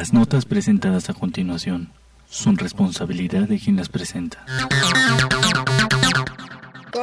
[0.00, 1.92] Las notas presentadas a continuación
[2.26, 4.42] son responsabilidad de quien las presenta.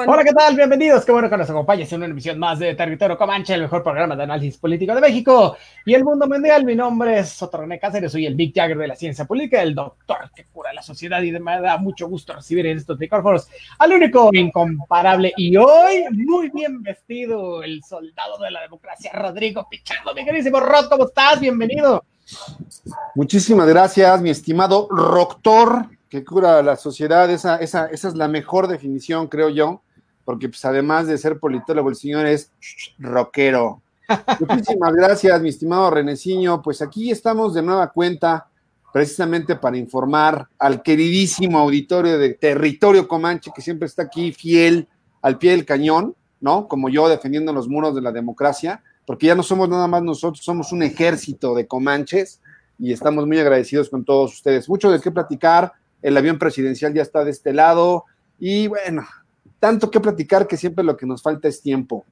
[0.07, 0.55] Hola, ¿qué tal?
[0.55, 1.05] Bienvenidos.
[1.05, 4.15] Qué bueno que nos acompañes en una emisión más de Territorio Comanche, el mejor programa
[4.15, 6.65] de análisis político de México y el mundo mundial.
[6.65, 9.75] Mi nombre es Soto René Cáceres, soy el Big Jagger de la ciencia política, el
[9.75, 13.93] doctor que cura la sociedad y me da mucho gusto recibir en estos micrófonos al
[13.93, 20.15] único, incomparable y hoy muy bien vestido, el soldado de la democracia, Rodrigo Pichardo.
[20.15, 21.39] Mi queridísimo Rod, ¿cómo estás?
[21.39, 22.03] Bienvenido.
[23.15, 27.29] Muchísimas gracias, mi estimado Roctor, que cura la sociedad.
[27.29, 29.81] Esa, esa, esa es la mejor definición, creo yo,
[30.25, 32.51] porque pues, además de ser politólogo, el señor es
[32.99, 33.81] rockero.
[34.39, 36.61] Muchísimas gracias, mi estimado Reneciño.
[36.61, 38.47] Pues aquí estamos de nueva cuenta,
[38.93, 44.87] precisamente para informar al queridísimo auditorio de Territorio Comanche, que siempre está aquí fiel
[45.21, 46.67] al pie del cañón, ¿no?
[46.67, 50.43] Como yo defendiendo los muros de la democracia porque ya no somos nada más nosotros,
[50.43, 52.41] somos un ejército de comanches
[52.77, 54.67] y estamos muy agradecidos con todos ustedes.
[54.67, 58.03] Mucho de qué platicar, el avión presidencial ya está de este lado
[58.37, 59.07] y bueno,
[59.59, 62.05] tanto que platicar que siempre lo que nos falta es tiempo.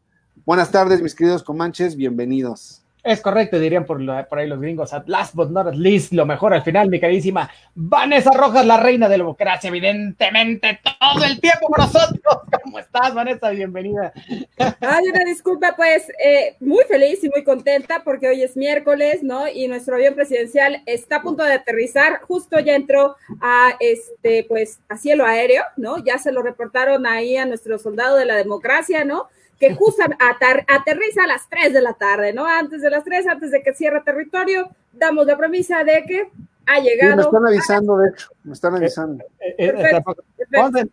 [0.45, 2.84] Buenas tardes, mis queridos comanches, bienvenidos.
[3.05, 6.25] Es correcto, dirían por, por, ahí los gringos, at last but not at least, lo
[6.25, 11.39] mejor al final, mi carísima Vanessa Rojas, la reina de la democracia, evidentemente, todo el
[11.39, 12.39] tiempo con nosotros.
[12.63, 13.51] ¿Cómo estás, Vanessa?
[13.51, 14.11] Bienvenida.
[14.57, 19.47] Ay, una disculpa, pues, eh, muy feliz y muy contenta porque hoy es miércoles, ¿no?
[19.47, 24.79] Y nuestro avión presidencial está a punto de aterrizar, justo ya entró a, este, pues,
[24.89, 26.03] a cielo aéreo, ¿no?
[26.03, 29.27] Ya se lo reportaron ahí a nuestro soldado de la democracia, ¿no?
[29.59, 30.03] Que justo
[30.67, 32.45] aterriza a las 3 de la tarde, ¿no?
[32.45, 36.29] Antes de las 3, antes de que cierre territorio, damos la premisa de que
[36.65, 37.11] ha llegado.
[37.11, 39.23] Sí, me están avisando, de hecho, me están avisando.
[39.39, 40.01] Eh, eh,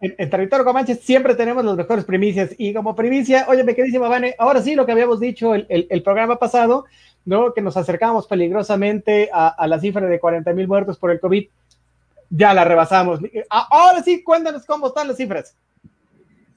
[0.01, 4.09] eh, en, territorio Comanche siempre tenemos las mejores primicias y como primicia, oye, me queridísima
[4.09, 6.85] Vane, ahora sí lo que habíamos dicho el, el, programa pasado,
[7.25, 7.53] ¿no?
[7.53, 11.49] Que nos acercamos peligrosamente a, a la cifra de 40 mil muertos por el COVID,
[12.31, 13.21] ya la rebasamos.
[13.49, 15.55] Ahora sí, cuéntanos cómo están las cifras.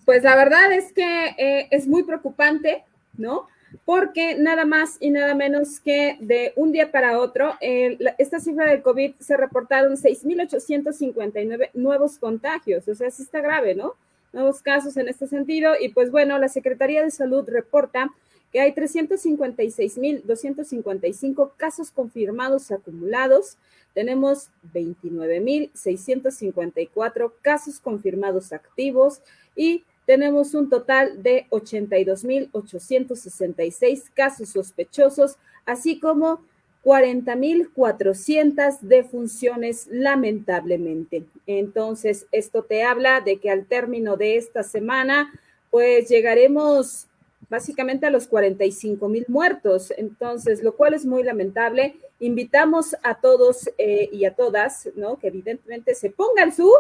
[0.06, 2.84] Pues la verdad es que eh, es muy preocupante,
[3.18, 3.48] ¿no?
[3.84, 8.84] Porque nada más y nada menos que de un día para otro, esta cifra del
[8.84, 13.96] COVID se reportaron 6.859 nuevos contagios, o sea, sí está grave, ¿no?
[14.32, 15.74] Nuevos casos en este sentido.
[15.80, 18.14] Y pues bueno, la Secretaría de Salud reporta
[18.52, 23.58] que hay 356.255 casos confirmados acumulados.
[23.94, 29.22] Tenemos 29.654 casos confirmados activos
[29.56, 36.42] y tenemos un total de 82.866 casos sospechosos, así como
[36.84, 41.24] 40.400 defunciones, lamentablemente.
[41.48, 45.34] Entonces, esto te habla de que al término de esta semana,
[45.72, 47.08] pues llegaremos
[47.50, 49.92] básicamente a los 45 mil muertos.
[49.98, 51.96] Entonces, lo cual es muy lamentable.
[52.20, 55.18] Invitamos a todos eh, y a todas, ¿no?
[55.18, 56.72] Que evidentemente se pongan su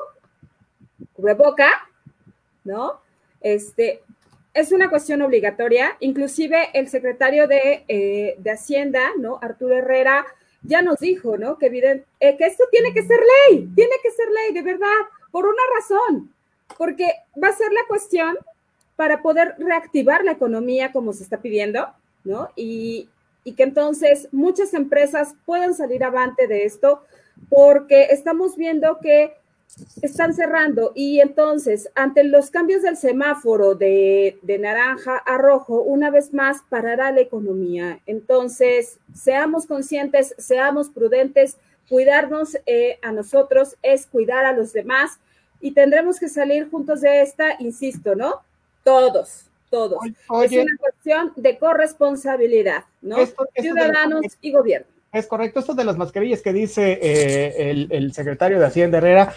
[1.14, 1.68] cubreboca,
[2.64, 3.04] ¿no?
[3.46, 4.02] Este,
[4.56, 5.98] es una cuestión obligatoria.
[6.00, 9.38] Inclusive el secretario de, eh, Hacienda, ¿no?
[9.40, 10.26] Arturo Herrera,
[10.64, 11.60] ya nos dijo, ¿no?
[11.60, 15.46] Que, eh, que esto tiene que ser ley, tiene que ser ley, de verdad, por
[15.46, 16.34] una razón,
[16.76, 17.08] porque
[17.42, 18.36] va a ser la cuestión
[18.96, 21.88] para poder reactivar la economía como se está pidiendo,
[22.24, 22.50] ¿no?
[22.56, 23.10] Y,
[23.44, 27.04] y que entonces muchas empresas puedan salir avante de esto,
[27.48, 29.36] porque estamos viendo que
[30.02, 36.34] están cerrando y entonces ante los cambios del semáforo de, naranja a rojo, una vez
[36.34, 38.00] más parará la economía.
[38.06, 41.58] Entonces, seamos conscientes, seamos prudentes,
[41.90, 45.20] cuidarnos eh, a nosotros es cuidar a los demás
[45.60, 48.42] y tendremos que salir juntos de esta, insisto, ¿no?
[48.84, 50.00] Todos, todos.
[50.06, 53.18] es una cuestión de corresponsabilidad, ¿no?
[53.56, 54.95] Ciudadanos y gobierno.
[55.16, 59.34] Es correcto, esto de las mascarillas que dice eh, el, secretario de Hacienda Herrera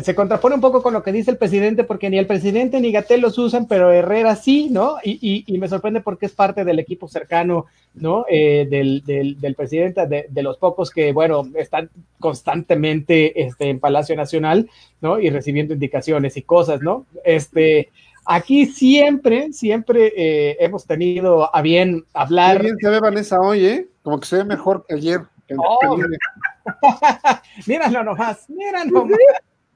[0.00, 2.92] se contrapone un poco con lo que dice el presidente, porque ni el presidente ni
[2.92, 4.96] Gatel los usan, pero Herrera sí, ¿no?
[5.02, 8.26] Y, me sorprende porque es parte del equipo cercano, ¿no?
[8.28, 13.80] Eh, del, del, del, presidente, de, de, los pocos que, bueno, están constantemente este, en
[13.80, 14.70] Palacio Nacional,
[15.00, 15.18] ¿no?
[15.18, 17.06] Y recibiendo indicaciones y cosas, ¿no?
[17.24, 17.88] Este,
[18.30, 22.58] Aquí siempre, siempre eh, hemos tenido a bien hablar.
[22.58, 23.88] Qué bien se ve Vanessa hoy, ¿eh?
[24.08, 25.20] Como que se ve mejor que ayer.
[25.58, 25.98] Oh.
[27.66, 29.18] míralo nomás, míralo nomás.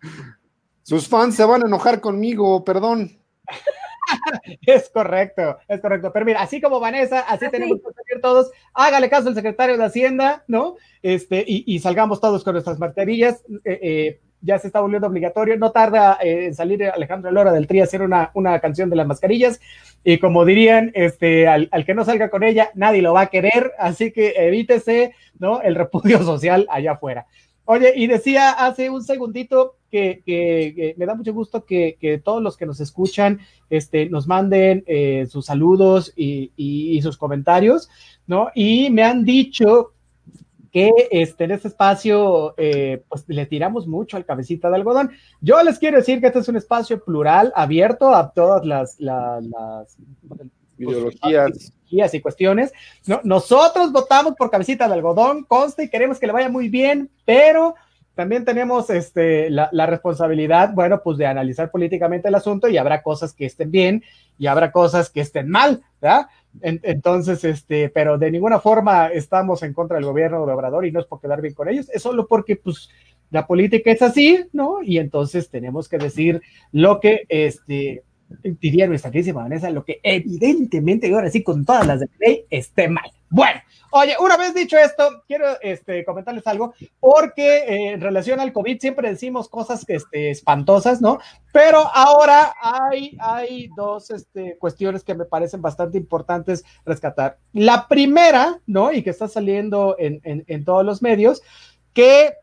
[0.83, 3.11] Sus fans se van a enojar conmigo, perdón.
[4.67, 6.11] es correcto, es correcto.
[6.15, 8.51] Pero mira, así como Vanessa, así tenemos que seguir todos.
[8.73, 10.77] Hágale caso al secretario de Hacienda, ¿no?
[11.03, 13.45] Este, y, salgamos todos con nuestras mascarillas.
[13.67, 15.57] Eh, eh, ya se está volviendo obligatorio.
[15.57, 19.07] No tarda en salir Alejandro Lora del Tri a hacer una, una canción de las
[19.07, 19.61] mascarillas.
[20.05, 23.31] Y como dirían, este, al, al, que no salga con ella, nadie lo va a
[23.31, 25.63] querer, así que evítese, ¿no?
[25.63, 27.27] El repudio social allá afuera.
[27.65, 32.19] Oye, y decía hace un segundito que, que, que me da mucho gusto que, que,
[32.19, 33.39] todos los que nos escuchan
[33.71, 37.89] este, nos manden eh, sus saludos y, y, y, sus comentarios,
[38.27, 38.49] ¿no?
[38.57, 39.93] Y me han dicho
[40.73, 45.11] que este, en este espacio eh, pues le tiramos mucho al cabecita de algodón.
[45.41, 49.45] Yo les quiero decir que este es un espacio plural, abierto a todas las, las,
[49.45, 49.99] las
[50.79, 52.73] ideologías y cuestiones.
[53.07, 57.11] No, nosotros votamos por cabecita de algodón, consta y queremos que le vaya muy bien,
[57.27, 57.75] pero
[58.15, 63.33] también tenemos este, la, responsabilidad, bueno, pues de analizar políticamente el asunto y habrá cosas
[63.33, 64.03] que estén bien
[64.39, 66.27] y habrá cosas que estén mal, ¿verdad?
[66.61, 70.93] En, entonces, este, pero de ninguna forma estamos en contra del gobierno de Obrador y
[70.93, 72.91] no es por quedar bien con ellos, es solo porque, pues,
[73.31, 74.83] la política es así, ¿no?
[74.83, 78.03] Y entonces tenemos que decir lo que, este,
[78.43, 82.45] diría nuestra queridísima Vanessa, lo que evidentemente, y ahora sí, con todas las de ley,
[82.51, 83.11] esté mal.
[83.35, 83.63] Bueno,
[83.93, 88.79] oye, una vez dicho esto, quiero este, comentarles algo, porque eh, en relación al COVID
[88.79, 91.19] siempre decimos cosas este, espantosas, ¿no?
[91.51, 97.39] Pero ahora hay, dos este, cuestiones que me parecen bastante importantes rescatar.
[97.55, 98.93] La primera, ¿no?
[98.93, 101.41] Y que está saliendo en, en, en todos los medios,
[101.95, 102.35] que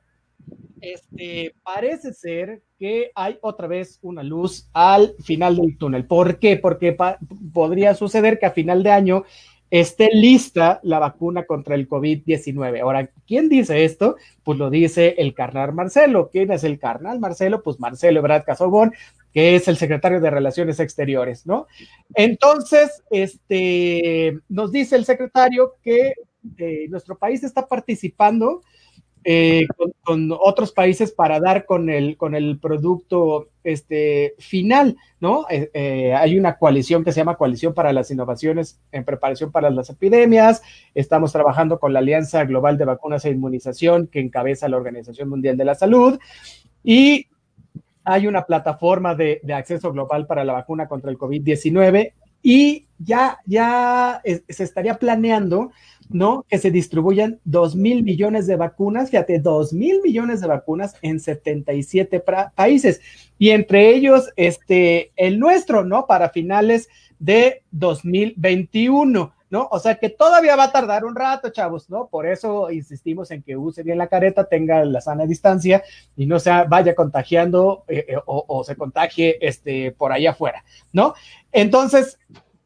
[0.81, 6.05] este, parece ser que hay otra vez una luz al final del túnel.
[6.05, 6.57] ¿Por qué?
[6.57, 6.97] Porque
[7.53, 9.23] podría suceder que a final de año
[9.71, 12.81] esté lista la vacuna contra el COVID-19.
[12.81, 14.15] Ahora, ¿quién dice esto?
[14.43, 16.29] Pues lo dice el carnal Marcelo.
[16.31, 17.61] ¿Quién es el carnal Marcelo?
[17.61, 18.93] Pues Marcelo Ebrard Casobón,
[19.33, 21.67] que es el secretario de Relaciones Exteriores, ¿no?
[22.15, 26.13] Entonces, este, nos dice el secretario que
[26.57, 28.61] eh, nuestro país está participando
[29.23, 29.67] eh,
[30.03, 35.45] con, otros países para dar con el, con el producto este, final, ¿no?
[35.49, 39.69] Eh, eh, hay una coalición que se llama Coalición para las Innovaciones en Preparación para
[39.69, 40.61] las Epidemias.
[40.95, 45.57] Estamos trabajando con la Alianza Global de Vacunas e Inmunización que encabeza la Organización Mundial
[45.57, 46.17] de la Salud.
[46.83, 47.27] Y
[48.05, 53.39] hay una plataforma de, de acceso global para la vacuna contra el COVID-19 y ya,
[53.45, 55.71] ya se estaría planeando
[56.09, 56.45] ¿no?
[56.49, 61.19] Que se distribuyan 2 mil millones de vacunas, fíjate, 2 mil millones de vacunas en
[61.19, 62.23] 77
[62.55, 62.99] países
[63.37, 66.07] y entre ellos este, el nuestro, ¿no?
[66.07, 66.89] Para finales
[67.19, 69.33] de 2021.
[69.49, 69.67] ¿No?
[69.71, 72.07] O sea que todavía va a tardar un rato, chavos, ¿no?
[72.07, 75.83] Por eso insistimos en que use bien la careta, tenga la sana distancia
[76.15, 80.63] y no se vaya contagiando eh, eh, o, se contagie este, por ahí afuera,
[80.93, 81.13] ¿no?
[81.51, 82.17] Entonces,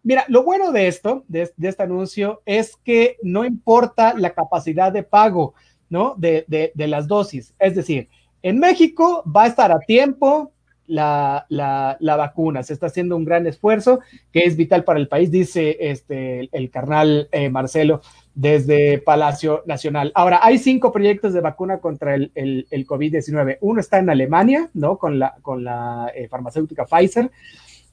[0.06, 4.92] Mira, lo bueno de esto, de, de, este anuncio, es que no importa la capacidad
[4.92, 5.54] de pago,
[5.90, 6.16] ¿no?
[6.18, 7.54] De, de, de, las dosis.
[7.58, 8.10] Es decir,
[8.42, 10.53] en México va a estar a tiempo
[10.88, 12.64] la, la, la, vacuna.
[12.64, 14.00] Se está haciendo un gran esfuerzo
[14.32, 18.02] que es vital para el país, dice este, el, carnal eh, Marcelo
[18.36, 20.12] desde Palacio Nacional.
[20.16, 23.58] Ahora, hay cinco proyectos de vacuna contra el, el, el COVID-19.
[23.62, 24.98] Uno está en Alemania, ¿no?
[24.98, 27.32] Con la, con la eh, farmacéutica Pfizer.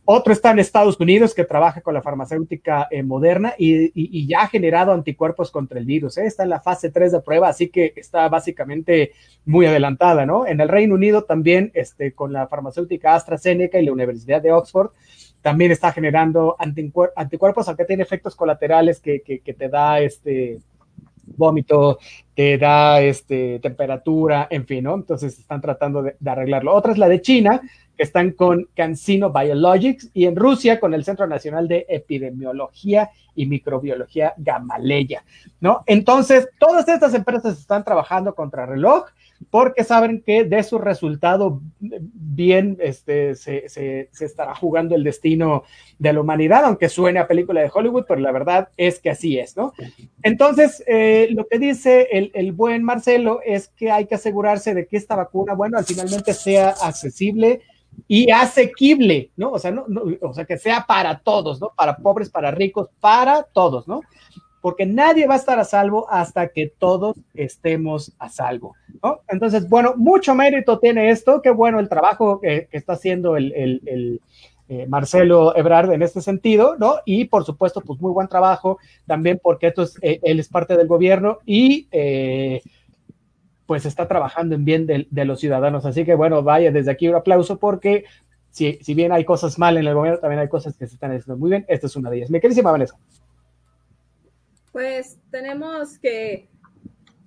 [0.04, 4.48] Otro está en Estados Unidos que trabaja con la farmacéutica eh, moderna y, ya ha
[4.48, 6.18] generado anticuerpos contra el virus.
[6.18, 6.26] ¿eh?
[6.26, 9.12] Está en la fase 3 de prueba, así que está básicamente
[9.44, 10.46] muy adelantada, ¿no?
[10.46, 14.90] En el Reino Unido también, este, con la farmacéutica AstraZeneca y la Universidad de Oxford,
[15.42, 20.58] también está generando anticuerpos, aunque tiene efectos colaterales que, que, que te da este
[21.36, 21.98] vómito,
[22.34, 24.94] te da este, temperatura, en fin, ¿no?
[24.94, 26.74] Entonces están tratando de, de, arreglarlo.
[26.74, 27.62] Otra es la de China,
[28.02, 34.34] están con CanSino Biologics, y en Rusia con el Centro Nacional de Epidemiología y Microbiología
[34.36, 35.24] Gamaleya,
[35.60, 35.82] ¿no?
[35.86, 39.06] Entonces, todas estas empresas están trabajando contra reloj
[39.48, 45.64] porque saben que de su resultado bien este, se, se, se, estará jugando el destino
[45.98, 49.38] de la humanidad, aunque suene a película de Hollywood, pero la verdad es que así
[49.38, 49.72] es, ¿no?
[50.22, 54.86] Entonces, eh, lo que dice el, el, buen Marcelo es que hay que asegurarse de
[54.86, 57.62] que esta vacuna, bueno, al finalmente sea accesible
[58.08, 59.52] y asequible, ¿no?
[59.52, 61.72] O sea, no, no, o sea, que sea para todos, ¿no?
[61.76, 64.02] Para pobres, para ricos, para todos, ¿no?
[64.62, 68.74] porque nadie va a estar a salvo hasta que todos estemos a salvo.
[69.02, 69.20] ¿no?
[69.28, 74.20] Entonces, bueno, mucho mérito tiene esto, qué bueno el trabajo que, está haciendo el
[74.72, 76.98] eh, Marcelo Ebrard en este sentido, ¿no?
[77.04, 80.76] Y por supuesto, pues muy buen trabajo también porque esto es, eh, él es parte
[80.76, 82.62] del gobierno y eh,
[83.70, 85.86] pues está trabajando en bien de, los ciudadanos.
[85.86, 88.04] Así que bueno, vaya desde aquí un aplauso porque
[88.50, 91.12] si, si bien hay cosas mal en el gobierno, también hay cosas que se están
[91.12, 91.64] haciendo muy bien.
[91.68, 92.30] Esta es una de ellas.
[92.30, 92.98] Mi querísima Vanessa.
[94.72, 96.48] Pues tenemos que,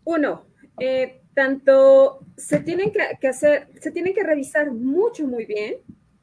[0.03, 0.43] uno,
[0.81, 5.75] eh, tanto se tienen que, hacer, se tienen que revisar mucho, muy bien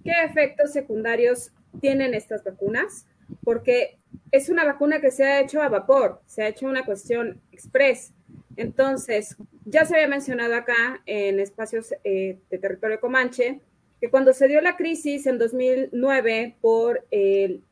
[0.04, 1.50] qué efectos secundarios
[1.80, 3.06] tienen estas vacunas,
[3.42, 3.98] porque
[4.32, 8.12] es una vacuna que se ha hecho a vapor, se ha hecho una cuestión express.
[8.57, 13.61] Entonces, ya se había mencionado acá en espacios eh, de territorio comanche
[14.00, 17.07] que cuando se dio la crisis en 2009 por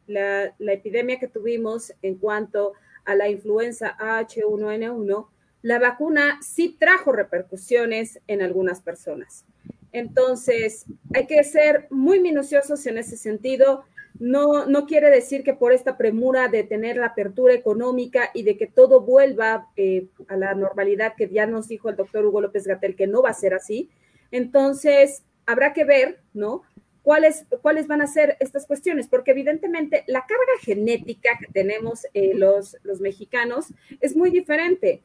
[0.06, 2.74] la, la, epidemia que tuvimos en cuanto
[3.06, 5.26] a la influenza H1N1,
[5.62, 9.46] la vacuna sí trajo repercusiones en algunas personas.
[9.92, 13.84] Entonces, hay que ser muy minuciosos en ese sentido.
[14.18, 18.56] No, no quiere decir que por esta premura de tener la apertura económica y de
[18.56, 22.66] que todo vuelva eh, a la normalidad que ya nos dijo el doctor Hugo López
[22.66, 23.90] Gatel que no va a ser así.
[24.30, 26.62] Entonces, habrá que ver, ¿no?
[27.02, 32.34] ¿Cuáles, cuáles van a ser estas cuestiones, porque evidentemente la carga genética que tenemos eh,
[32.34, 35.02] los, los mexicanos es muy diferente.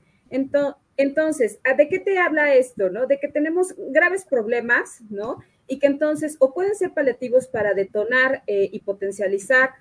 [0.98, 3.06] Entonces, ¿de qué te habla esto, no?
[3.06, 5.38] De que tenemos graves problemas, ¿no?
[5.68, 9.72] Y que entonces o pueden ser paliativos para detonar eh, y potencializar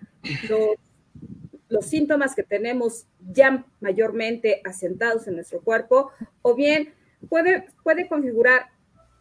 [1.68, 6.10] los, síntomas que tenemos ya mayormente asentados en nuestro cuerpo,
[6.42, 6.92] o bien
[7.28, 8.66] puede, puede configurar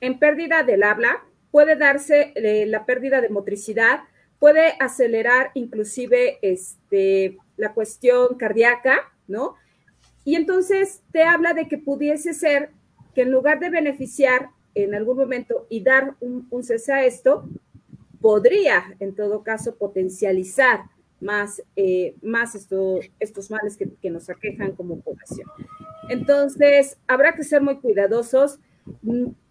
[0.01, 4.01] en pérdida del habla, puede darse eh, la pérdida de motricidad,
[4.39, 9.55] puede acelerar inclusive este, la cuestión cardíaca, ¿no?
[10.25, 12.71] Y entonces te habla de que pudiese ser
[13.13, 17.47] que en lugar de beneficiar en algún momento y dar un, cese a esto,
[18.19, 20.81] podría en todo caso potencializar
[21.19, 25.47] más, eh, más estos males que, nos aquejan como población.
[26.09, 28.59] Entonces, habrá que ser muy cuidadosos.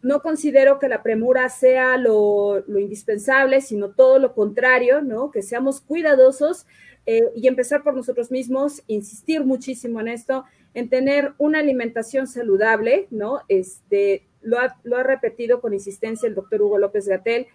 [0.02, 5.30] No considero que la premura sea lo, lo indispensable, sino todo lo contrario, ¿no?
[5.30, 6.66] Que seamos cuidadosos
[7.06, 13.08] eh, y empezar por nosotros mismos, insistir muchísimo en esto, en tener una alimentación saludable,
[13.10, 13.40] ¿no?
[13.48, 17.46] Este, lo ha, repetido con insistencia el doctor Hugo López Gatel,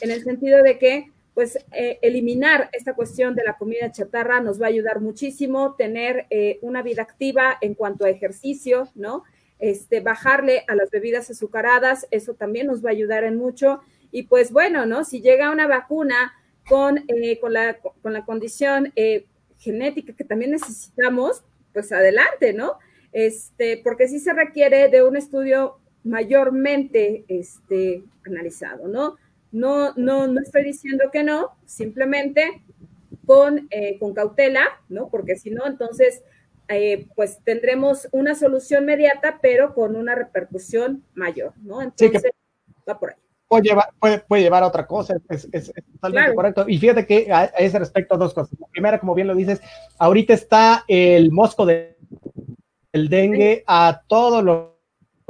[0.00, 4.60] en el sentido de que, pues, eh, eliminar esta cuestión de la comida chatarra nos
[4.60, 9.24] va a ayudar muchísimo, tener eh, una vida activa en cuanto a ejercicio, ¿no?
[9.58, 13.80] Este, bajarle a las bebidas azucaradas, eso también nos va a ayudar en mucho.
[14.10, 15.04] Y pues bueno, ¿no?
[15.04, 16.32] Si llega una vacuna
[16.68, 18.92] con, eh, con, la, con la condición
[19.58, 21.42] genética que también necesitamos,
[21.72, 22.78] pues adelante, ¿no?
[23.12, 29.16] Este, porque sí se requiere de un estudio mayormente este, analizado, ¿no?
[29.50, 32.62] No, no, no estoy diciendo que no, simplemente
[33.26, 35.08] con, eh, con cautela, ¿no?
[35.08, 36.22] Porque si no, entonces,
[36.68, 41.82] eh, pues tendremos una solución inmediata, pero con una repercusión mayor, ¿no?
[41.82, 42.30] Entonces,
[42.88, 43.16] va por ahí.
[43.48, 46.64] Puede llevar, puede, puede llevar a otra cosa, es, es, totalmente correcto.
[46.68, 48.58] Y fíjate que a, ese respecto, dos cosas.
[48.60, 49.62] La primera, como bien lo dices,
[49.98, 51.96] ahorita está el mosco de,
[52.92, 54.77] el dengue a todo lo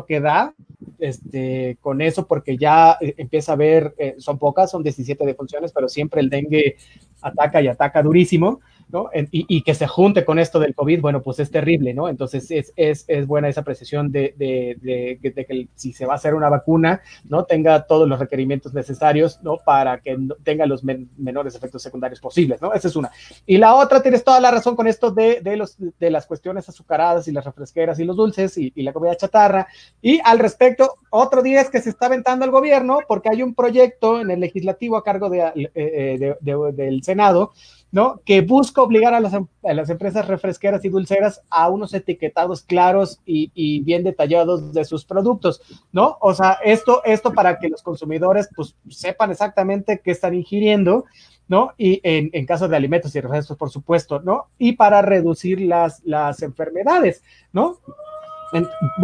[0.07, 0.55] que da,
[0.99, 5.73] este, con eso, porque ya eh, empieza a ver, eh, son pocas, son 17 defunciones,
[5.73, 6.77] pero siempre el dengue
[7.21, 8.61] ataca y ataca durísimo.
[8.91, 9.11] ¿No?
[9.31, 12.09] Y, que se junte con esto del COVID, bueno, pues es terrible, ¿no?
[12.09, 16.35] Entonces es, es, es buena esa precisión de, de, que si se va a hacer
[16.35, 17.45] una vacuna, ¿no?
[17.45, 19.59] Tenga todos los requerimientos necesarios, ¿no?
[19.65, 22.73] Para que tenga los menores efectos secundarios posibles, ¿no?
[22.73, 23.11] Esa es una.
[23.47, 26.69] Y la otra, tienes toda la razón con esto de, de, los, de las cuestiones
[26.69, 29.67] azucaradas y las refresqueras y los dulces y, la comida chatarra.
[30.01, 33.55] Y al respecto, otro día es que se está aventando el gobierno porque hay un
[33.55, 36.37] proyecto en el legislativo a cargo de, eh, eh,
[36.73, 37.53] del Senado
[37.91, 38.21] ¿no?
[38.25, 42.63] Que busca obligar a las, em, a las, empresas refresqueras y dulceras a unos etiquetados
[42.63, 46.19] claros y, y, bien detallados de sus productos, ¿no?
[46.21, 51.07] O sea, esto, esto para que los consumidores pues sepan exactamente qué están ingiriendo,
[51.49, 51.73] ¿no?
[51.79, 54.49] Y en, en caso de alimentos y refrescos, por supuesto, ¿no?
[54.59, 57.79] Y para reducir las, las enfermedades, ¿no?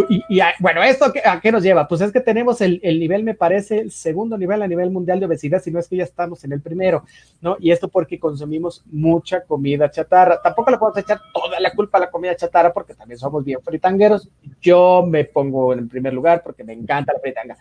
[0.08, 1.86] Y, bueno, ¿esto a qué nos lleva?
[1.86, 5.26] Pues es que tenemos el, nivel, me parece, el segundo nivel a nivel mundial de
[5.26, 7.04] obesidad, si no es que ya estamos en el primero,
[7.40, 7.56] ¿no?
[7.60, 10.40] Y esto porque consumimos mucha comida chatarra.
[10.40, 13.60] Tampoco le podemos echar toda la culpa a la comida chatarra porque también somos bien
[13.62, 14.28] fritangueros.
[14.60, 17.56] Yo me pongo en el primer lugar porque me encanta la fritanga.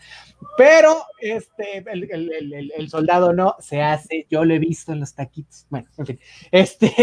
[0.58, 5.66] Pero este, el, soldado no se hace, yo lo he visto en los taquitos.
[5.70, 6.20] Bueno, en fin,
[6.52, 6.94] este,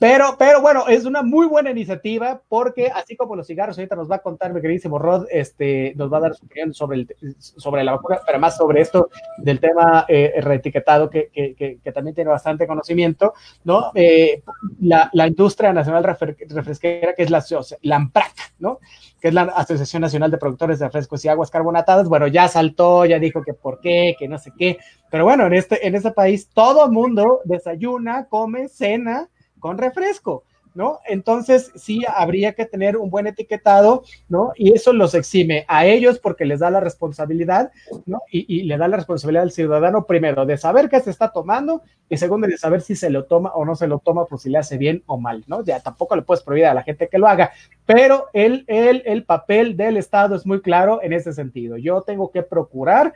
[0.00, 4.10] pero, pero bueno, es una muy buena iniciativa porque así como los cigarros, ahorita nos
[4.10, 7.36] va a contar mi queridísimo Rod, este, nos va a dar su opinión sobre, el,
[7.38, 12.14] sobre la vacuna, pero más sobre esto del tema eh, reetiquetado que, que, que, también
[12.14, 13.92] tiene bastante conocimiento, ¿no?
[13.94, 14.42] Eh,
[14.80, 17.44] la, la, industria nacional refresquera, que es la,
[17.82, 18.78] la AMPRAC, ¿no?
[19.20, 23.04] que es la Asociación Nacional de Productores de Refrescos y Aguas Carbonatadas, bueno, ya saltó,
[23.04, 24.78] ya dijo que por qué, que no sé qué,
[25.10, 29.28] pero bueno, en este, en este país todo mundo desayuna, come, cena,
[29.60, 31.00] con refresco, ¿no?
[31.06, 34.52] Entonces sí habría que tener un buen etiquetado, ¿no?
[34.56, 37.72] Y eso los exime a ellos porque les da la responsabilidad,
[38.06, 38.20] ¿no?
[38.30, 42.16] Y, le da la responsabilidad al ciudadano primero de saber qué se está tomando y
[42.16, 44.58] segundo de saber si se lo toma o no se lo toma, por si le
[44.58, 45.64] hace bien o mal, ¿no?
[45.64, 47.52] Ya tampoco le puedes prohibir a la gente que lo haga,
[47.86, 51.76] pero el, el, el papel del Estado es muy claro en ese sentido.
[51.76, 53.14] Yo tengo que procurar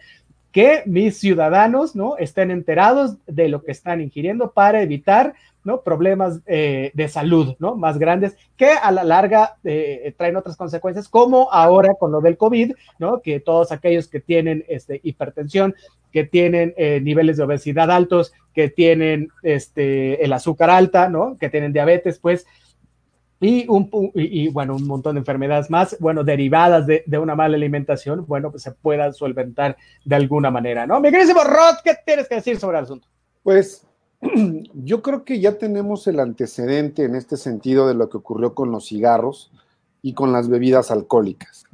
[0.54, 2.16] que mis ciudadanos, ¿no?
[2.16, 5.34] Estén enterados de lo que están ingiriendo para evitar
[5.64, 5.82] ¿no?
[5.82, 7.74] problemas eh, de salud ¿no?
[7.74, 12.36] más grandes que a la larga eh, traen otras consecuencias, como ahora con lo del
[12.36, 13.20] COVID, ¿no?
[13.20, 15.74] que todos aquellos que tienen este, hipertensión,
[16.12, 21.36] que tienen eh, niveles de obesidad altos, que tienen este, el azúcar alta, ¿no?
[21.38, 22.46] que tienen diabetes, pues,
[23.40, 23.90] y, un,
[24.52, 28.72] bueno, un montón de enfermedades más, bueno, derivadas de, una mala alimentación, bueno, pues se
[28.72, 30.98] puedan solventar de alguna manera, ¿no?
[30.98, 33.06] Mi querido Rod, ¿qué tienes que decir sobre el asunto?
[33.42, 33.86] Pues
[34.74, 38.70] yo creo que ya tenemos el antecedente en este sentido de lo que ocurrió con
[38.70, 39.50] los cigarros
[40.02, 41.64] y con las bebidas alcohólicas.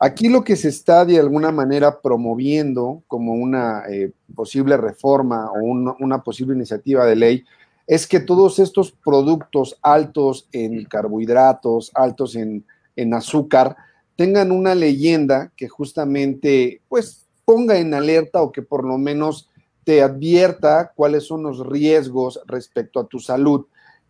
[0.00, 5.64] Aquí lo que se está de alguna manera promoviendo como una eh, posible reforma o
[5.98, 7.44] una posible iniciativa de ley
[7.86, 12.64] es que todos estos productos altos en carbohidratos, altos en,
[12.96, 13.76] en azúcar,
[14.16, 19.48] tengan una leyenda que justamente pues ponga en alerta o que por lo menos
[19.84, 23.66] te advierta cuáles son los riesgos respecto a tu salud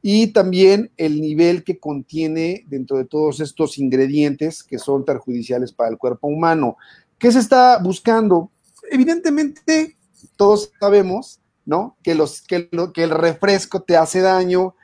[0.06, 5.88] y también el nivel que contiene dentro de todos estos ingredientes que son perjudiciales para
[5.88, 6.76] el cuerpo humano.
[7.18, 8.50] ¿Qué se está buscando?
[8.90, 9.96] Evidentemente,
[10.36, 11.96] todos sabemos, ¿no?
[12.02, 14.74] Que, los, que, lo, que el refresco te hace daño,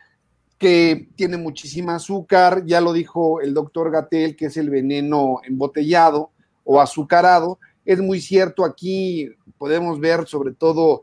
[0.56, 6.30] que tiene muchísima azúcar, ya lo dijo el doctor Gatel, que es el veneno embotellado
[6.64, 7.58] o azucarado.
[7.84, 9.28] Es muy cierto, aquí
[9.60, 11.02] podemos ver sobre todo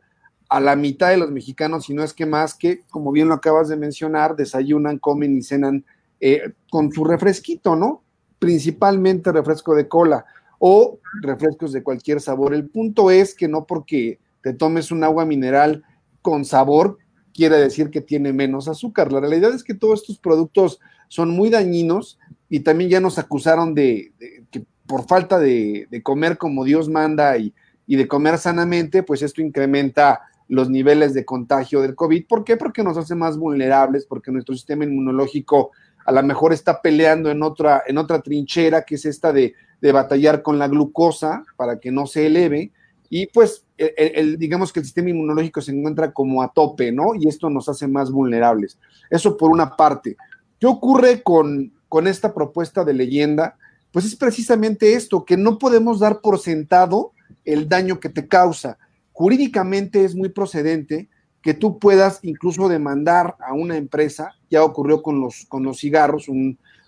[0.49, 3.35] a la mitad de los mexicanos, si no es que más, que, como bien lo
[3.35, 5.85] acabas de mencionar, desayunan, comen y cenan
[6.19, 8.01] eh, con su refresquito, ¿no?
[8.39, 10.25] Principalmente refresco de cola
[10.57, 12.55] o refrescos de cualquier sabor.
[12.55, 15.83] El punto es que no porque te tomes un agua mineral
[16.23, 16.97] con sabor
[17.35, 19.13] quiere decir que tiene menos azúcar.
[19.13, 20.79] La realidad es que todos estos productos
[21.09, 22.17] son muy dañinos
[22.49, 24.13] y también ya nos acusaron de,
[24.49, 27.53] que por falta de, de comer como Dios manda y,
[27.87, 32.27] y de comer sanamente, pues esto incrementa los niveles de contagio del COVID.
[32.27, 32.57] ¿Por qué?
[32.57, 35.71] Porque nos hace más vulnerables, porque nuestro sistema inmunológico
[36.05, 40.41] a lo mejor está peleando en otra, en otra trinchera, que es esta de, batallar
[40.41, 42.71] con la glucosa para que no se eleve.
[43.09, 47.13] Y pues, el, digamos que el sistema inmunológico se encuentra como a tope, ¿no?
[47.15, 48.79] Y esto nos hace más vulnerables.
[49.09, 50.17] Eso por una parte.
[50.59, 53.57] ¿Qué ocurre con, con esta propuesta de leyenda?
[53.91, 57.13] Pues es precisamente esto, que no podemos dar por sentado
[57.47, 58.77] el daño que te causa.
[59.13, 61.09] Jurídicamente es muy procedente
[61.41, 66.27] que tú puedas incluso demandar a una empresa, ya ocurrió con los, con los cigarros,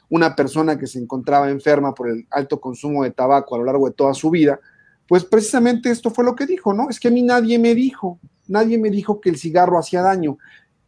[0.09, 3.87] una persona que se encontraba enferma por el alto consumo de tabaco a lo largo
[3.87, 4.59] de toda su vida,
[5.07, 6.89] pues precisamente esto fue lo que dijo, ¿no?
[6.89, 10.37] Es que a mí nadie me dijo, nadie me dijo que el cigarro hacía daño.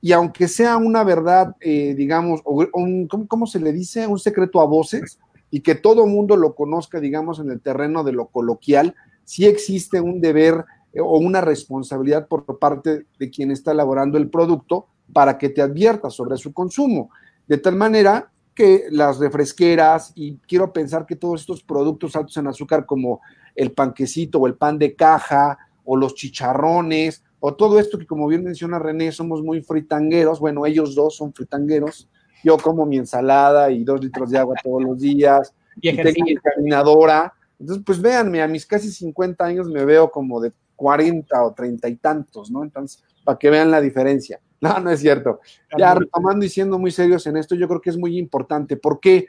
[0.02, 4.06] Y aunque sea una verdad, eh, digamos, un, ¿cómo, se le dice?
[4.06, 5.18] Un secreto a voces,
[5.50, 8.96] y que todo mundo lo conozca, digamos, en el terreno de lo coloquial,
[9.32, 14.30] sí existe un deber eh, o una responsabilidad por parte de quien está elaborando el
[14.30, 17.12] producto para que te advierta sobre su consumo.
[17.48, 22.48] De tal manera que las refresqueras, y quiero pensar que todos estos productos altos en
[22.48, 23.22] azúcar como
[23.56, 28.28] el panquecito o el pan de caja o los chicharrones o todo esto que como
[28.28, 32.10] bien menciona René, somos muy fritangueros, bueno, ellos dos son fritangueros,
[32.44, 36.26] yo como mi ensalada y dos litros de agua todos los días, y, y tengo
[36.26, 41.44] mi caminadora, entonces, pues véanme, a mis casi 50 años me veo como de 40
[41.44, 42.64] o 30 y tantos, ¿no?
[42.64, 44.40] Entonces, para que vean la diferencia.
[44.62, 45.40] No, no es cierto.
[45.76, 48.78] Ya retomando y siendo muy serios en esto, yo creo que es muy importante.
[48.78, 49.26] ¿Por qué?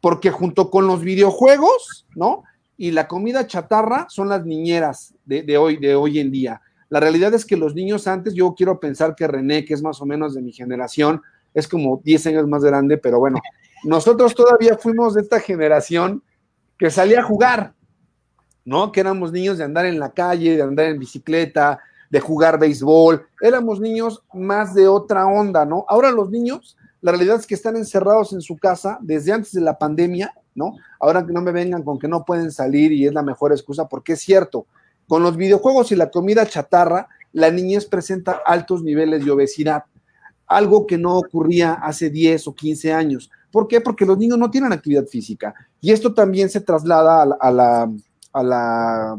[0.00, 2.44] Porque junto con los videojuegos, ¿no?
[2.76, 6.62] Y la comida chatarra son las niñeras de, hoy, de hoy en día.
[6.88, 10.00] La realidad es que los niños antes, yo quiero pensar que René, que es más
[10.00, 11.20] o menos de mi generación,
[11.52, 13.40] es como 10 años más grande, pero bueno,
[13.82, 16.22] nosotros todavía fuimos de esta generación
[16.78, 17.72] que salía a jugar,
[18.64, 18.92] ¿no?
[18.92, 23.26] Que éramos niños de andar en la calle, de andar en bicicleta, de jugar béisbol,
[23.40, 25.84] éramos niños más de otra onda, ¿no?
[25.88, 29.60] Ahora los niños, la realidad es que están encerrados en su casa desde antes de
[29.60, 30.76] la pandemia, ¿no?
[31.00, 33.88] Ahora que no me vengan con que no pueden salir y es la mejor excusa,
[33.88, 34.66] porque es cierto,
[35.08, 39.84] con los videojuegos y la comida chatarra, la niñez presenta altos niveles de obesidad,
[40.46, 43.30] algo que no ocurría hace 10 o 15 años.
[43.56, 43.80] ¿Por qué?
[43.80, 49.16] Porque los niños no tienen actividad física y esto también se traslada a la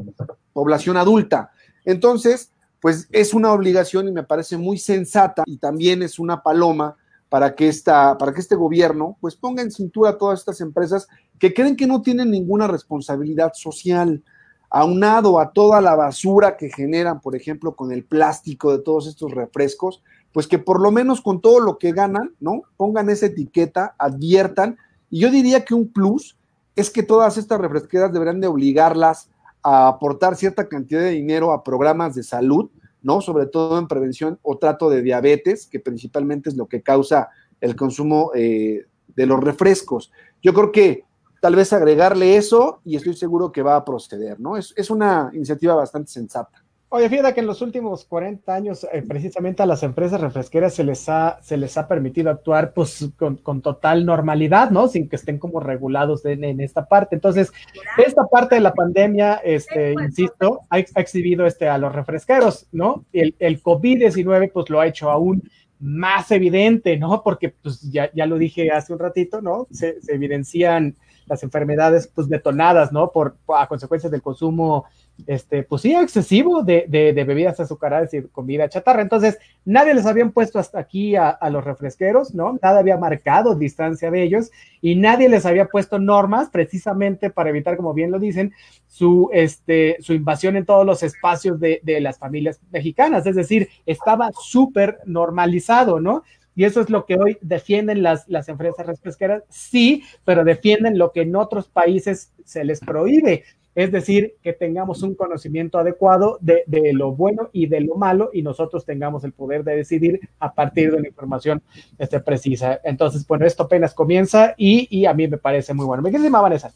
[0.53, 1.49] población adulta.
[1.83, 6.95] Entonces, pues es una obligación y me parece muy sensata y también es una paloma
[7.29, 11.07] para que, esta, para que este gobierno pues ponga en cintura a todas estas empresas
[11.39, 14.23] que creen que no tienen ninguna responsabilidad social,
[14.69, 19.31] aunado a toda la basura que generan, por ejemplo, con el plástico de todos estos
[19.31, 22.63] refrescos, pues que por lo menos con todo lo que ganan, ¿no?
[22.75, 24.77] Pongan esa etiqueta, adviertan,
[25.09, 26.37] y yo diría que un plus
[26.75, 29.29] es que todas estas refresqueras deberán de obligarlas
[29.63, 32.69] a aportar cierta cantidad de dinero a programas de salud,
[33.01, 33.21] ¿no?
[33.21, 37.75] Sobre todo en prevención o trato de diabetes, que principalmente es lo que causa el
[37.75, 38.85] consumo eh,
[39.15, 40.11] de los refrescos.
[40.43, 41.03] Yo creo que
[41.41, 44.57] tal vez agregarle eso y estoy seguro que va a proceder, ¿no?
[44.57, 46.63] Es, es una iniciativa bastante sensata.
[46.89, 50.85] Oye, fíjate que en los últimos 40 años, eh, precisamente a las empresas refresqueras se
[50.85, 54.87] les ha, se les ha permitido actuar pues con, total normalidad, ¿no?
[54.87, 57.15] Sin que estén como regulados en, esta parte.
[57.15, 57.51] Entonces,
[57.97, 63.03] esta parte de la pandemia, este, insisto, ha, exhibido este, a los refresqueros, ¿no?
[63.11, 65.43] El, el COVID-19 pues lo ha hecho aún
[65.81, 67.21] más evidente, ¿no?
[67.21, 69.67] Porque pues ya, ya lo dije hace un ratito, ¿no?
[69.71, 70.95] Se, se evidencian
[71.27, 73.11] las enfermedades pues detonadas, ¿no?
[73.11, 74.85] Por, a consecuencia del consumo
[75.25, 79.01] este, pues sí, excesivo de, bebidas azucaradas y comida chatarra.
[79.01, 82.57] Entonces, nadie les habían puesto hasta aquí a, los refresqueros, ¿no?
[82.61, 87.77] Nada había marcado distancia de ellos y nadie les había puesto normas precisamente para evitar,
[87.77, 88.53] como bien lo dicen,
[88.87, 93.25] su, este, su invasión en todos los espacios de, las familias mexicanas.
[93.25, 96.23] Es decir, estaba súper normalizado, ¿no?
[96.57, 101.11] Y eso es lo que hoy defienden las, las empresas refresqueras, sí, pero defienden lo
[101.11, 103.43] que en otros países se les prohíbe,
[103.75, 108.41] es decir, que tengamos un conocimiento adecuado de, lo bueno y de lo malo y
[108.41, 111.61] nosotros tengamos el poder de decidir a partir de la información
[111.99, 112.79] este, precisa.
[112.83, 116.01] Entonces, bueno, esto apenas comienza y, a mí me parece muy bueno.
[116.01, 116.73] ¿Me qué Vanessa?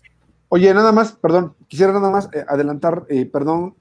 [0.49, 3.73] Oye, nada más, perdón, quisiera nada más eh, adelantar, eh, perdón.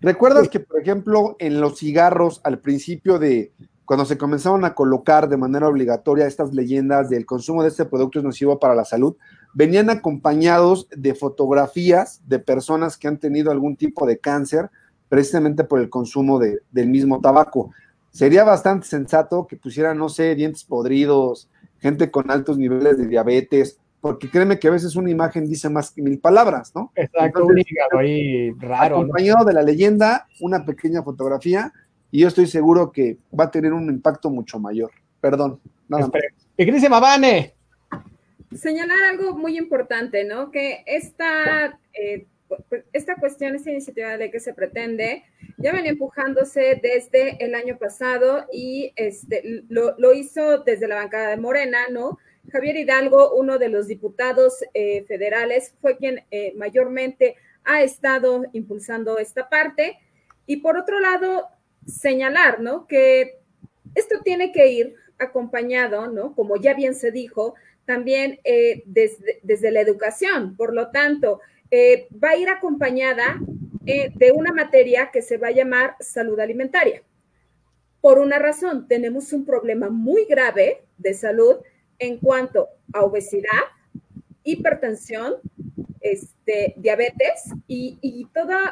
[0.00, 3.52] ¿Recuerdas que, por ejemplo, en los cigarros, al principio de
[3.86, 8.18] cuando se comenzaron a colocar de manera obligatoria estas leyendas del consumo de este producto
[8.18, 9.16] es nocivo para la salud,
[9.54, 14.70] venían acompañados de fotografías de personas que han tenido algún tipo de cáncer
[15.08, 17.70] precisamente por el consumo de, del mismo tabaco.
[18.10, 23.78] Sería bastante sensato que pusieran, no sé, dientes podridos, gente con altos niveles de diabetes,
[24.00, 26.90] porque créeme que a veces una imagen dice más que mil palabras, ¿no?
[26.96, 28.96] Exacto, un hígado ahí raro.
[28.96, 31.72] Acompañado de la leyenda, una pequeña fotografía,
[32.10, 34.90] y yo estoy seguro que va a tener un impacto mucho mayor.
[35.20, 35.60] Perdón.
[35.88, 36.22] Nada más.
[36.56, 37.56] Y Mavane,
[38.54, 40.50] señalar algo muy importante, ¿no?
[40.50, 42.26] Que esta, eh,
[42.92, 45.24] esta cuestión, esta iniciativa de que se pretende,
[45.58, 51.36] ya venía empujándose desde el año pasado y este, lo, hizo desde la bancada de
[51.36, 52.18] Morena, ¿no?
[52.50, 59.18] Javier Hidalgo, uno de los diputados eh, federales, fue quien eh, mayormente ha estado impulsando
[59.18, 59.98] esta parte.
[60.46, 61.48] Y por otro lado,
[61.86, 62.86] señalar, ¿no?
[62.86, 63.38] Que
[63.94, 66.34] esto tiene que ir acompañado, ¿no?
[66.34, 67.54] Como ya bien se dijo,
[67.86, 70.56] también eh, desde, la educación.
[70.56, 73.40] Por lo tanto, eh, va a ir acompañada
[73.86, 77.02] eh, de una materia que se va a llamar salud alimentaria.
[78.00, 81.56] Por una razón, tenemos un problema muy grave de salud
[81.98, 83.62] en cuanto a obesidad,
[84.42, 85.34] hipertensión,
[86.12, 88.28] este, diabetes y, y,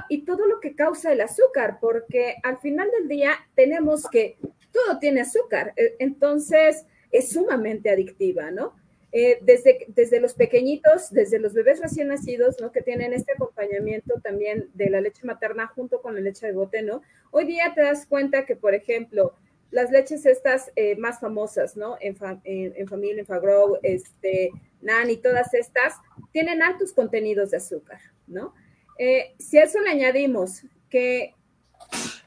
[0.09, 4.37] y todo lo que causa el azúcar, porque al final del día tenemos que
[4.73, 8.75] todo tiene azúcar, entonces es sumamente adictiva, ¿no?
[9.17, 12.73] Eh, desde, desde los pequeñitos, desde los bebés recién nacidos, ¿no?
[12.73, 16.83] Que tienen este acompañamiento también de la leche materna junto con la leche de bote,
[16.83, 17.01] ¿no?
[17.31, 19.37] Hoy día te das cuenta que, por ejemplo,
[19.71, 21.97] las leches estas eh, más famosas, ¿no?
[22.01, 24.51] En, en, familia, en Fagrow, este,
[24.85, 25.95] Nani, todas estas,
[26.31, 28.55] tienen altos contenidos de azúcar, ¿no?
[28.99, 31.35] Eh, si a eso le añadimos que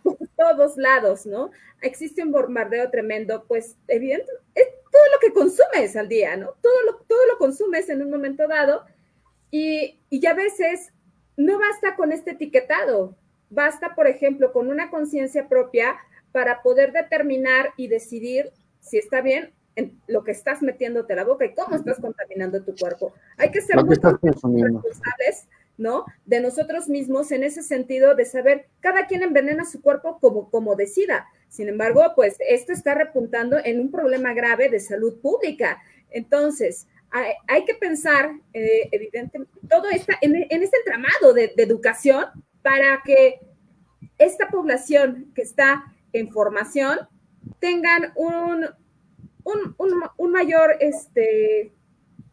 [0.03, 1.51] por todos lados, ¿no?
[1.81, 6.55] Existe un bombardeo tremendo, pues evidentemente todo lo que consumes al día, ¿no?
[6.61, 8.85] Todo lo, todo lo consumes en un momento dado
[9.51, 10.91] y, y a veces
[11.35, 13.15] no basta con este etiquetado,
[13.49, 15.97] basta, por ejemplo, con una conciencia propia
[16.31, 21.23] para poder determinar y decidir si está bien en lo que estás metiéndote a la
[21.23, 23.13] boca y cómo estás contaminando tu cuerpo.
[23.37, 26.03] Hay que ser muy responsables, ¿no?
[26.25, 30.75] De nosotros mismos en ese sentido de saber, cada quien envenena su cuerpo como, como
[30.75, 31.27] decida.
[31.47, 35.79] Sin embargo, pues esto está repuntando en un problema grave de salud pública.
[36.09, 42.25] Entonces, hay, que pensar, eh, evidentemente, todo esta, en, este entramado de, educación
[42.63, 43.39] para que
[44.17, 46.97] esta población que está en formación
[47.59, 48.65] tengan un,
[50.17, 51.73] un, mayor, este,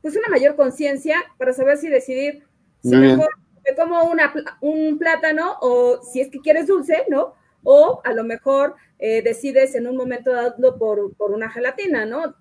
[0.02, 2.42] pues una mayor conciencia para saber si decidir
[2.82, 3.28] si mejor
[3.66, 7.34] me como una, un plátano o si es que quieres dulce, ¿no?
[7.62, 12.34] O a lo mejor eh, decides en un momento dado por, por, una gelatina, ¿no?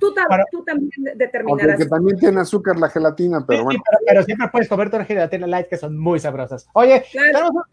[0.00, 0.14] Tú,
[0.50, 1.76] tú también determinarás.
[1.76, 3.80] Porque también tiene azúcar la gelatina, pero bueno.
[4.06, 6.68] pero, siempre puedes comer tu gelatina light que son muy sabrosas.
[6.72, 7.04] Oye,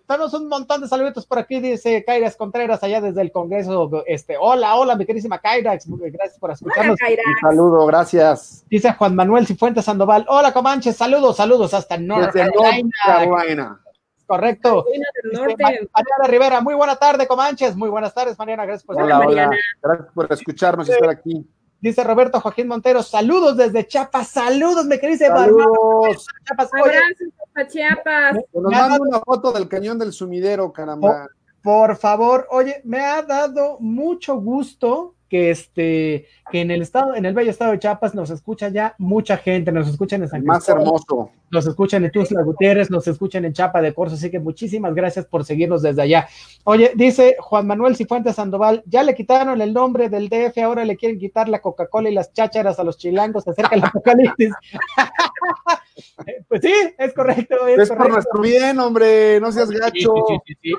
[0.08, 4.04] tenemos, un montón de saluditos por aquí, dice Kairas Contreras, allá desde el Congreso.
[4.06, 6.98] Este, hola, hola, mi querísima Kairas, gracias por escucharnos.
[7.02, 8.66] un saludo, gracias.
[8.70, 13.80] Dice Juan Manuel Cifuentes Sandoval, hola Comanches, saludos, saludos hasta North Carolina.
[14.26, 14.86] Correcto.
[15.34, 17.76] Mariana Rivera, muy buena tarde, Comanches.
[17.76, 18.66] Muy buenas tardes, Mariana.
[18.66, 19.52] Gracias por, hola, hola.
[19.82, 21.46] Gracias por escucharnos y estar aquí.
[21.84, 26.26] Dice Roberto Joaquín Montero, saludos desde Chiapas, saludos, me querés Saludos.
[26.46, 26.70] Chiapas.
[26.74, 28.38] Abrazos Chiapas.
[28.54, 31.28] Nos manda una foto del cañón del sumidero, caramba.
[31.62, 37.26] por favor, oye, me ha dado mucho gusto que este que en el estado, en
[37.26, 40.70] el bello estado de Chiapas nos escucha ya mucha gente, nos escuchan en San Más
[40.70, 41.32] hermoso.
[41.50, 45.26] Nos escuchan en Tuzla Gutiérrez, nos escuchan en Chapa de Corzo, así que muchísimas gracias
[45.26, 46.28] por seguirnos desde allá.
[46.66, 50.98] Oye, dice Juan Manuel Cifuentes Sandoval, ya le quitaron el nombre del DF, ahora le
[50.98, 54.54] quieren quitar la Coca-Cola y las chácharas a los chilangos, se acerca el apocalipsis.
[56.48, 57.66] pues sí, es correcto.
[57.66, 60.14] Es, por nuestro bien, hombre, no seas gacho.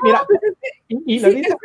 [0.04, 0.24] Mira,
[0.88, 1.56] y, lo dice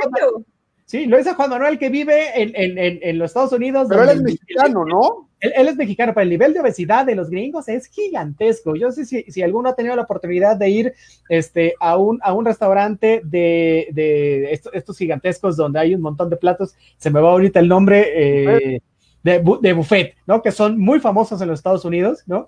[0.90, 3.86] Sí, lo dice Juan Manuel que vive en, los Estados Unidos.
[3.88, 5.30] Pero él es mexicano, ¿no?
[5.40, 8.76] Él, es mexicano, pero el nivel de obesidad de los gringos es gigantesco.
[8.76, 10.94] Yo sé si, si alguno ha tenido la oportunidad de ir
[11.30, 16.74] este, a, un, a un restaurante de, estos, gigantescos donde hay un montón de platos,
[16.98, 18.82] se me va ahorita el nombre eh,
[19.22, 20.42] de, de buffet, ¿no?
[20.42, 22.48] Que son muy famosos en los Estados Unidos, ¿no?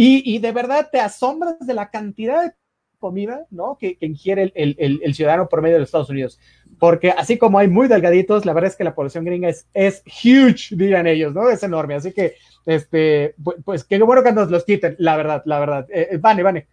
[0.00, 2.52] Y, de verdad te asombras de la cantidad de
[2.98, 3.76] comida, ¿no?
[3.78, 6.38] Que, ingiere el, el, el, ciudadano promedio de los Estados Unidos
[6.78, 10.02] porque así como hay muy delgaditos, la verdad es que la población gringa es, es
[10.06, 11.50] huge, dirían ellos, ¿no?
[11.50, 13.34] Es enorme, así que, este,
[13.64, 15.86] pues, qué bueno que nos los quiten, la verdad, la verdad.
[15.90, 16.68] Eh, eh, vane, vane.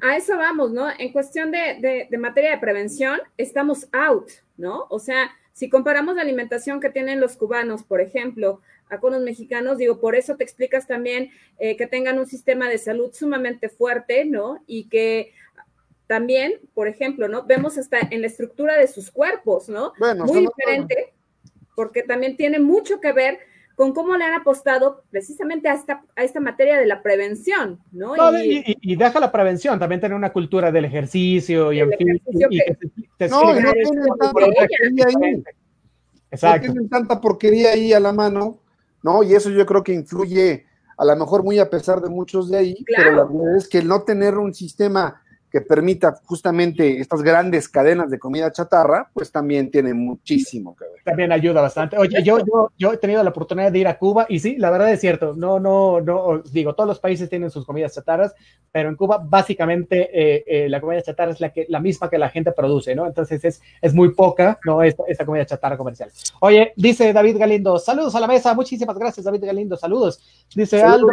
[0.00, 0.88] A eso vamos, ¿no?
[0.98, 4.86] En cuestión de, de, materia de prevención, estamos out, ¿no?
[4.90, 9.22] O sea, si comparamos la alimentación que tienen los cubanos, por ejemplo, a con los
[9.22, 13.68] mexicanos, digo, por eso te explicas también eh, que tengan un sistema de salud sumamente
[13.68, 14.62] fuerte, ¿no?
[14.66, 15.32] Y que
[16.06, 17.44] también, por ejemplo, ¿no?
[17.44, 19.92] Vemos hasta en la estructura de sus cuerpos, ¿no?
[20.24, 21.12] Muy diferente,
[21.74, 23.38] porque también tiene mucho que ver
[23.76, 28.14] con cómo le han apostado precisamente a esta, a esta materia de la prevención, ¿no?
[28.42, 32.20] y, deja la prevención, también tener una cultura del ejercicio y en fin.
[33.28, 35.44] no, no tienen tanta porquería ahí.
[36.30, 36.68] Exacto.
[36.68, 38.60] No tienen tanta porquería ahí a la mano,
[39.06, 39.22] ¿no?
[39.22, 40.66] Y eso yo creo que influye,
[40.98, 43.78] a lo mejor muy a pesar de muchos de ahí, pero la verdad es que
[43.78, 45.22] el no tener un sistema
[45.56, 51.02] que permita justamente estas grandes cadenas de comida chatarra, pues también tiene muchísimo que ver.
[51.02, 51.96] También ayuda bastante.
[51.96, 54.68] Oye, yo, yo, yo he tenido la oportunidad de ir a Cuba y sí, la
[54.70, 58.34] verdad es cierto, no, no, no, digo, todos los países tienen sus comidas chatarras,
[58.70, 62.18] pero en Cuba básicamente eh, eh, la comida chatarra es la, que, la misma que
[62.18, 63.06] la gente produce, ¿no?
[63.06, 64.82] Entonces es, es muy poca, ¿no?
[64.82, 66.10] Esta, esta comida chatarra comercial.
[66.40, 70.20] Oye, dice David Galindo, saludos a la mesa, muchísimas gracias David Galindo, saludos.
[70.54, 71.08] Dice Aldo,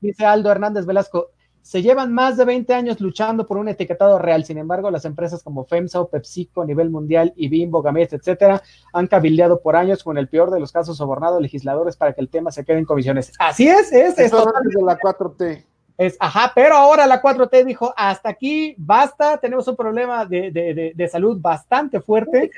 [0.00, 1.30] dice Aldo Hernández Velasco,
[1.64, 4.44] se llevan más de 20 años luchando por un etiquetado real.
[4.44, 8.62] Sin embargo, las empresas como FEMSA o PepsiCo a nivel mundial y Bimbo, Gamet, etcétera,
[8.92, 12.28] han cabildeado por años con el peor de los casos sobornado legisladores para que el
[12.28, 13.32] tema se quede en comisiones.
[13.38, 14.44] Así es, es esto.
[14.44, 15.64] de la 4T.
[15.96, 20.92] Es, ajá, pero ahora la 4T dijo, hasta aquí, basta, tenemos un problema de, de,
[20.94, 22.50] de salud bastante fuerte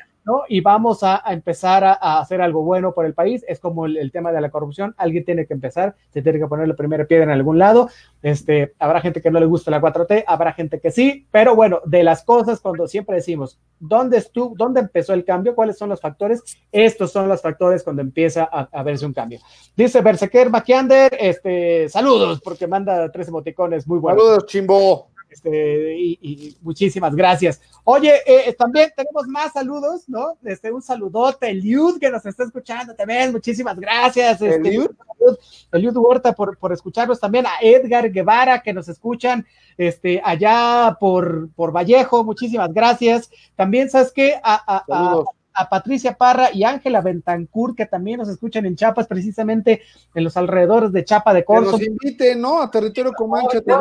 [0.48, 3.44] y vamos a, empezar a, hacer algo bueno por el país.
[3.48, 4.94] Es como el, tema de la corrupción.
[4.96, 7.88] Alguien tiene que empezar, se tiene que poner la primera piedra en algún lado.
[8.22, 11.80] Este, habrá gente que no le gusta la 4T, habrá gente que sí, pero bueno,
[11.84, 15.54] de las cosas, cuando siempre decimos, ¿dónde estuvo, dónde empezó el cambio?
[15.54, 16.42] ¿Cuáles son los factores?
[16.72, 19.40] Estos son los factores cuando empieza a, verse un cambio.
[19.76, 24.22] Dice Berseker Maquiander, este, saludos, porque manda tres emoticones muy buenos.
[24.22, 25.15] Saludos, chimbo.
[25.36, 27.60] Este, y, muchísimas gracias.
[27.84, 30.38] Oye, eh, también tenemos más saludos, ¿no?
[30.42, 34.40] Este, un saludote, Eliud, que nos está escuchando también, muchísimas gracias.
[34.40, 34.88] Este, Eliud,
[35.72, 39.46] Eliud Huerta por, por escucharnos también, a Edgar Guevara, que nos escuchan
[39.76, 43.30] este, allá por, por Vallejo, muchísimas gracias.
[43.56, 44.40] También, ¿sabes qué?
[44.42, 45.22] a, a a
[45.70, 49.82] Patricia Parra y Ángela Bentancur, que también nos escuchan en Chiapas, precisamente
[50.14, 51.78] en los alrededores de Chapa de Corzo.
[51.78, 52.62] Que nos inviten, ¿no?
[52.62, 53.62] A Territorio Comanche.
[53.66, 53.80] No,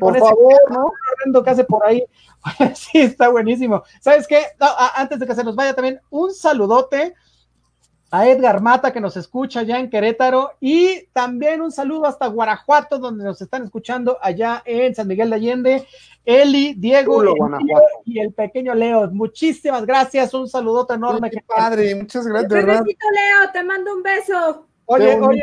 [0.00, 1.42] por favor, ¿no?
[1.42, 2.04] que hace por ahí.
[2.74, 3.82] sí, está buenísimo.
[4.00, 4.42] ¿Sabes qué?
[4.94, 7.14] antes de que se nos vaya también, un saludote
[8.10, 12.98] a Edgar Mata que nos escucha allá en Querétaro y también un saludo hasta Guanajuato
[12.98, 15.86] donde nos están escuchando allá en San Miguel de Allende,
[16.24, 17.22] Eli, Diego
[18.04, 19.10] y el pequeño Leo.
[19.10, 21.30] Muchísimas gracias, un saludote enorme.
[21.30, 22.64] Qué padre, muchas gracias.
[22.64, 22.84] Leo,
[23.52, 24.66] te mando un beso.
[24.86, 25.42] Oye, oye,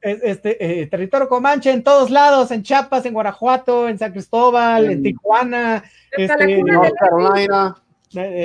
[0.00, 5.02] este, eh, territorio Comanche en todos lados, en Chiapas, en Guanajuato, en San Cristóbal, en
[5.02, 5.82] Tijuana,
[6.12, 7.76] este, North Carolina.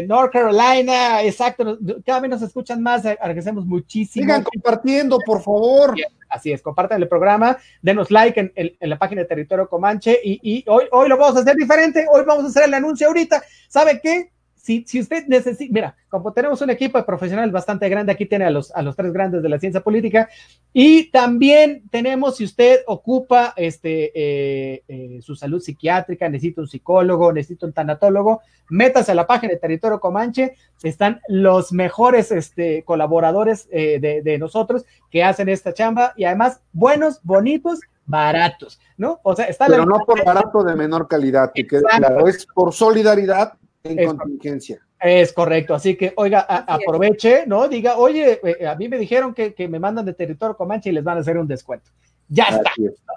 [0.07, 4.23] North Carolina, exacto, cada vez nos escuchan más, agradecemos muchísimo.
[4.23, 5.95] Sigan compartiendo, por favor.
[6.29, 10.65] Así es, compartan el programa, denos like en, la página de Territorio Comanche y, y,
[10.67, 13.43] hoy, hoy lo vamos a hacer diferente, hoy vamos a hacer el anuncio ahorita.
[13.67, 14.32] ¿Sabe qué?
[14.63, 18.45] Si, si usted necesita, mira, como tenemos un equipo de profesionales bastante grande, aquí tiene
[18.45, 20.29] a los, a los tres grandes de la ciencia política,
[20.71, 27.33] y también tenemos, si usted ocupa este, eh, eh, su salud psiquiátrica, necesita un psicólogo,
[27.33, 33.67] necesita un tanatólogo, métase a la página de Territorio Comanche, están los mejores este, colaboradores
[33.69, 39.19] eh, de, de nosotros que hacen esta chamba, y además buenos, bonitos, baratos, ¿no?
[39.23, 43.57] O sea, está Pero no por barato de menor calidad, que claro, es por solidaridad
[43.83, 44.79] en es, contingencia.
[44.99, 47.67] Es correcto, así que, oiga, aproveche, ¿no?
[47.67, 51.03] Diga, oye, eh, a mí me dijeron que, me mandan de territorio Comanche y les
[51.03, 51.91] van a hacer un descuento.
[52.29, 52.71] Ya está.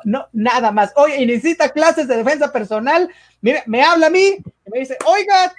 [0.04, 0.92] No, nada más.
[0.96, 3.08] Oye, y necesita clases de defensa personal.
[3.40, 5.54] Mire, me habla a mí y me dice, oiga,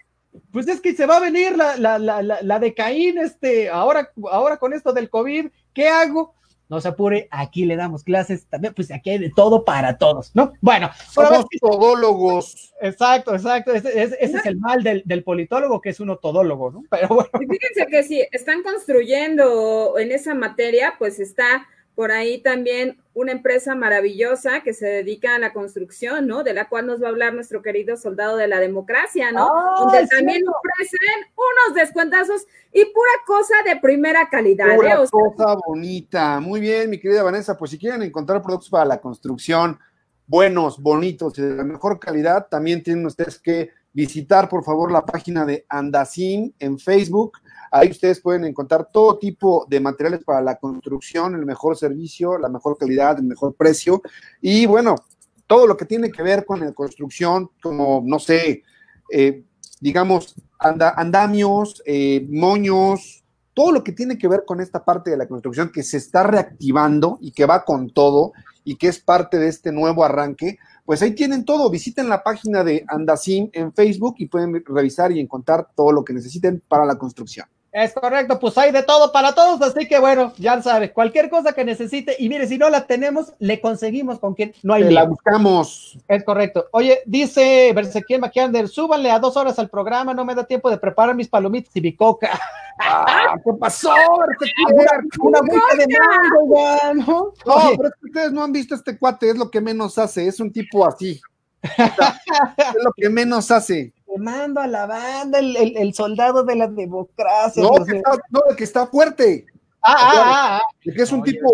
[0.51, 4.11] pues es que se va a venir la, la, la, la, de Caín, este, ahora,
[4.29, 6.35] ahora con esto del COVID, ¿qué hago?
[6.69, 10.31] No se apure, aquí le damos clases también, pues aquí hay de todo para todos,
[10.33, 10.53] ¿no?
[10.61, 12.73] Bueno, somos todólogos.
[12.81, 16.83] Exacto, exacto, ese, es el mal del, politólogo, que es un todólogo, ¿no?
[16.89, 17.29] Pero bueno.
[17.33, 23.73] fíjense que si están construyendo en esa materia, pues está por ahí también una empresa
[23.73, 26.43] maravillosa que se dedica a la construcción, ¿no?
[26.43, 29.49] De la cual nos va a hablar nuestro querido soldado de la democracia, ¿no?
[29.79, 34.75] Donde también ofrecen unos descuentazos y pura cosa de primera calidad.
[34.75, 35.07] Pura ¿eh?
[35.09, 36.39] cosa bonita.
[36.39, 37.57] Muy bien, mi querida Vanessa.
[37.57, 39.79] Pues si quieren encontrar productos para la construcción
[40.27, 45.03] buenos, bonitos y de la mejor calidad, también tienen ustedes que visitar, por favor, la
[45.03, 47.39] página de Andacin en Facebook
[47.71, 52.49] Ahí ustedes pueden encontrar todo tipo de materiales para la construcción, el mejor servicio, la
[52.49, 54.01] mejor calidad, el mejor precio.
[54.41, 54.95] Y bueno,
[55.47, 58.63] todo lo que tiene que ver con la construcción, como, no sé,
[59.11, 59.43] eh,
[59.79, 65.27] digamos, andamios, eh, moños, todo lo que tiene que ver con esta parte de la
[65.27, 69.47] construcción que se está reactivando y que va con todo y que es parte de
[69.47, 71.69] este nuevo arranque, pues ahí tienen todo.
[71.69, 76.13] Visiten la página de Andacin en Facebook y pueden revisar y encontrar todo lo que
[76.13, 77.47] necesiten para la construcción.
[77.77, 81.53] Es correcto, pues hay de todo para todos, así que bueno, ya sabes, cualquier cosa
[81.53, 84.91] que necesite, y mire, si no la tenemos, le conseguimos con quien no hay.
[84.91, 85.95] la buscamos.
[86.07, 86.65] Es correcto.
[86.71, 90.79] Oye, dice Bersequiel McAnder, súbanle a dos horas al programa, no me da tiempo de
[90.79, 92.31] preparar mis palomitas y mi coca.
[92.79, 93.89] Ah, ¿Qué pasó?
[95.19, 97.33] Una, una de mango, ¿no?
[97.47, 100.27] No, pero es que ustedes no han visto este cuate, es lo que menos hace,
[100.27, 101.19] es un tipo así.
[101.63, 107.63] es lo que menos hace mando a la banda, el, soldado de la democracia.
[107.63, 109.45] No, que está, no, que está fuerte.
[109.81, 110.61] Ah, ah, ah, ah.
[110.83, 111.53] Que es un tipo.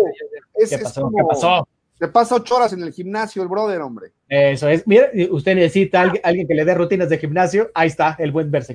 [0.68, 1.10] ¿Qué, pasó?
[1.14, 1.68] ¿Qué pasó?
[1.98, 4.12] Se pasa ocho horas en el gimnasio, el brother, hombre.
[4.28, 4.86] Eso es.
[4.86, 7.70] Mira, usted necesita alguien, alguien que le dé rutinas de gimnasio.
[7.74, 8.74] Ahí está, el buen verse.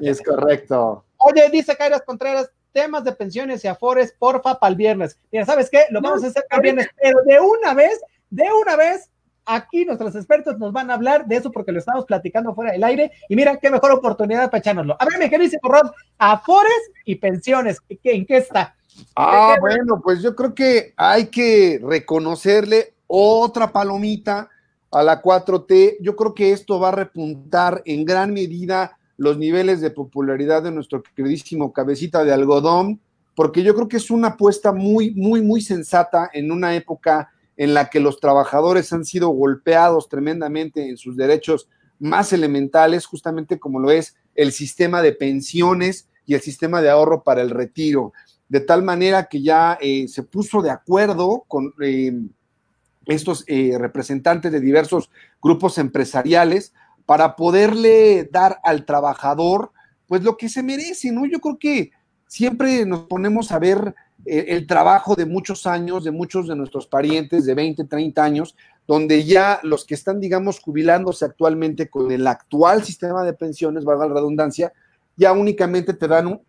[0.00, 1.04] Es correcto.
[1.18, 5.18] Oye, dice Kairas Contreras, temas de pensiones y afores, porfa, para el viernes.
[5.30, 5.84] Mira, ¿sabes qué?
[5.90, 9.10] Lo vamos a hacer para el viernes, pero de una vez, de una vez,
[9.46, 12.82] Aquí nuestros expertos nos van a hablar de eso porque lo estamos platicando fuera del
[12.82, 13.12] aire.
[13.28, 14.96] Y mira, qué mejor oportunidad para echárnoslo.
[14.98, 18.74] A ver, mi querido Rod, Afores y pensiones, ¿en qué está?
[19.14, 24.48] Ah, bueno, pues yo creo que hay que reconocerle otra palomita
[24.90, 25.98] a la 4T.
[26.00, 30.72] Yo creo que esto va a repuntar en gran medida los niveles de popularidad de
[30.72, 33.00] nuestro queridísimo cabecita de algodón,
[33.34, 37.74] porque yo creo que es una apuesta muy, muy, muy sensata en una época en
[37.74, 43.80] la que los trabajadores han sido golpeados tremendamente en sus derechos más elementales, justamente como
[43.80, 48.12] lo es el sistema de pensiones y el sistema de ahorro para el retiro,
[48.48, 52.12] de tal manera que ya eh, se puso de acuerdo con eh,
[53.06, 55.10] estos eh, representantes de diversos
[55.42, 56.72] grupos empresariales
[57.06, 59.72] para poderle dar al trabajador
[60.06, 61.26] pues lo que se merece, ¿no?
[61.26, 61.90] Yo creo que
[62.26, 67.44] siempre nos ponemos a ver el, trabajo de muchos años, de muchos de nuestros parientes
[67.44, 72.84] de 20, 30 años, donde ya los que están, digamos, jubilándose actualmente con el actual
[72.84, 74.72] sistema de pensiones, valga la redundancia,
[75.16, 76.40] ya únicamente te dan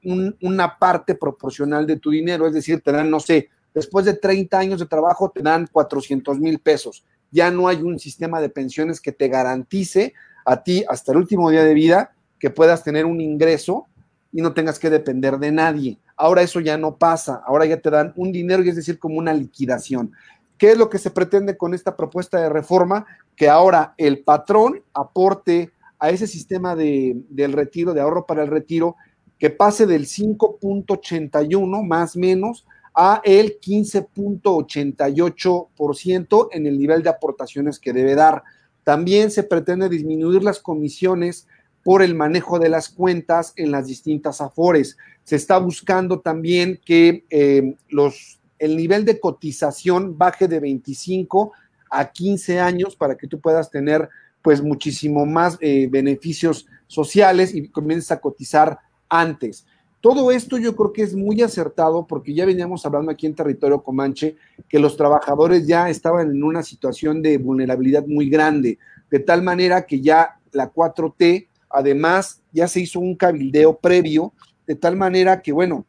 [0.42, 4.58] una parte proporcional de tu dinero, es decir, te dan, no sé, después de 30
[4.58, 7.06] años de trabajo, te dan 400 mil pesos.
[7.32, 10.14] Ya no hay un sistema de pensiones que te garantice
[10.46, 13.88] a ti hasta el último día de vida que puedas tener un ingreso
[14.32, 15.98] y no tengas que depender de nadie.
[16.18, 19.18] Ahora eso ya no pasa, ahora ya te dan un dinero y es decir, como
[19.18, 20.12] una liquidación.
[20.58, 23.06] ¿Qué es lo que se pretende con esta propuesta de reforma?
[23.36, 28.50] Que ahora el patrón aporte a ese sistema de, del retiro, de ahorro para el
[28.50, 28.96] retiro,
[29.38, 32.66] que pase del 5.81 más menos
[32.96, 38.42] a el 15.88% en el nivel de aportaciones que debe dar.
[38.84, 41.46] También se pretende disminuir las comisiones
[41.84, 44.98] por el manejo de las cuentas en las distintas afores.
[45.28, 51.52] Se está buscando también que eh, los, el nivel de cotización baje de 25
[51.92, 54.08] a 15 años para que tú puedas tener
[54.42, 59.66] pues muchísimo más eh, beneficios sociales y comiences a cotizar antes.
[60.00, 63.84] Todo esto yo creo que es muy acertado porque ya veníamos hablando aquí en territorio
[63.84, 64.38] Comanche
[64.70, 68.80] que los trabajadores ya estaban en una situación de vulnerabilidad muy grande,
[69.12, 74.32] de tal manera que ya la 4T, además, ya se hizo un cabildeo previo,
[74.68, 75.86] de tal manera que, bueno,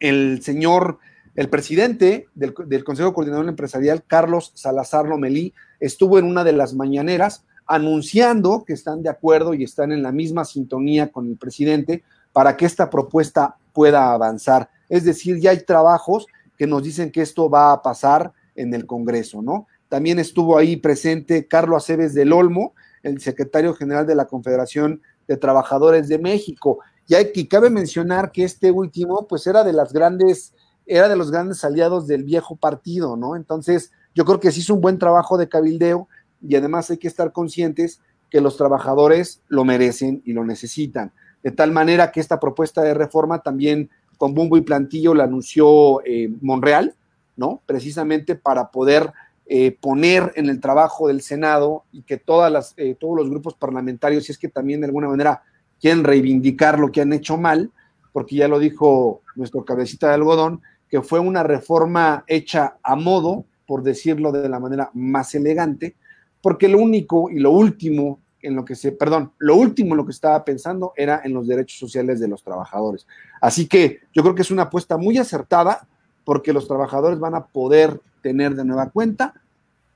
[0.00, 0.98] el señor,
[1.36, 6.74] el presidente del, del Consejo Coordinador Empresarial, Carlos Salazar Lomelí, estuvo en una de las
[6.74, 12.02] mañaneras anunciando que están de acuerdo y están en la misma sintonía con el presidente
[12.32, 14.70] para que esta propuesta pueda avanzar.
[14.88, 16.26] Es decir, ya hay trabajos
[16.58, 19.66] que nos dicen que esto va a pasar en el Congreso, ¿no?
[19.88, 25.36] También estuvo ahí presente Carlos Aceves del Olmo, el secretario general de la Confederación de
[25.36, 26.78] Trabajadores de México.
[27.06, 30.54] Y aquí cabe mencionar que este último, pues era de las grandes,
[30.86, 33.36] era de los grandes aliados del viejo partido, ¿no?
[33.36, 36.08] Entonces, yo creo que se hizo un buen trabajo de cabildeo
[36.40, 38.00] y además hay que estar conscientes
[38.30, 42.94] que los trabajadores lo merecen y lo necesitan de tal manera que esta propuesta de
[42.94, 46.94] reforma también con bombo y plantillo la anunció eh, Monreal,
[47.36, 47.60] ¿no?
[47.66, 49.12] Precisamente para poder
[49.46, 53.54] eh, poner en el trabajo del Senado y que todas las, eh, todos los grupos
[53.54, 55.42] parlamentarios, si es que también de alguna manera
[55.82, 57.70] quieren reivindicar lo que han hecho mal,
[58.12, 63.44] porque ya lo dijo nuestro cabecita de algodón, que fue una reforma hecha a modo,
[63.66, 65.96] por decirlo de la manera más elegante,
[66.40, 70.04] porque lo único y lo último en lo que se, perdón, lo último en lo
[70.04, 73.06] que estaba pensando era en los derechos sociales de los trabajadores.
[73.40, 75.86] Así que yo creo que es una apuesta muy acertada
[76.24, 79.34] porque los trabajadores van a poder tener de nueva cuenta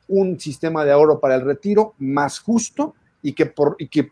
[0.08, 4.10] un sistema de ahorro para el retiro más justo y que, por, y que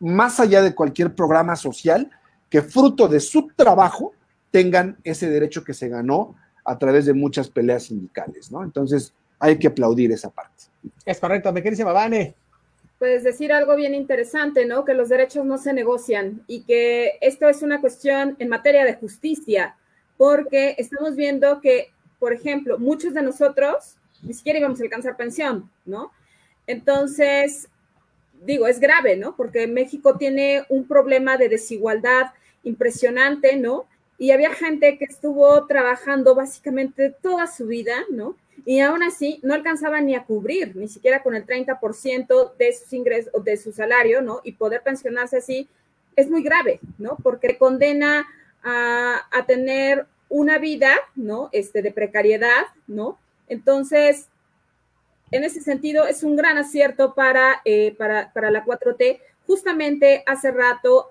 [0.00, 2.10] más allá de cualquier programa social,
[2.50, 4.12] que fruto de su trabajo
[4.50, 8.62] tengan ese derecho que se ganó a través de muchas peleas sindicales, ¿no?
[8.62, 10.64] Entonces, hay que aplaudir esa parte.
[11.04, 12.34] Es correcto, me querida Vane
[12.98, 14.84] pues decir algo bien interesante, ¿no?
[14.84, 18.94] Que los derechos no se negocian y que esto es una cuestión en materia de
[18.94, 19.76] justicia,
[20.16, 25.70] porque estamos viendo que, por ejemplo, muchos de nosotros ni siquiera íbamos a alcanzar pensión,
[25.84, 26.12] ¿no?
[26.66, 27.68] Entonces,
[28.44, 29.36] digo, es grave, ¿no?
[29.36, 32.32] Porque México tiene un problema de desigualdad
[32.62, 33.86] impresionante, ¿no?
[34.18, 38.36] Y había gente que estuvo trabajando básicamente toda su vida, ¿no?
[38.64, 42.92] y aún así no alcanzaban ni a cubrir, ni siquiera con el 30% de sus
[42.92, 44.40] ingresos, de su salario, ¿no?
[44.42, 45.68] Y poder pensionarse así
[46.16, 47.16] es muy grave, ¿no?
[47.22, 48.26] Porque condena
[48.62, 51.50] a, tener una vida, ¿no?
[51.52, 53.18] Este, de precariedad, ¿no?
[53.48, 54.28] Entonces,
[55.30, 59.20] en ese sentido, es un gran acierto para, eh, para, para la 4T.
[59.46, 61.10] Justamente hace rato,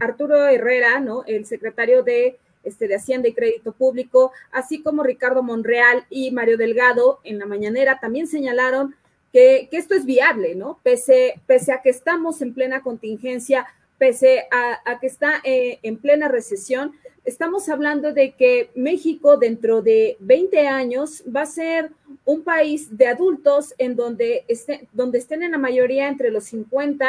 [0.00, 1.22] Arturo Herrera, ¿no?
[1.26, 6.56] El secretario de este, de Hacienda y Crédito Público, así como Ricardo Monreal y Mario
[6.56, 8.94] Delgado en la mañanera también señalaron
[9.32, 10.78] que, esto es viable, ¿no?
[10.82, 13.66] Pese, pese a que estamos en plena contingencia,
[13.98, 16.92] pese a, que está eh, en plena recesión,
[17.24, 21.90] estamos hablando de que México dentro de 20 años va a ser
[22.24, 24.44] un país de adultos en donde,
[24.92, 27.08] donde estén en la mayoría entre los 50,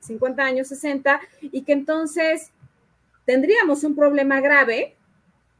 [0.00, 2.50] 50 eh, años, 60, y que entonces
[3.24, 4.96] tendríamos un problema grave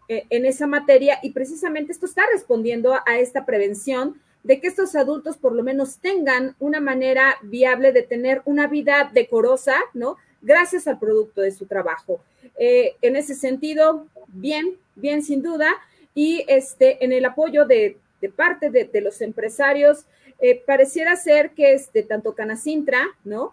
[0.08, 4.94] eh, en esa materia y precisamente esto está respondiendo a, esta prevención de que estos
[4.94, 10.16] adultos por lo menos tengan una manera viable de tener una vida decorosa, ¿no?
[10.40, 12.20] Gracias al producto de su trabajo.
[12.58, 15.70] Eh, en ese sentido, bien, bien sin duda,
[16.14, 17.98] y este, en el apoyo de,
[18.36, 20.04] parte de, los empresarios,
[20.40, 23.52] eh, pareciera ser que este, tanto Canacintra, ¿no?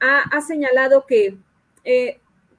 [0.00, 1.38] Ha, ha, señalado que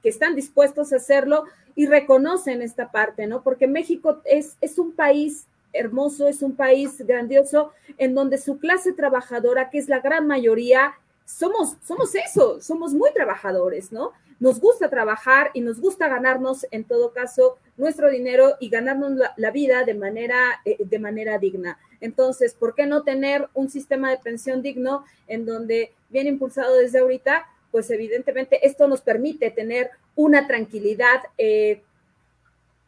[0.01, 3.41] que están dispuestos a hacerlo y reconocen esta parte, ¿no?
[3.41, 8.91] Porque México es, es un país hermoso, es un país grandioso en donde su clase
[8.93, 10.93] trabajadora, que es la gran mayoría,
[11.29, 14.13] somos, somos eso, somos muy trabajadores, ¿no?
[14.39, 19.51] Nos gusta trabajar y nos gusta ganarnos, en todo caso, nuestro dinero y ganarnos la,
[19.51, 21.77] vida de manera, eh, de manera digna.
[22.01, 26.99] Entonces, ¿por qué no tener un sistema de pensión digno en donde, bien impulsado desde
[26.99, 31.83] ahorita, pues evidentemente esto nos permite tener una tranquilidad eh,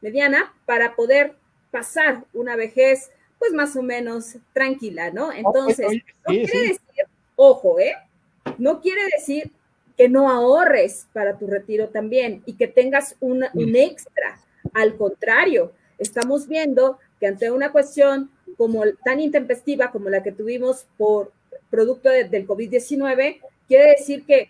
[0.02, 1.36] mediana para poder
[1.70, 5.32] pasar una vejez pues más o menos tranquila, ¿no?
[5.32, 7.96] Entonces, no quiere decir, ojo, ¿eh?
[8.58, 9.52] No quiere decir
[9.98, 13.44] que no ahorres para tu retiro también y que tengas un
[13.76, 14.40] extra.
[14.74, 20.86] Al contrario, estamos viendo que ante una cuestión como tan intempestiva como la que tuvimos
[20.98, 21.32] por
[21.70, 24.50] producto del COVID-19, quiere decir que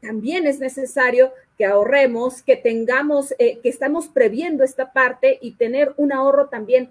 [0.00, 5.92] también es necesario que ahorremos, que tengamos, eh, que estamos previendo esta parte y tener
[5.96, 6.90] un ahorro también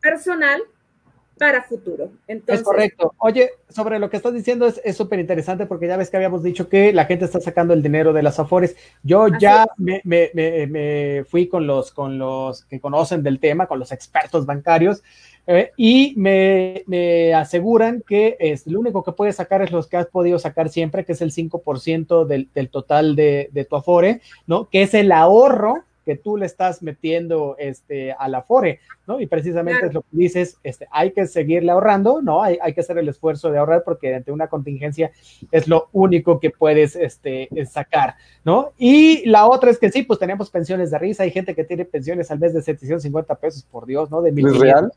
[0.00, 0.62] personal
[1.38, 2.10] para futuro.
[2.26, 3.14] Entonces, es correcto.
[3.18, 6.68] Oye, sobre lo que estás diciendo es súper interesante porque ya ves que habíamos dicho
[6.68, 8.76] que la gente está sacando el dinero de las afores.
[9.02, 13.78] Yo ya me, me, me, fui con los, con los que conocen del tema, con
[13.78, 15.02] los expertos bancarios,
[15.46, 20.06] eh, y me, aseguran que es, lo único que puedes sacar es los que has
[20.06, 24.68] podido sacar siempre, que es el 5% del, del total de, de tu afore, ¿no?
[24.68, 28.78] Que es el ahorro que tú le estás metiendo este, a la FORE,
[29.08, 29.20] ¿no?
[29.20, 32.44] Y precisamente es lo que dices, este, hay que seguirle ahorrando, ¿no?
[32.44, 35.10] Hay, hay, que hacer el esfuerzo de ahorrar porque ante una contingencia
[35.50, 38.72] es lo único que puedes este, sacar, ¿no?
[38.78, 41.84] Y la otra es que sí, pues tenemos pensiones de risa, hay gente que tiene
[41.84, 44.22] pensiones al mes de 750 pesos, por Dios, ¿no?
[44.22, 44.92] De mil ¿Es real?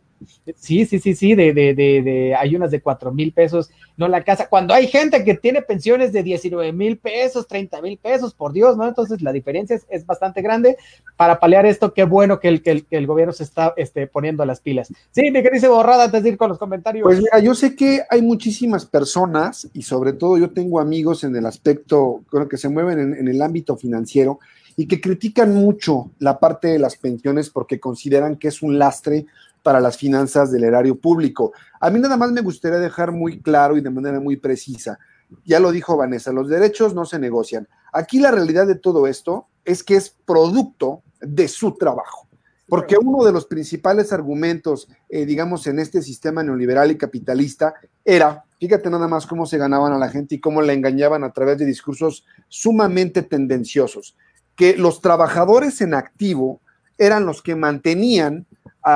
[0.55, 4.07] Sí, sí, sí, sí, de, de, de, de, hay unas de 4 mil pesos, no
[4.07, 8.33] la casa, cuando hay gente que tiene pensiones de 19 mil pesos, 30 mil pesos,
[8.33, 8.87] por Dios, ¿no?
[8.87, 10.77] Entonces la diferencia es, es bastante grande,
[11.15, 14.59] para paliar esto, qué bueno que el, que el, gobierno se está este, poniendo las
[14.59, 14.91] pilas.
[15.11, 17.03] Sí, mi querido Borrada, antes de ir con los comentarios.
[17.03, 21.35] Pues mira, yo sé que hay muchísimas personas, y sobre todo yo tengo amigos en
[21.35, 24.39] el aspecto, creo que se mueven en, en el ámbito financiero,
[24.79, 29.25] y que critican mucho la parte de las pensiones porque consideran que es un lastre
[29.63, 31.53] para las finanzas del erario público.
[31.79, 34.99] A mí nada más me gustaría dejar muy claro y de manera muy precisa,
[35.45, 37.67] ya lo dijo Vanessa, los derechos no se negocian.
[37.93, 42.27] Aquí la realidad de todo esto es que es producto de su trabajo.
[42.67, 47.73] Porque uno de los principales argumentos, eh, digamos, en este sistema neoliberal y capitalista
[48.05, 51.33] era, fíjate nada más cómo se ganaban a la gente y cómo la engañaban a
[51.33, 54.15] través de discursos sumamente tendenciosos,
[54.55, 56.61] que los trabajadores en activo
[56.99, 58.45] eran los que mantenían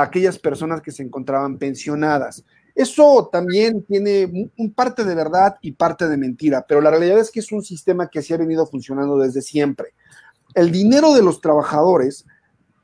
[0.00, 2.44] a aquellas personas que se encontraban pensionadas.
[2.74, 7.30] Eso también tiene un parte de verdad y parte de mentira, pero la realidad es
[7.30, 9.94] que es un sistema que se ha venido funcionando desde siempre
[10.54, 12.24] el dinero de los trabajadores,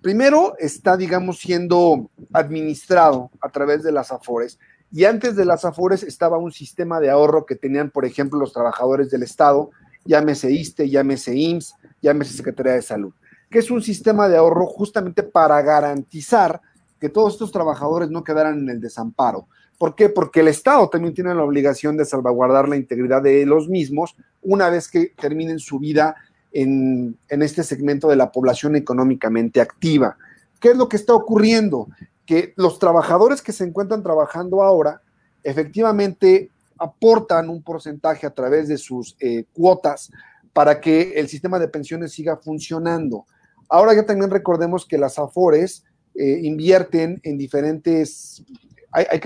[0.02, 4.58] primero está, digamos, siendo administrado a través de las AFORES.
[4.92, 8.52] Y antes de las AFORES estaba un sistema de ahorro que tenían, por ejemplo, los
[8.52, 9.70] trabajadores del Estado,
[10.04, 13.14] llámese ISTE, llámese IMSS, llámese Secretaría de Salud,
[13.48, 16.60] que es un sistema de ahorro justamente para garantizar
[17.00, 19.48] que todos estos trabajadores no quedaran en el desamparo.
[19.78, 20.10] ¿Por qué?
[20.10, 24.68] Porque el Estado también tiene la obligación de salvaguardar la integridad de los mismos una
[24.68, 26.16] vez que terminen su vida
[26.52, 30.18] en, este segmento de la población económicamente activa.
[30.60, 31.88] ¿Qué es lo que está ocurriendo?
[32.26, 35.00] Que los trabajadores que se encuentran trabajando ahora
[35.42, 40.10] efectivamente aportan un porcentaje a través de sus eh, cuotas
[40.52, 43.24] para que el sistema de pensiones siga funcionando.
[43.68, 45.84] Ahora ya también recordemos que las AFORES
[46.22, 48.44] eh, invierten en diferentes,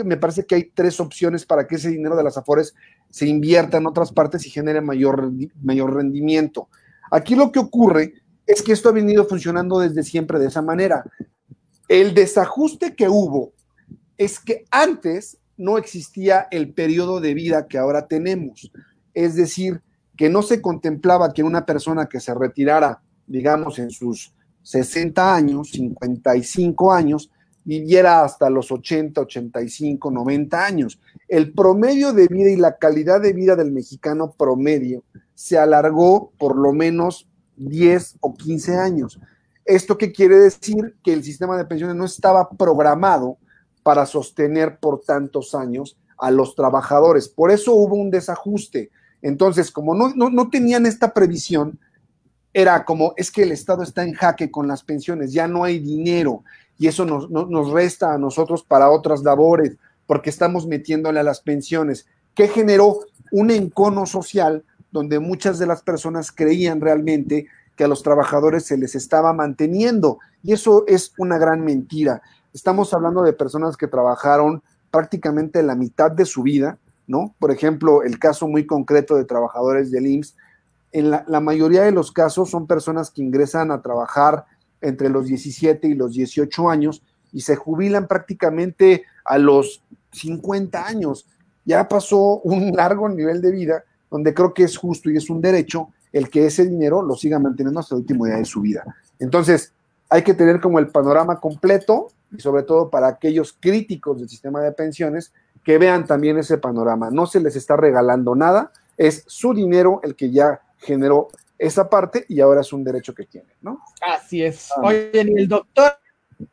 [0.05, 2.73] me parece que hay tres opciones para que ese dinero de las AFORES
[3.11, 6.69] se invierta en otras partes y genere mayor, mayor rendimiento.
[7.11, 8.15] Aquí lo que ocurre
[8.47, 11.03] es que esto ha venido funcionando desde siempre de esa manera.
[11.89, 13.55] El desajuste que hubo
[14.17, 18.71] es que antes no existía el periodo de vida que ahora tenemos.
[19.15, 19.83] Es decir,
[20.17, 24.33] que no se contemplaba que una persona que se retirara, digamos, en sus
[24.65, 27.31] 60 años, 55 años,
[27.62, 31.01] viviera hasta los 80, 85, 90 años.
[31.29, 35.05] El promedio de vida y la calidad de vida del mexicano promedio
[35.35, 39.21] se alargó por lo menos 10 o 15 años.
[39.65, 40.97] ¿Esto qué quiere decir?
[41.03, 43.39] Que el sistema de pensiones no estaba programado
[43.83, 47.29] para sostener por tantos años a los trabajadores.
[47.29, 48.91] Por eso hubo un desajuste.
[49.23, 51.79] Entonces, como no, no, tenían esta previsión,
[52.55, 55.81] era como, es que el Estado está en jaque con las pensiones, ya no hay
[55.81, 56.45] dinero
[56.79, 59.77] y eso nos, resta a nosotros para otras labores
[60.07, 63.01] porque estamos metiéndole a las pensiones, que generó
[63.33, 68.77] un encono social donde muchas de las personas creían realmente que a los trabajadores se
[68.77, 70.19] les estaba manteniendo.
[70.43, 72.23] Y eso es una gran mentira.
[72.53, 77.35] Estamos hablando de personas que trabajaron prácticamente la mitad de su vida, ¿no?
[77.41, 80.37] Por ejemplo, el caso muy concreto de trabajadores del IMSS,
[80.95, 84.45] en la, mayoría de los casos son personas que ingresan a trabajar
[84.81, 89.83] entre los 17 y los 18 años y se jubilan prácticamente a los
[90.13, 91.27] 50 años.
[91.65, 95.41] Ya pasó un largo nivel de vida donde creo que es justo y es un
[95.41, 98.85] derecho el que ese dinero lo siga manteniendo hasta el último día de su vida.
[99.19, 99.73] Entonces,
[100.09, 104.61] hay que tener como el panorama completo y sobre todo para aquellos críticos del sistema
[104.61, 105.33] de pensiones
[105.65, 107.11] que vean también ese panorama.
[107.11, 111.28] No se les está regalando nada, es su dinero el que ya generó
[111.59, 113.80] esa parte y ahora es un derecho que tiene, ¿no?
[114.01, 114.70] Así es.
[114.76, 114.82] Ah.
[114.82, 115.93] Oye, el doctor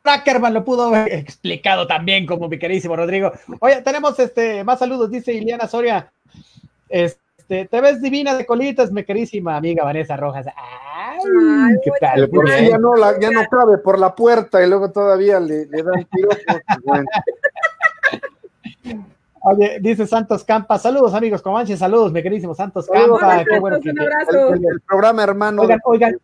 [0.04, 3.32] Ackerman lo pudo haber explicado también como mi queridísimo Rodrigo.
[3.60, 6.10] Oye, tenemos este más saludos, dice Iliana Soria.
[6.88, 10.46] Este, te ves divina de colitas, mi querísima amiga Vanessa Rojas.
[10.46, 12.28] Ay, ¿qué tal?
[12.28, 15.82] Por ya no, la, ya no cabe por la puerta y luego todavía le, le
[15.82, 16.28] dan tiro.
[16.84, 17.06] Bueno.
[19.44, 23.44] Oye, dice Santos Campa, saludos amigos Comanche, saludos, mi queridísimo Santos Campa.
[23.44, 24.54] Qué bueno que, un abrazo.
[24.54, 25.62] El, el programa hermano.
[25.62, 26.20] Oigan, oigan.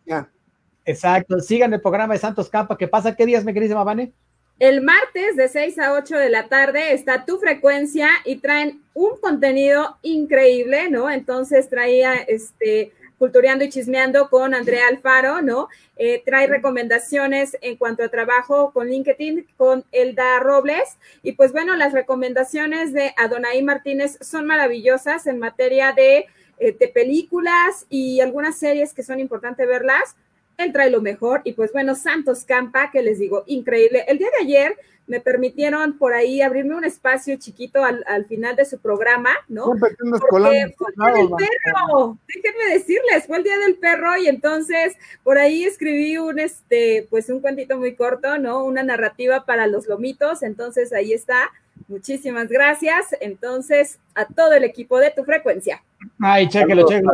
[0.85, 2.77] Exacto, sigan el programa de Santos Campa.
[2.77, 3.15] ¿Qué pasa?
[3.15, 4.13] ¿Qué días, mi queridísima Vane?
[4.59, 9.11] El martes de 6 a 8 de la tarde está tu frecuencia y traen un
[9.21, 11.09] contenido increíble, ¿no?
[11.09, 15.67] Entonces traía este Cultureando y Chismeando con Andrea Alfaro, ¿no?
[15.97, 20.97] Eh, trae recomendaciones en cuanto a trabajo con LinkedIn, con Elda Robles.
[21.21, 26.25] Y pues bueno, las recomendaciones de Adonai Martínez son maravillosas en materia de,
[26.57, 30.15] eh, de películas y algunas series que son importantes verlas
[30.59, 34.03] él trae lo mejor y pues bueno, Santos Campa, que les digo, increíble.
[34.07, 38.55] El día de ayer me permitieron por ahí abrirme un espacio chiquito al, al final
[38.55, 39.65] de su programa, ¿no?
[39.79, 39.95] Porque
[40.29, 40.71] colando.
[40.77, 45.39] fue el día del perro, déjenme decirles, fue el día del perro y entonces por
[45.39, 48.63] ahí escribí un, este, pues un cuentito muy corto, ¿no?
[48.63, 51.49] Una narrativa para los lomitos, entonces ahí está.
[51.87, 53.15] Muchísimas gracias.
[53.19, 55.81] Entonces, a todo el equipo de tu frecuencia.
[56.19, 57.11] Ay, chéquelo, chéquelo.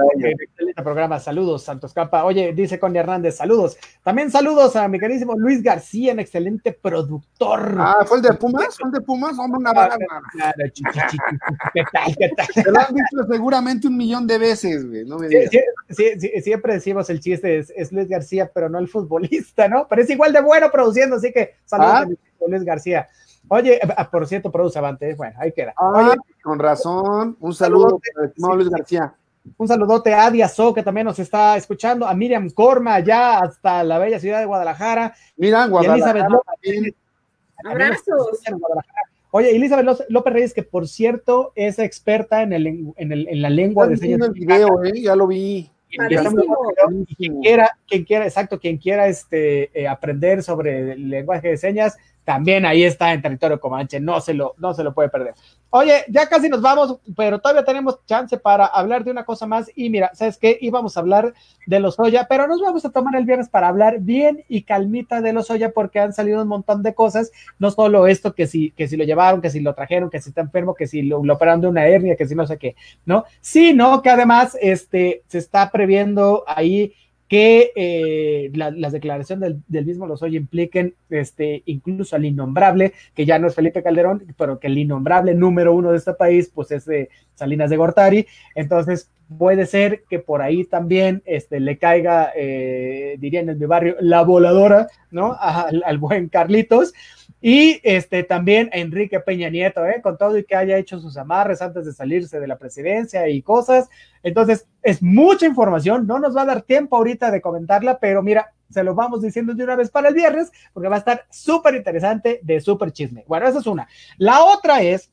[0.75, 1.19] Excelente programa.
[1.21, 2.25] Saludos, Santos Campa.
[2.25, 3.77] Oye, dice Connie Hernández, saludos.
[4.03, 7.75] También saludos a mi queridísimo Luis García, un excelente productor.
[7.79, 8.75] Ah, ¿fue el de Pumas?
[8.77, 9.39] ¿Fue el de Pumas?
[9.39, 9.71] Hombre, una.
[9.71, 11.17] Claro, chi, chi, chi.
[11.73, 12.15] ¿Qué tal?
[12.17, 12.47] ¿Qué tal?
[12.63, 15.05] Te lo han dicho seguramente un millón de veces, güey.
[15.05, 15.49] No me digas.
[15.51, 15.59] sí,
[16.19, 19.87] sí, sí, siempre decimos el chiste, es, es Luis García, pero no el futbolista, ¿no?
[19.87, 22.45] Pero es igual de bueno produciendo, así que saludos Ah.
[22.45, 23.07] a Luis García.
[23.47, 25.73] Oye, ah, por cierto, produce Avante, bueno, ahí queda.
[25.77, 27.37] Ah, Oye, con razón.
[27.39, 29.13] Un saludo el estimado Luis García.
[29.57, 33.83] Un saludote a Adia So, que también nos está escuchando, a Miriam Corma, allá hasta
[33.83, 36.27] la bella ciudad de Guadalajara, Mira, Guadalajara.
[36.63, 36.95] Elizabeth
[37.63, 38.39] Abrazos.
[39.31, 43.41] Oye, Elizabeth Ló- López Reyes, que por cierto es experta en, el, en, el, en
[43.41, 44.27] la lengua de señas.
[44.27, 45.69] el video, eh, ya lo vi.
[47.41, 51.95] Quiera, quien quiera, exacto, quien quiera este, eh, aprender sobre el lenguaje de señas,
[52.25, 55.35] también ahí está en territorio Comanche, no se lo, no se lo puede perder.
[55.69, 59.69] Oye, ya casi nos vamos, pero todavía tenemos chance para hablar de una cosa más.
[59.75, 60.57] Y mira, ¿sabes qué?
[60.59, 61.33] Íbamos a hablar
[61.67, 65.21] de los Oya, pero nos vamos a tomar el viernes para hablar bien y calmita
[65.21, 68.71] de los Oya, porque han salido un montón de cosas, no solo esto que si,
[68.71, 71.23] que si lo llevaron, que si lo trajeron, que si está enfermo, que si lo,
[71.23, 73.25] lo operaron de una hernia, que si no sé qué, ¿no?
[73.41, 76.93] Sino que además este, se está previendo ahí
[77.27, 83.25] que eh, la- las declaraciones del, del mismo Lozoya impliquen este, incluso al innombrable, que
[83.25, 86.71] ya no es Felipe Calderón, pero que el innombrable número uno de este país, pues
[86.71, 88.27] es de Salinas de Gortari.
[88.55, 93.95] Entonces, puede ser que por ahí también este, le caiga, eh, dirían en mi barrio,
[93.99, 95.35] la voladora, ¿no?
[95.39, 96.93] Al, buen Carlitos.
[97.41, 100.01] Y este, también Enrique Peña Nieto, ¿eh?
[100.01, 103.41] con todo y que haya hecho sus amarres antes de salirse de la presidencia y
[103.41, 103.87] cosas.
[104.23, 108.51] Entonces, es mucha información, no nos va a dar tiempo ahorita de comentarla, pero mira,
[108.69, 111.75] se lo vamos diciendo de una vez para el viernes, porque va a estar súper
[111.75, 113.23] interesante de súper chisme.
[113.27, 113.87] Bueno, esa es una.
[114.17, 115.11] La otra es,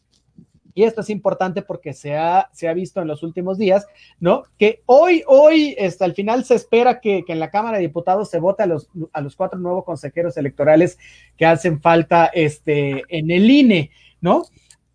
[0.74, 3.86] y esto es importante porque se ha, se ha visto en los últimos días,
[4.20, 4.44] ¿no?
[4.58, 8.30] Que hoy, hoy, este, al final se espera que, que en la Cámara de Diputados
[8.30, 10.98] se vote a los, a los cuatro nuevos consejeros electorales
[11.36, 14.44] que hacen falta este, en el INE, ¿no?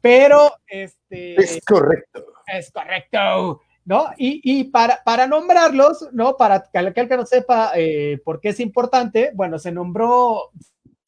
[0.02, 1.36] Pero, este...
[1.36, 2.26] Es correcto.
[2.48, 3.62] Es correcto.
[3.86, 4.08] ¿No?
[4.18, 6.36] Y, y para, para nombrarlos, ¿no?
[6.36, 10.52] Para que aquel que no sepa eh, por qué es importante, bueno, se nombró,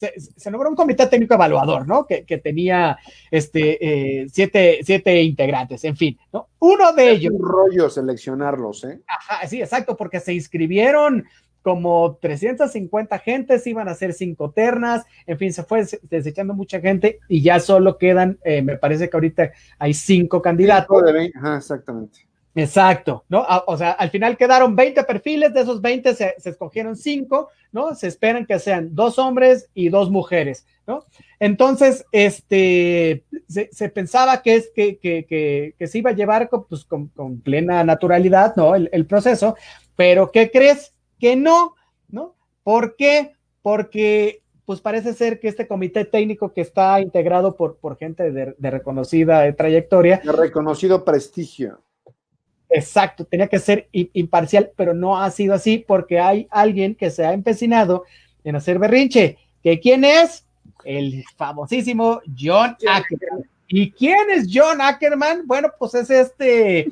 [0.00, 2.06] se, se nombró un comité técnico evaluador, ¿no?
[2.06, 2.98] Que, que tenía
[3.30, 6.48] este, eh, siete, siete integrantes, en fin, ¿no?
[6.58, 9.00] Uno de Es ellos, un rollo seleccionarlos, ¿eh?
[9.06, 11.26] ajá, sí, exacto, porque se inscribieron
[11.62, 17.18] como 350 gentes, iban a ser cinco ternas, en fin, se fue desechando mucha gente
[17.28, 20.96] y ya solo quedan, eh, me parece que ahorita hay cinco candidatos.
[20.96, 22.29] Cinco de veinte, Ajá, exactamente.
[22.54, 23.46] Exacto, ¿no?
[23.66, 27.94] O sea, al final quedaron 20 perfiles, de esos 20 se, escogieron 5, ¿no?
[27.94, 31.04] Se esperan que sean dos hombres y dos mujeres, ¿no?
[31.38, 36.64] Entonces, este, se, pensaba que, es, que, que, que, que se iba a llevar con,
[36.64, 37.08] pues, con,
[37.40, 38.74] plena naturalidad, ¿no?
[38.74, 39.56] El, proceso,
[39.94, 40.92] pero ¿qué crees?
[41.20, 41.76] Que no,
[42.08, 42.34] ¿no?
[42.64, 43.32] ¿Por qué?
[43.62, 48.54] Porque pues parece ser que este comité técnico que está integrado por, por gente de,
[48.56, 51.80] de reconocida trayectoria, De reconocido prestigio.
[52.70, 57.24] Exacto, tenía que ser imparcial, pero no ha sido así porque hay alguien que se
[57.24, 58.04] ha empecinado
[58.44, 59.38] en hacer berrinche.
[59.62, 60.44] ¿Que quién es?
[60.84, 63.44] El famosísimo John Ackerman.
[63.66, 65.46] ¿Y quién es John Ackerman?
[65.46, 66.90] Bueno, pues es este,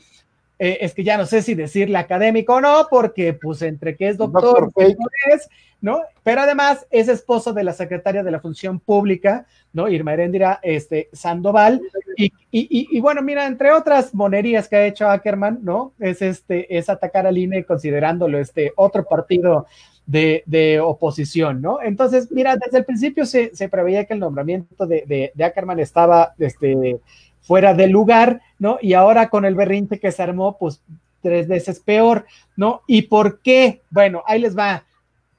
[0.59, 4.09] eh, es que ya no sé si decirle académico o no, porque pues entre que
[4.09, 5.49] es doctor, es,
[5.81, 6.03] ¿no?
[6.25, 9.89] Pero además es esposo de la secretaria de la Función Pública, ¿no?
[9.89, 11.81] Irma Heréndira este, Sandoval.
[12.17, 15.93] Y, y, bueno, mira, entre otras monerías que ha hecho Ackerman, ¿no?
[16.01, 19.67] Es, este, es atacar al INE considerándolo este otro partido
[20.09, 21.81] de, oposición, ¿no?
[21.83, 26.99] Entonces, mira, desde el principio se, preveía que el nombramiento de, de, Ackerman estaba este,
[27.41, 28.79] fuera de lugar, ¿no?
[28.81, 30.83] Y ahora con el berrinche que se armó, pues
[31.23, 32.27] tres veces peor,
[32.57, 32.83] ¿no?
[32.87, 33.83] ¿Y por qué?
[33.91, 34.85] Bueno, ahí les va.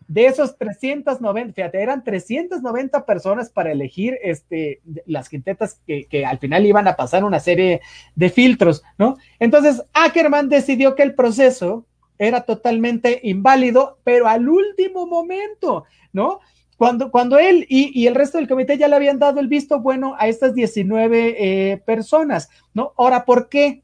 [0.08, 6.40] De esos 390, fíjate, eran 390 personas para elegir este, las quintetas que, que, al
[6.40, 7.82] final iban a pasar una serie
[8.16, 9.18] de filtros, ¿no?
[9.40, 11.86] Entonces, Ackerman decidió que el proceso
[12.18, 16.40] era totalmente inválido, pero al último momento, ¿no?
[16.80, 20.16] Cuando, cuando él y, el resto del comité ya le habían dado el visto bueno
[20.18, 21.36] a estas 19
[21.74, 22.94] eh, personas, ¿no?
[22.96, 23.84] Ahora, ¿por qué?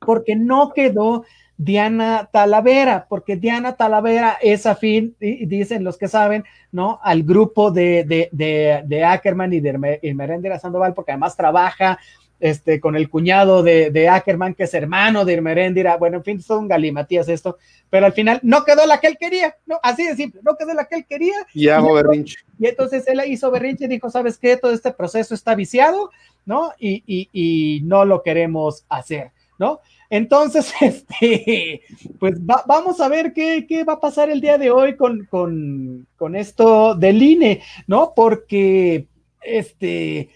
[0.00, 1.26] Porque no quedó
[1.58, 6.98] Diana Talavera, porque Diana Talavera es afín, y dicen los que saben, ¿no?
[7.02, 11.98] Al grupo de, de, de, de Ackerman y de Merendera Sandoval, porque además trabaja
[12.38, 16.60] este, con el cuñado de, Ackerman, que es hermano de Irmeréndira, bueno, en fin, son
[16.60, 17.56] un galimatías esto,
[17.88, 20.74] pero al final no quedó la que él quería, no, así de simple, no quedó
[20.74, 21.34] la que él quería.
[21.54, 22.36] Y hago berrinche.
[22.58, 24.56] Y entonces él hizo berrinche y dijo, ¿sabes qué?
[24.56, 26.10] Todo este proceso está viciado,
[26.44, 26.72] ¿no?
[26.78, 29.80] Y, y, no lo queremos hacer, ¿no?
[30.10, 31.82] Entonces, este,
[32.18, 36.06] pues vamos a ver qué, qué, va a pasar el día de hoy con, con,
[36.16, 38.12] con esto del INE, ¿no?
[38.14, 39.06] Porque,
[39.42, 40.28] este,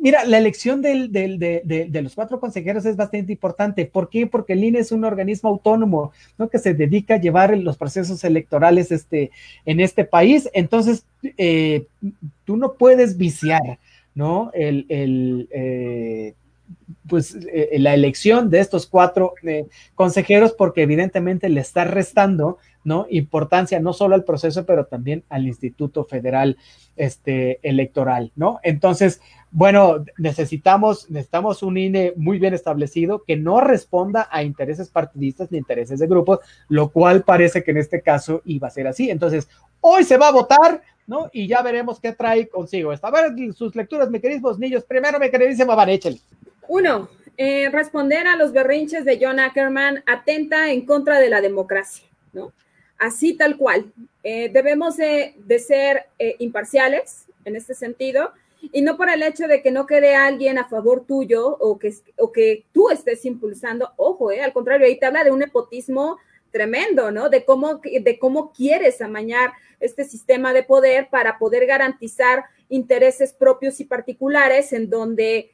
[0.00, 3.86] Mira, la elección de, los cuatro consejeros es bastante importante.
[3.86, 4.26] ¿Por qué?
[4.26, 6.48] Porque el INE es un organismo autónomo, ¿no?
[6.48, 9.30] Que se dedica a llevar los procesos electorales este,
[9.64, 10.48] en este país.
[10.52, 11.04] Entonces,
[11.36, 11.86] eh,
[12.44, 13.78] tú no puedes viciar,
[14.14, 14.50] ¿no?
[14.54, 14.86] El,
[15.50, 16.34] eh,
[17.08, 19.34] pues eh, la elección de estos cuatro
[19.94, 22.58] consejeros porque evidentemente le está restando
[22.88, 23.06] ¿no?
[23.10, 26.56] Importancia no solo al proceso, pero también al Instituto Federal
[26.96, 28.60] este, Electoral, ¿no?
[28.62, 35.52] Entonces, bueno, necesitamos, necesitamos un INE muy bien establecido que no responda a intereses partidistas
[35.52, 39.10] ni intereses de grupos, lo cual parece que en este caso iba a ser así.
[39.10, 39.48] Entonces,
[39.80, 41.28] hoy se va a votar, ¿no?
[41.32, 42.90] Y ya veremos qué trae consigo.
[42.90, 44.84] A ver sus lecturas, mi queridos niños.
[44.84, 46.18] Primero, mi queridísima Van, échale.
[46.68, 52.06] Uno, eh, responder a los berrinches de John Ackerman atenta en contra de la democracia,
[52.32, 52.52] ¿no?
[52.98, 53.92] así tal cual.
[54.22, 59.62] Eh, debemos de, ser eh, imparciales en este sentido y no por el hecho de
[59.62, 64.30] que no quede alguien a favor tuyo o que, o que tú estés impulsando, ojo,
[64.30, 66.18] al contrario, ahí te habla de un nepotismo
[66.50, 67.28] tremendo, ¿no?
[67.28, 73.78] De cómo, de cómo quieres amañar este sistema de poder para poder garantizar intereses propios
[73.80, 75.52] y particulares en donde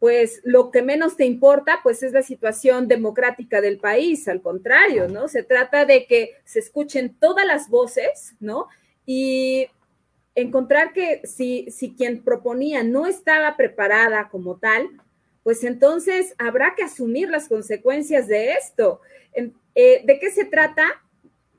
[0.00, 5.08] pues lo que menos te importa, pues es la situación democrática del país, al contrario,
[5.08, 5.28] ¿no?
[5.28, 8.68] Se trata de que se escuchen todas las voces, ¿no?
[9.04, 9.68] Y
[10.34, 14.88] encontrar que si, si quien proponía no estaba preparada como tal,
[15.42, 19.02] pues entonces habrá que asumir las consecuencias de esto.
[19.34, 20.84] Eh, ¿De qué se trata?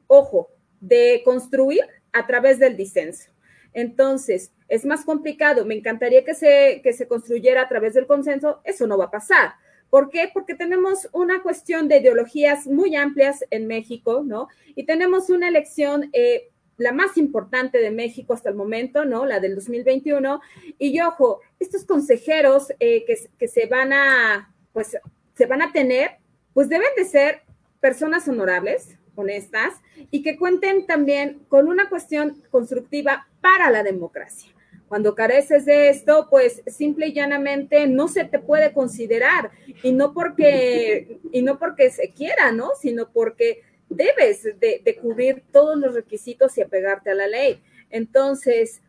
[0.08, 1.82] Ojo, de construir
[2.12, 3.30] a través del disenso.
[3.74, 5.66] Entonces, es más complicado.
[5.66, 8.62] Me encantaría que se, que se construyera a través del consenso.
[8.64, 9.56] Eso no va a pasar.
[9.90, 10.30] ¿Por qué?
[10.34, 14.48] Porque tenemos una cuestión de ideologías muy amplias en México, ¿no?
[14.74, 19.26] Y tenemos una elección, eh, la más importante de México hasta el momento, ¿no?
[19.26, 20.40] La del 2021.
[20.80, 24.96] Y ojo, estos consejeros eh, que, que se van a, pues,
[25.36, 26.12] se van a tener,
[26.54, 27.42] pues deben de ser
[27.82, 29.74] personas honorables, honestas,
[30.12, 34.54] y que cuenten también con una cuestión constructiva para la democracia.
[34.92, 39.50] Cuando careces de esto, pues simple y llanamente no se te puede considerar
[39.84, 42.72] y no porque, y no porque se quiera, ¿no?
[42.78, 47.62] Sino porque debes de, cubrir todos los requisitos y apegarte a la ley.
[47.90, 48.82] Entonces,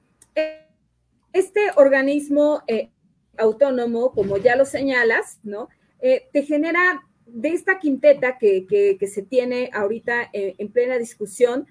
[1.32, 2.90] este organismo eh,
[3.38, 5.68] autónomo, como ya lo señalas, ¿no?
[6.00, 11.68] Eh, te genera de esta quinteta que, se tiene ahorita eh, en plena discusión,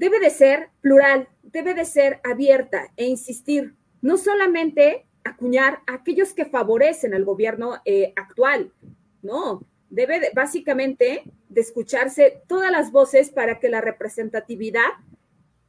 [0.00, 6.32] debe de ser plural, debe de ser abierta e insistir, no solamente acuñar a aquellos
[6.32, 8.72] que favorecen al gobierno eh, actual,
[9.20, 14.88] no, debe básicamente de escucharse todas las voces para que la representatividad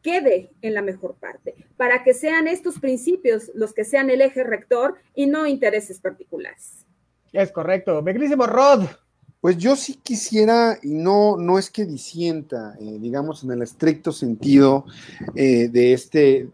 [0.01, 4.45] quede en la mejor parte, para que sean estos principios los que sean el eje
[4.45, 6.85] rector y no intereses particulares.
[7.33, 8.01] Es correcto.
[8.01, 8.85] Beglísimo Rod.
[9.41, 14.11] Pues yo sí quisiera, y no, no es que disienta, eh, digamos, en el estricto
[14.11, 14.85] sentido
[15.35, 16.47] eh, de este,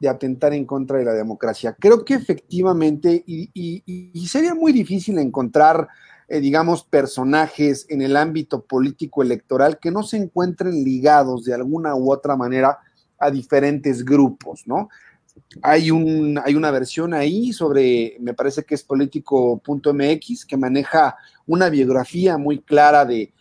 [0.00, 1.76] de atentar en contra de la democracia.
[1.78, 5.88] Creo que efectivamente, y, sería muy difícil encontrar
[6.32, 11.96] eh, digamos, personajes en el ámbito político electoral que no se encuentren ligados de alguna
[11.96, 12.78] u otra manera
[13.18, 14.88] a diferentes grupos, ¿no?
[15.62, 21.16] Hay, un, hay una versión ahí sobre, me parece que es político.mx, que maneja
[21.46, 23.32] una biografía muy clara de eh,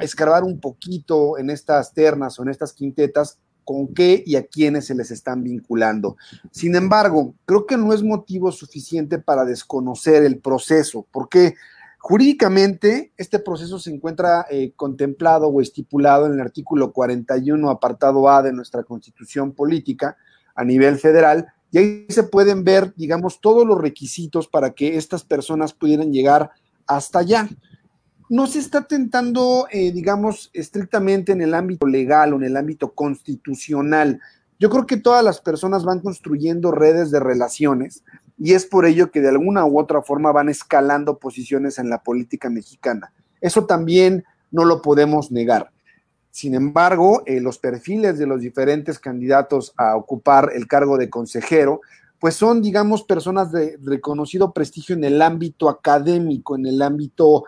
[0.00, 4.86] escarbar un poquito en estas ternas o en estas quintetas con qué y a quiénes
[4.86, 6.16] se les están vinculando.
[6.50, 11.54] Sin embargo, creo que no es motivo suficiente para desconocer el proceso, porque
[11.98, 18.42] jurídicamente este proceso se encuentra eh, contemplado o estipulado en el artículo 41, apartado A
[18.42, 20.16] de nuestra constitución política
[20.54, 25.24] a nivel federal, y ahí se pueden ver, digamos, todos los requisitos para que estas
[25.24, 26.50] personas pudieran llegar
[26.86, 27.48] hasta allá
[28.28, 32.92] no se está tentando, eh, digamos, estrictamente en el ámbito legal o en el ámbito
[32.92, 34.20] constitucional.
[34.58, 38.02] Yo creo que todas las personas van construyendo redes de relaciones
[38.38, 42.02] y es por ello que de alguna u otra forma van escalando posiciones en la
[42.02, 43.12] política mexicana.
[43.40, 45.70] Eso también no lo podemos negar.
[46.34, 51.80] Sin embargo, eh, los perfiles de los diferentes candidatos a ocupar el cargo de consejero,
[52.18, 57.44] pues son, digamos, personas de reconocido prestigio en el ámbito académico, en el ámbito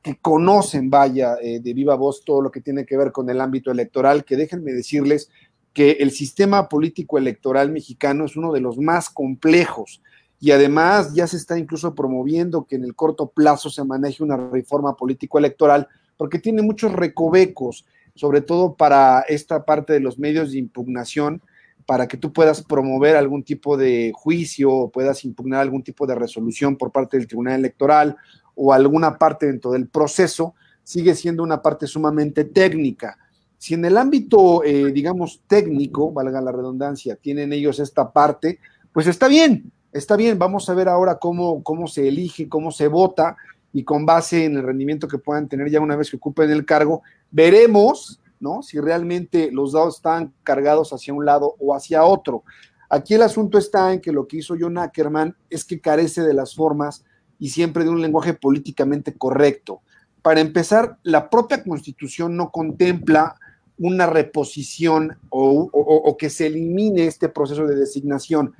[0.00, 3.42] que conocen, vaya, eh, de viva voz todo lo que tiene que ver con el
[3.42, 5.28] ámbito electoral, que déjenme decirles
[5.74, 10.00] que el sistema político electoral mexicano es uno de los más complejos
[10.40, 14.38] y además ya se está incluso promoviendo que en el corto plazo se maneje una
[14.38, 20.52] reforma político electoral porque tiene muchos recovecos, sobre todo para esta parte de los medios
[20.52, 21.42] de impugnación,
[21.86, 26.14] para que tú puedas promover algún tipo de juicio o puedas impugnar algún tipo de
[26.14, 28.16] resolución por parte del Tribunal Electoral
[28.54, 30.54] o alguna parte dentro del proceso,
[30.84, 33.18] sigue siendo una parte sumamente técnica.
[33.58, 38.58] Si en el ámbito, eh, digamos, técnico, valga la redundancia, tienen ellos esta parte,
[38.92, 40.38] pues está bien, está bien.
[40.38, 43.36] Vamos a ver ahora cómo, cómo se elige, cómo se vota
[43.72, 46.64] y con base en el rendimiento que puedan tener ya una vez que ocupen el
[46.64, 48.62] cargo, veremos, ¿no?
[48.62, 52.42] Si realmente los dados están cargados hacia un lado o hacia otro.
[52.88, 56.34] Aquí el asunto está en que lo que hizo John Ackerman es que carece de
[56.34, 57.04] las formas
[57.38, 59.80] y siempre de un lenguaje políticamente correcto.
[60.22, 63.36] Para empezar, la propia constitución no contempla
[63.78, 68.54] una reposición o, que se elimine este proceso de designación.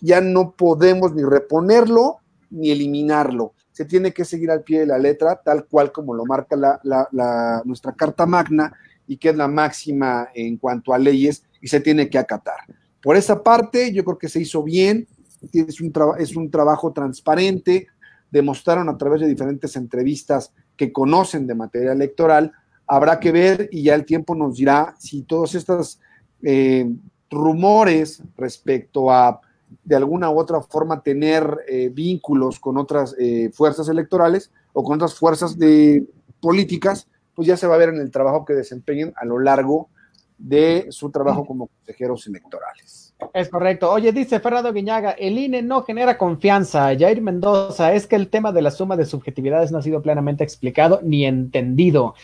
[0.00, 2.18] Ya no podemos ni reponerlo
[2.50, 3.52] ni eliminarlo.
[3.72, 7.62] Se tiene que seguir al pie de la letra, tal cual como lo marca la,
[7.64, 8.72] nuestra Carta Magna
[9.06, 12.58] y que es la máxima en cuanto a leyes y se tiene que acatar.
[13.02, 15.08] Por esa parte, yo creo que se hizo bien,
[15.52, 17.88] es un, es un trabajo transparente,
[18.30, 22.52] demostraron a través de diferentes entrevistas que conocen de materia electoral.
[22.86, 26.00] Habrá que ver y ya el tiempo nos dirá si todos estos
[26.42, 26.88] eh,
[27.30, 29.40] rumores respecto a
[29.84, 34.96] de alguna u otra forma tener eh, vínculos con otras eh, fuerzas electorales o con
[34.96, 36.04] otras fuerzas de
[36.40, 39.88] políticas, pues ya se va a ver en el trabajo que desempeñen a lo largo
[40.38, 43.14] de su trabajo como consejeros electorales.
[43.32, 43.90] Es correcto.
[43.90, 46.96] Oye, dice Fernando Guiñaga, el INE no genera confianza.
[46.98, 50.42] Jair Mendoza, es que el tema de la suma de subjetividades no ha sido plenamente
[50.42, 52.14] explicado ni entendido.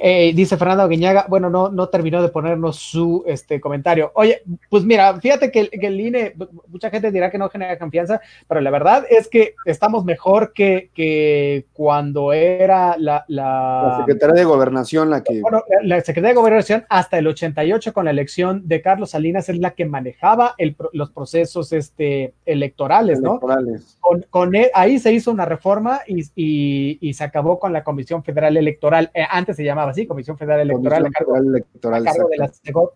[0.00, 4.12] Eh, dice Fernando Guiñaga, bueno, no, no terminó de ponernos su este, comentario.
[4.14, 6.34] Oye, pues mira, fíjate que, el INE,
[6.68, 10.90] mucha gente dirá que no genera confianza, pero la verdad es que estamos mejor que,
[10.94, 15.40] que cuando era la, la, Secretaría de Gobernación la que...
[15.40, 19.58] Bueno, la Secretaría de Gobernación hasta el 88 con la elección de Carlos Salinas es
[19.58, 23.32] la que manejaba el, los procesos este, electorales, ¿no?
[23.32, 23.98] Electorales.
[24.30, 29.10] Con, ahí se hizo una reforma y, y, se acabó con la Comisión Federal Electoral.
[29.12, 32.50] Eh, antes se llamaba así, Comisión Federal Electoral, a cargo, de la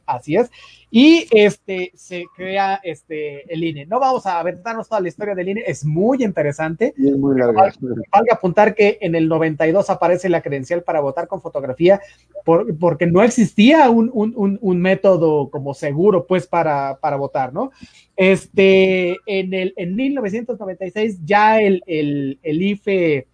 [0.06, 0.50] así es,
[0.90, 3.86] y este, se crea este, el INE.
[3.86, 6.92] No vamos a aventarnos toda la historia del INE, es muy interesante.
[6.98, 7.72] Y es muy larga.
[8.12, 12.00] Valga apuntar que en el 92 aparece la credencial para votar con fotografía,
[12.44, 17.70] porque no existía un, un, un, método como seguro, pues, para, para votar, ¿no?
[18.16, 23.28] Este, en, el, en 1996 ya el, el, el IFE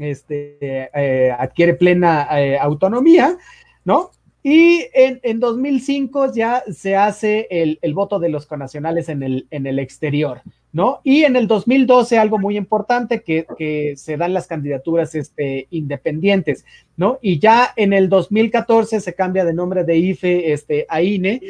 [0.00, 3.36] este, eh, adquiere plena eh, autonomía,
[3.84, 4.10] ¿no?
[4.42, 9.46] Y en, en, 2005 ya se hace el, el, voto de los conacionales en el,
[9.50, 10.40] en el exterior,
[10.72, 11.00] ¿no?
[11.04, 16.64] Y en el 2012 algo muy importante que, que se dan las candidaturas este, independientes,
[16.96, 17.18] ¿no?
[17.20, 21.42] Y ya en el 2014 se cambia de nombre de IFE este, a INE,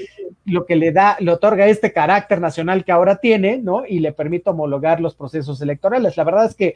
[0.44, 3.86] lo que le da, le otorga este carácter nacional que ahora tiene, ¿no?
[3.86, 6.16] Y le permite homologar los procesos electorales.
[6.16, 6.74] La verdad es que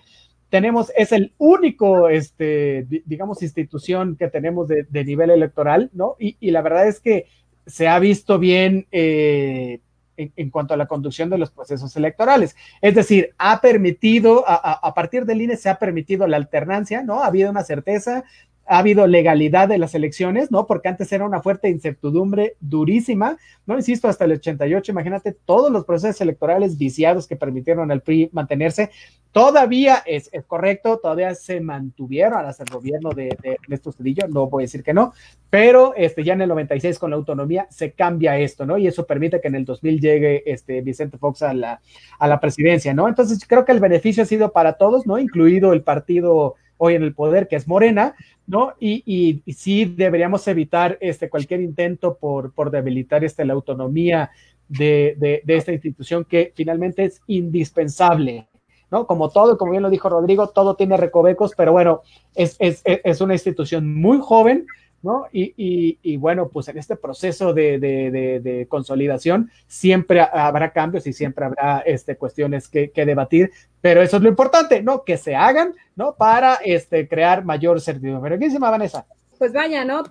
[0.51, 6.17] tenemos, es el único, este, digamos, institución que tenemos de, nivel electoral, ¿no?
[6.19, 7.27] Y, la verdad es que
[7.67, 9.81] se ha visto bien, eh,
[10.17, 12.55] en, cuanto a la conducción de los procesos electorales.
[12.81, 17.23] Es decir, ha permitido, a, a, partir del INE se ha permitido la alternancia, ¿no?
[17.23, 18.25] Ha habido una certeza,
[18.67, 20.67] ha habido legalidad de las elecciones, ¿no?
[20.67, 23.37] Porque antes era una fuerte incertidumbre durísima,
[23.67, 23.77] ¿no?
[23.77, 28.91] Insisto, hasta el 88, imagínate todos los procesos electorales viciados que permitieron al PRI mantenerse.
[29.33, 34.63] Todavía es, correcto, todavía se mantuvieron hasta el gobierno de, de Ernesto Cedillo, no voy
[34.63, 35.13] a decir que no,
[35.51, 38.79] pero este, ya en el 96 con la autonomía se cambia esto, ¿no?
[38.79, 41.81] Y eso permite que en el 2000 llegue este Vicente Fox a la,
[42.19, 43.09] a la presidencia, ¿no?
[43.09, 45.19] Entonces creo que el beneficio ha sido para todos, ¿no?
[45.19, 48.15] Incluido el partido hoy en el poder, que es Morena,
[48.47, 48.75] ¿no?
[48.79, 49.03] Y,
[49.47, 54.31] y, sí deberíamos evitar este, cualquier intento por, por debilitar este, la autonomía
[54.69, 58.49] de, de, esta institución que finalmente es indispensable,
[58.91, 59.07] ¿no?
[59.07, 62.03] Como todo, como bien lo dijo Rodrigo, todo tiene recovecos, pero bueno,
[62.35, 64.67] es, es, es una institución muy joven,
[65.05, 65.27] ¿no?
[65.33, 72.17] Y, bueno, pues en este proceso de, consolidación siempre habrá cambios y siempre habrá este,
[72.17, 73.53] cuestiones que, debatir,
[73.83, 75.05] pero eso es lo importante, ¿no?
[75.05, 76.15] Que se hagan, ¿no?
[76.15, 78.39] Para este, crear mayor certidumbre.
[78.39, 79.05] ¿Qué dice Vanessa?
[79.39, 80.03] Pues vaya, ¿no?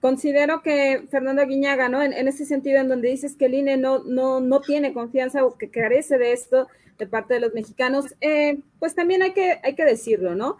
[0.00, 2.02] considero que Fernando Guiñaga, ¿no?
[2.02, 5.56] En, ese sentido, en donde dices que el INE no, no, no tiene confianza o
[5.56, 6.66] que carece de esto
[6.98, 10.56] de parte de los mexicanos, eh, pues también hay que, hay que decirlo, ¿no?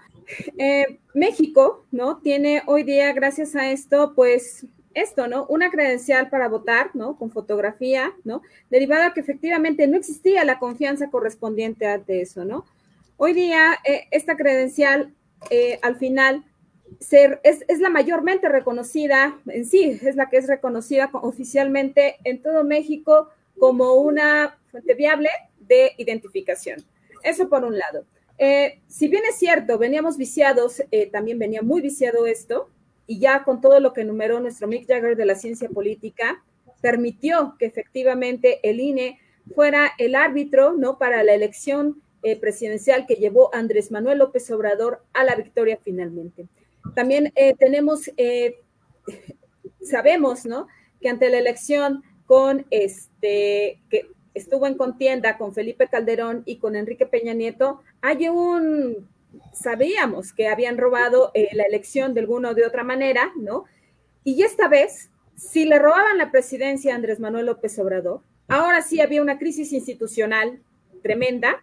[0.58, 2.18] Eh, México, ¿no?
[2.18, 5.46] Tiene hoy día, gracias a esto, pues esto, ¿no?
[5.46, 7.16] Una credencial para votar, ¿no?
[7.16, 8.42] Con fotografía, ¿no?
[8.70, 12.64] Derivada que efectivamente no existía la confianza correspondiente ante eso, ¿no?
[13.16, 15.14] Hoy día, eh, esta credencial,
[15.50, 16.44] eh, al final,
[16.98, 22.42] ser, es, es, la mayormente reconocida en sí, es la que es reconocida oficialmente en
[22.42, 23.28] todo México
[23.58, 25.28] como una fuente viable
[25.60, 26.84] de identificación.
[27.22, 28.04] Eso por un lado.
[28.42, 32.70] Eh, si bien es cierto, veníamos viciados, eh, también venía muy viciado esto,
[33.06, 36.42] y ya con todo lo que enumeró nuestro Mick Jagger de la ciencia política,
[36.80, 39.18] permitió que efectivamente el INE
[39.54, 40.96] fuera el árbitro ¿no?
[40.96, 46.48] para la elección eh, presidencial que llevó Andrés Manuel López Obrador a la victoria finalmente.
[46.94, 48.10] También tenemos,
[49.82, 50.66] sabemos, ¿no?
[50.98, 56.76] Que ante la elección con este, que estuvo en contienda con Felipe Calderón y con
[56.76, 59.08] Enrique Peña Nieto, hay un,
[59.52, 63.64] sabíamos que habían robado eh, la elección de alguna o de otra manera, ¿no?
[64.24, 69.00] Y esta vez, si le robaban la presidencia a Andrés Manuel López Obrador, ahora sí
[69.00, 70.60] había una crisis institucional
[71.02, 71.62] tremenda,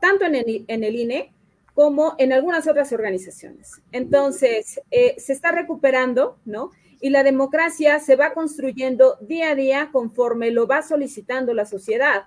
[0.00, 1.32] tanto en el, INE
[1.74, 3.72] como en algunas otras organizaciones.
[3.92, 6.70] Entonces, eh, se está recuperando, ¿no?
[7.00, 12.24] Y la democracia se va construyendo día a día conforme lo va solicitando la sociedad.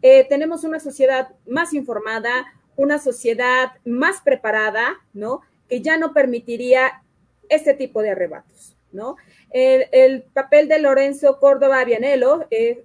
[0.00, 2.46] Eh, tenemos una sociedad más informada,
[2.76, 5.40] una sociedad más preparada, ¿no?
[5.68, 7.02] Que ya no permitiría
[7.48, 9.16] este tipo de arrebatos, ¿no?
[9.50, 12.84] El, papel de Lorenzo Córdoba Vianello eh,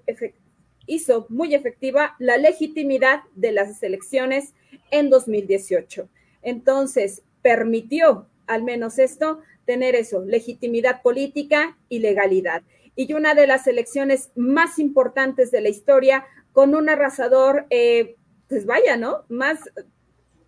[0.86, 4.54] hizo muy efectiva la legitimidad de las elecciones
[4.92, 6.10] en 2018.
[6.42, 12.64] Entonces, permitió al menos esto tener eso, legitimidad política y legalidad.
[12.96, 18.16] Y una de las elecciones más importantes de la historia con un arrasador, eh,
[18.50, 19.26] pues vaya, ¿no?
[19.30, 19.60] Más,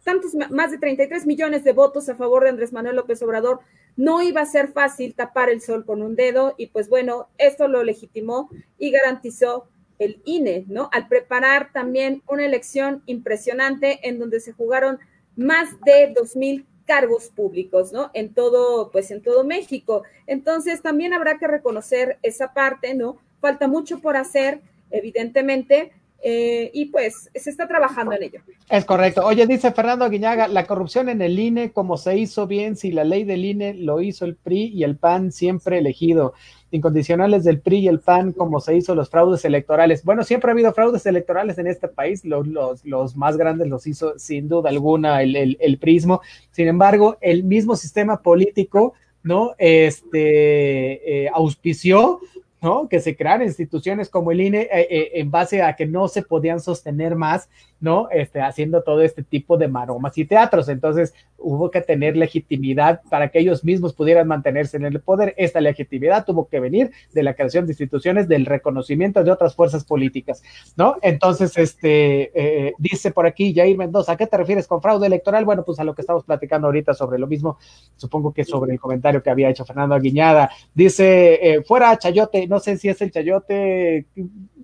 [0.04, 3.60] tantos, más de 33 millones de votos a favor de Andrés Manuel López Obrador.
[3.96, 7.68] No iba a ser fácil tapar el sol con un dedo y pues bueno, esto
[7.68, 8.50] lo legitimó
[8.80, 9.68] y garantizó
[10.00, 10.90] el INE, ¿no?
[10.94, 14.98] Al preparar también una elección impresionante en donde se jugaron
[15.36, 18.10] más de 2.000 cargos públicos, ¿no?
[18.16, 20.02] En todo, pues en todo México.
[20.26, 23.20] Entonces, también habrá que reconocer esa parte, ¿no?
[23.40, 28.42] Falta mucho por hacer, evidentemente, eh, y pues se está trabajando en ello.
[28.70, 29.26] Es correcto.
[29.26, 33.04] Oye, dice Fernando Aguiñaga, la corrupción en el INE, como se hizo bien, si la
[33.04, 36.34] ley del INE lo hizo el PRI y el PAN siempre elegido
[36.72, 40.04] incondicionales del PRI y el PAN, como se hizo los fraudes electorales.
[40.04, 42.48] Bueno, siempre ha habido fraudes electorales en este país, los,
[42.84, 46.22] los, más grandes los hizo sin duda alguna el, el, el prismo.
[46.52, 48.94] Sin embargo, el mismo sistema político,
[49.24, 49.56] ¿no?
[49.58, 52.20] Este eh, auspició
[52.62, 52.88] ¿no?
[52.90, 56.22] Que se crearan instituciones como el INE eh, eh, en base a que no se
[56.22, 57.50] podían sostener más
[57.80, 58.10] ¿no?
[58.12, 60.70] Este, haciendo todo este tipo de maromas y teatros.
[60.70, 65.34] Entonces hubo que tener legitimidad para que ellos mismos pudieran mantenerse en el poder.
[65.38, 69.84] Esta legitimidad tuvo que venir de la creación de instituciones, del reconocimiento de otras fuerzas
[69.86, 70.44] políticas,
[70.76, 70.98] ¿no?
[71.02, 75.46] Entonces, este, eh, dice por aquí Jair Mendoza, ¿a qué te refieres con fraude electoral?
[75.46, 77.58] Bueno, pues a lo que estamos platicando ahorita sobre lo mismo,
[77.96, 80.50] supongo que sobre el comentario que había hecho Fernando Aguiñada.
[80.74, 84.06] Dice, eh, fuera Chayote, no sé si es el Chayote,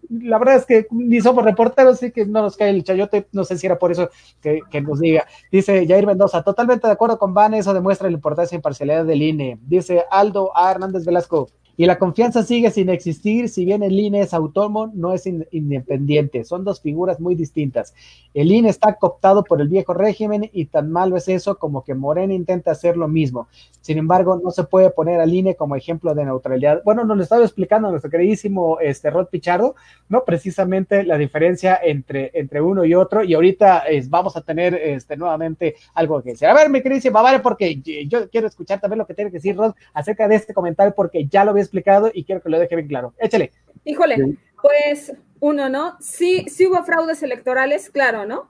[0.09, 3.43] la verdad es que ni somos reporteros, sí que no nos cae el chayote, no
[3.43, 4.09] sé si era por eso
[4.41, 5.25] que, nos diga.
[5.51, 9.21] Dice Jair Mendoza, totalmente de acuerdo con Van, eso demuestra la importancia e imparcialidad del
[9.21, 9.59] INE.
[9.61, 10.71] Dice Aldo A.
[10.71, 15.13] Hernández Velasco, Y la confianza sigue sin existir, si bien el INE es autónomo, no
[15.13, 17.93] es independiente, son dos figuras muy distintas.
[18.33, 21.93] El INE está cooptado por el viejo régimen y tan malo es eso como que
[21.93, 23.47] Morena intenta hacer lo mismo.
[23.81, 26.81] Sin embargo, no se puede poner al INE como ejemplo de neutralidad.
[26.83, 29.75] Bueno, nos lo estaba explicando nuestro queridísimo este, Rod Pichardo,
[30.09, 30.23] ¿no?
[30.23, 35.75] Precisamente la diferencia entre, entre uno y otro, y ahorita vamos a tener este, nuevamente
[35.93, 36.47] algo que decir.
[36.47, 39.57] A ver, mi queridísima, vale, porque yo quiero escuchar también lo que tiene que decir
[39.57, 42.75] Rod acerca de este comentario, porque ya lo había explicado y quiero que lo deje
[42.75, 43.13] bien claro.
[43.19, 43.51] Échale.
[43.83, 45.97] Híjole, pues uno, ¿no?
[45.99, 48.49] Sí, sí hubo fraudes electorales, claro, ¿no?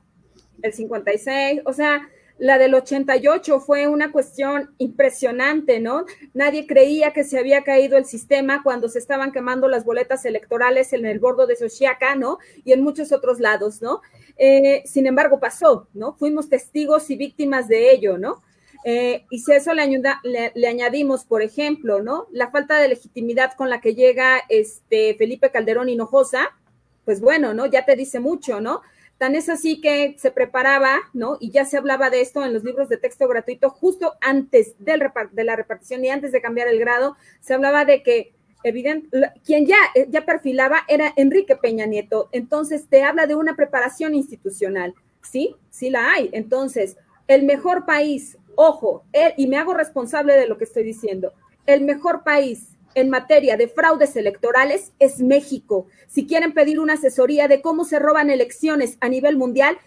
[0.61, 2.07] El 56, o sea,
[2.37, 6.05] la del 88 fue una cuestión impresionante, ¿no?
[6.33, 10.91] Nadie creía que se había caído el sistema cuando se estaban quemando las boletas electorales
[10.93, 12.39] en el bordo de Xochiaca, ¿no?
[12.65, 14.01] Y en muchos otros lados, ¿no?
[14.37, 16.15] Eh, sin embargo, pasó, ¿no?
[16.15, 18.43] Fuimos testigos y víctimas de ello, ¿no?
[18.87, 22.27] Eh, y si a eso le, le, añadimos, por ejemplo, ¿no?
[22.31, 26.55] La falta de legitimidad con la que llega este Felipe Calderón Hinojosa,
[27.03, 27.65] pues bueno, ¿no?
[27.65, 28.83] Ya te dice mucho, ¿no?
[29.17, 31.37] Tan es así que se preparaba, ¿no?
[31.39, 35.01] Y ya se hablaba de esto en los libros de texto gratuito justo antes del
[35.31, 39.09] de la repartición y antes de cambiar el grado, se hablaba de que evidente,
[39.43, 39.77] quien ya,
[40.09, 42.29] ya perfilaba era Enrique Peña Nieto.
[42.31, 44.93] Entonces te habla de una preparación institucional.
[45.23, 46.29] Sí, sí la hay.
[46.33, 49.03] Entonces, el mejor país Ojo,
[49.37, 51.33] y me hago responsable de lo que estoy diciendo,
[51.65, 55.85] el mejor país en materia de fraudes electorales es México.
[56.07, 59.77] Si quieren pedir una asesoría de cómo se roban elecciones a nivel mundial,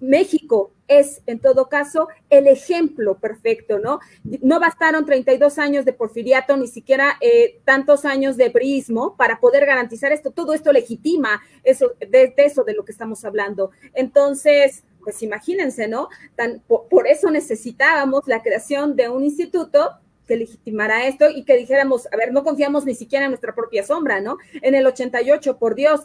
[0.00, 4.00] México es, en todo caso, el ejemplo perfecto, ¿no?
[4.40, 9.66] No bastaron 32 años de porfiriato, ni siquiera eh, tantos años de prismo para poder
[9.66, 10.30] garantizar esto.
[10.30, 13.70] Todo esto legitima eso, de eso de lo que estamos hablando.
[13.92, 16.08] Entonces, pues imagínense, ¿no?
[16.34, 19.92] Tan, por, eso necesitábamos la creación de un instituto
[20.26, 23.84] que legitimara esto y que dijéramos, a ver, no confiamos ni siquiera en nuestra propia
[23.84, 24.38] sombra, ¿no?
[24.62, 26.00] En el 88, por Dios,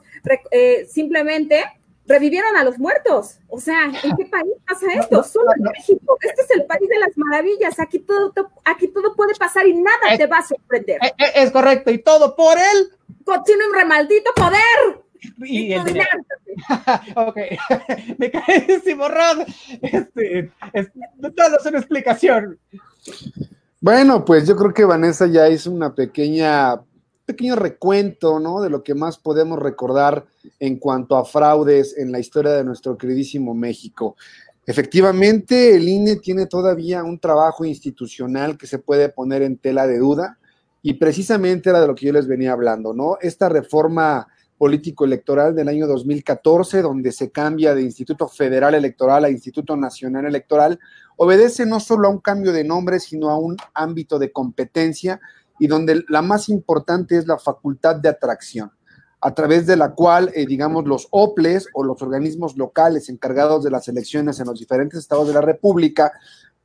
[0.52, 1.64] eh, simplemente
[2.06, 3.40] revivieron a los muertos.
[3.48, 5.24] O sea, ¿en qué país pasa esto?
[5.24, 6.18] Solo en México.
[6.22, 7.80] Este es el país de las maravillas.
[7.80, 8.34] Aquí todo,
[8.66, 11.00] aquí todo puede pasar y nada te va a sorprender.
[11.18, 11.92] Es, es correcto.
[11.92, 12.90] Y todo por él.
[13.24, 15.09] Continuo y remaldito poder.
[15.40, 15.82] Y el
[17.16, 17.38] ok,
[18.18, 19.48] me carísimo, Rod.
[19.82, 20.90] Este, es,
[21.66, 22.58] una explicación.
[23.82, 26.82] Bueno, pues yo creo que Vanessa ya hizo una pequeña,
[27.26, 28.62] pequeño recuento, ¿no?
[28.62, 30.26] De lo que más podemos recordar
[30.60, 34.16] en cuanto a fraudes en la historia de nuestro queridísimo México.
[34.66, 39.98] Efectivamente, el INE tiene todavía un trabajo institucional que se puede poner en tela de
[39.98, 40.38] duda
[40.82, 43.18] y precisamente era de lo que yo les venía hablando, ¿no?
[43.22, 44.28] Esta reforma
[44.60, 50.26] político electoral del año 2014, donde se cambia de Instituto Federal Electoral a Instituto Nacional
[50.26, 50.80] Electoral,
[51.16, 55.22] obedece no solo a un cambio de nombre, sino a un ámbito de competencia
[55.60, 58.70] y donde la más importante es la facultad de atracción,
[59.22, 63.72] a través de la cual, eh, digamos, los OPLES o los organismos locales encargados de
[63.72, 66.12] las elecciones en los diferentes estados de la República,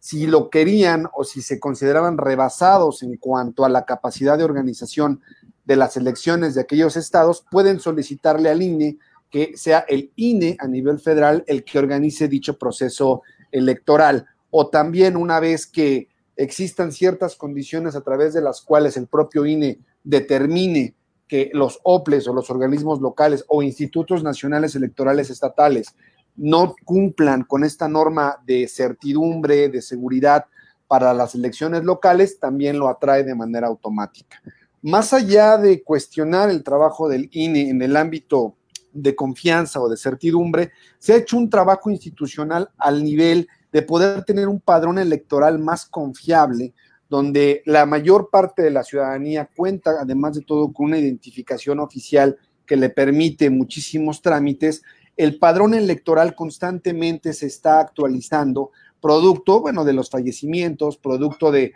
[0.01, 5.23] si lo querían o si se consideraban rebasados en cuanto a la capacidad de organización
[5.65, 8.99] de las elecciones de aquellos estados pueden solicitarle al INE
[9.31, 14.27] que sea el INE a nivel federal el que organice dicho proceso electoral.
[14.51, 19.45] O también una vez que existan ciertas condiciones a través de las cuales el propio
[19.45, 20.95] INE determine
[21.27, 25.97] que los OPLES o los organismos locales o institutos nacionales electorales estatales
[26.37, 30.45] no cumplan con esta norma de certidumbre, de seguridad
[30.87, 34.41] para las elecciones locales, también lo atrae de manera automática
[34.85, 38.57] más allá de cuestionar el trabajo del INE en el ámbito
[38.93, 44.25] de confianza o de certidumbre, se ha hecho un trabajo institucional al nivel de poder
[44.25, 46.75] tener un padrón electoral más confiable,
[47.09, 52.37] donde la mayor parte de la ciudadanía cuenta, además de todo, con una identificación oficial
[52.67, 54.83] que le permite muchísimos trámites.
[55.17, 61.73] El padrón electoral constantemente se está actualizando, producto, bueno, de los fallecimientos, producto de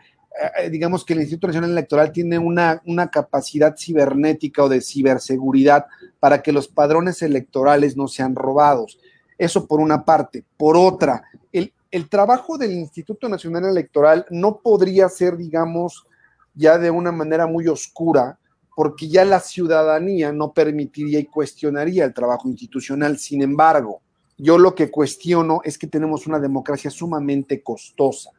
[0.71, 5.87] digamos que el Instituto Nacional Electoral tiene una, una, capacidad cibernética o de ciberseguridad
[6.21, 8.99] para que los padrones electorales no sean robados.
[9.37, 10.45] Eso por una parte.
[10.57, 16.05] Por otra, el, el trabajo del Instituto Nacional Electoral no podría ser, digamos,
[16.55, 18.39] ya de una manera muy oscura,
[18.77, 23.19] porque ya la ciudadanía no permitiría y cuestionaría el trabajo institucional.
[23.19, 24.03] Sin embargo,
[24.37, 28.31] yo lo que cuestiono es que tenemos una democracia sumamente costosa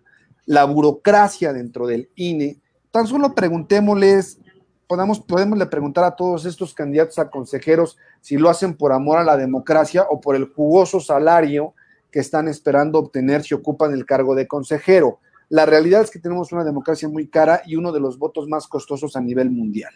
[0.50, 2.60] la burocracia dentro del INE.
[2.90, 4.40] Tan solo preguntémosles,
[4.88, 9.24] podemos, podemos preguntar a todos estos candidatos a consejeros si lo hacen por amor a
[9.24, 11.76] la democracia o por el jugoso salario
[12.10, 15.20] que están esperando obtener si ocupan el cargo de consejero.
[15.50, 18.68] la realidad es que tenemos una democracia muy cara y uno de los votos más
[18.68, 19.94] costosos a nivel mundial.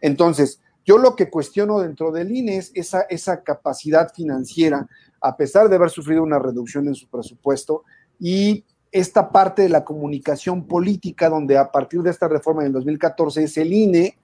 [0.00, 4.88] Entonces, yo lo que cuestiono dentro del INE es esa, esa capacidad financiera,
[5.20, 7.84] a pesar de haber sufrido una reducción en su presupuesto
[8.18, 13.44] y esta parte de la comunicación política, donde a partir de esta reforma del 2014
[13.44, 14.18] es el INE,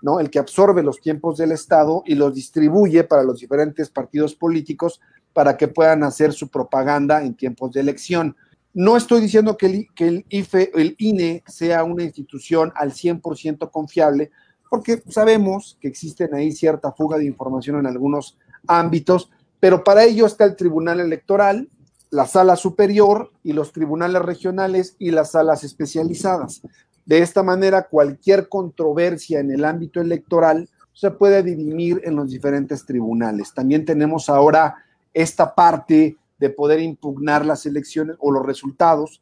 [0.00, 0.18] ¿no?
[0.18, 5.00] El que absorbe los tiempos del Estado y los distribuye para los diferentes partidos políticos
[5.34, 8.34] para que puedan hacer su propaganda en tiempos de elección.
[8.72, 14.30] No estoy diciendo que el, IFE, el INE sea una institución al 100% confiable,
[14.70, 18.36] porque sabemos que existen ahí cierta fuga de información en algunos
[18.66, 19.30] ámbitos,
[19.60, 21.68] pero para ello está el Tribunal Electoral,
[22.14, 26.62] la sala superior y los tribunales regionales y las salas especializadas.
[27.04, 32.86] De esta manera, cualquier controversia en el ámbito electoral se puede dirimir en los diferentes
[32.86, 33.52] tribunales.
[33.52, 34.76] También tenemos ahora
[35.12, 39.20] esta parte de poder impugnar las elecciones o los resultados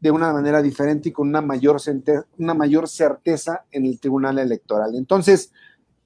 [0.00, 1.76] de una manera diferente y con una mayor,
[2.38, 4.94] una mayor certeza en el tribunal electoral.
[4.94, 5.52] Entonces,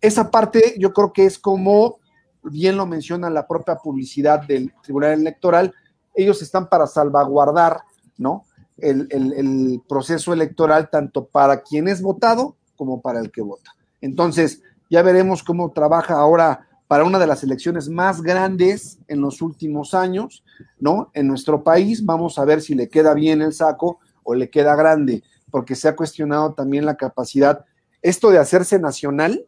[0.00, 2.00] esa parte yo creo que es como
[2.42, 5.72] bien lo menciona la propia publicidad del tribunal electoral,
[6.14, 7.82] ellos están para salvaguardar,
[8.16, 8.44] ¿no?
[8.76, 13.74] El, proceso electoral tanto para quien es votado como para el que vota.
[14.00, 19.40] Entonces, ya veremos cómo trabaja ahora para una de las elecciones más grandes en los
[19.42, 20.44] últimos años,
[20.78, 21.10] ¿no?
[21.14, 24.74] En nuestro país, vamos a ver si le queda bien el saco o le queda
[24.74, 27.64] grande, porque se ha cuestionado también la capacidad.
[28.02, 29.46] Esto de hacerse nacional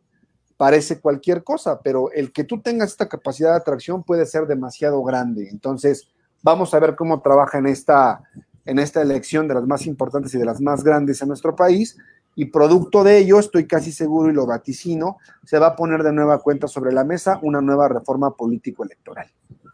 [0.57, 5.03] parece cualquier cosa, pero el que tú tengas esta capacidad de atracción puede ser demasiado
[5.03, 5.49] grande.
[5.51, 6.09] Entonces,
[6.47, 8.23] Vamos a ver cómo trabaja en esta,
[8.65, 11.99] en esta elección de las más importantes y de las más grandes en nuestro país.
[12.37, 16.13] Y producto de ello, estoy casi seguro y lo vaticino, se va a poner de
[16.13, 19.27] nueva cuenta sobre la mesa una nueva reforma político-electoral.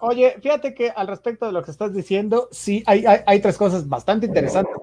[0.05, 3.89] Oye, fíjate que al respecto de lo que estás diciendo, sí, hay, hay, tres cosas
[3.89, 4.75] bastante interesantes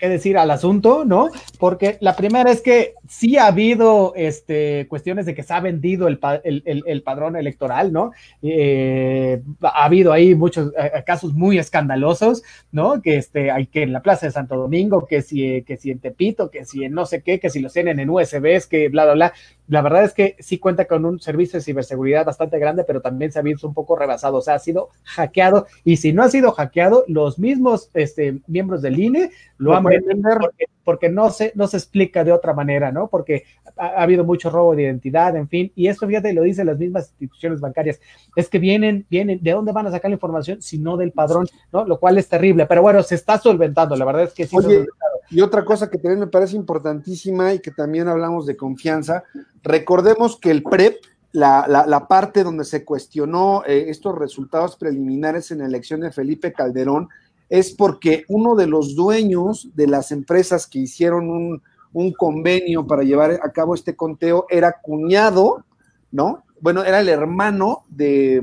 [0.00, 1.28] que, decir al asunto, ¿no?
[1.60, 6.08] Porque la primera es que sí ha habido este, cuestiones de que se ha vendido
[6.08, 8.10] el, el, el, padrón electoral, ¿no?
[8.42, 12.42] Eh, ha habido ahí muchos eh, casos muy escandalosos,
[12.72, 13.00] ¿no?
[13.00, 16.00] Que este, hay que en la Plaza de Santo Domingo, que si, que si en
[16.00, 19.04] Tepito, que si en no sé qué, que si los tienen en USBs, que bla,
[19.04, 19.32] bla, bla
[19.66, 23.32] la verdad es que sí cuenta con un servicio de ciberseguridad bastante grande, pero también
[23.32, 26.28] se ha visto un poco rebasado, o sea, ha sido hackeado y si no ha
[26.28, 30.38] sido hackeado, los mismos este, miembros del INE lo, han vendido
[30.84, 33.08] porque, no, se, no se explica de otra manera, ¿no?
[33.08, 33.44] Porque
[33.76, 37.14] ha, habido mucho robo de identidad, en fin, y esto fíjate, lo dicen las mismas
[37.18, 38.00] instituciones bancarias,
[38.36, 41.46] es que vienen, vienen, ¿de dónde van a sacar la información si no del padrón,
[41.72, 41.86] ¿no?
[41.86, 44.56] Lo cual es terrible, pero bueno, se está solventando, la verdad es que sí.
[44.56, 44.84] Oye,
[45.30, 49.24] y otra cosa que también me parece importantísima y que también hablamos de confianza,
[49.62, 50.96] recordemos que el PREP,
[51.32, 57.08] la, parte donde se cuestionó eh, estos resultados preliminares en la elección de Felipe Calderón,
[57.48, 61.62] es porque uno de los dueños de las empresas que hicieron un,
[62.18, 65.64] convenio para llevar a cabo este conteo era cuñado,
[66.10, 66.42] ¿no?
[66.60, 68.42] Bueno, era el hermano de,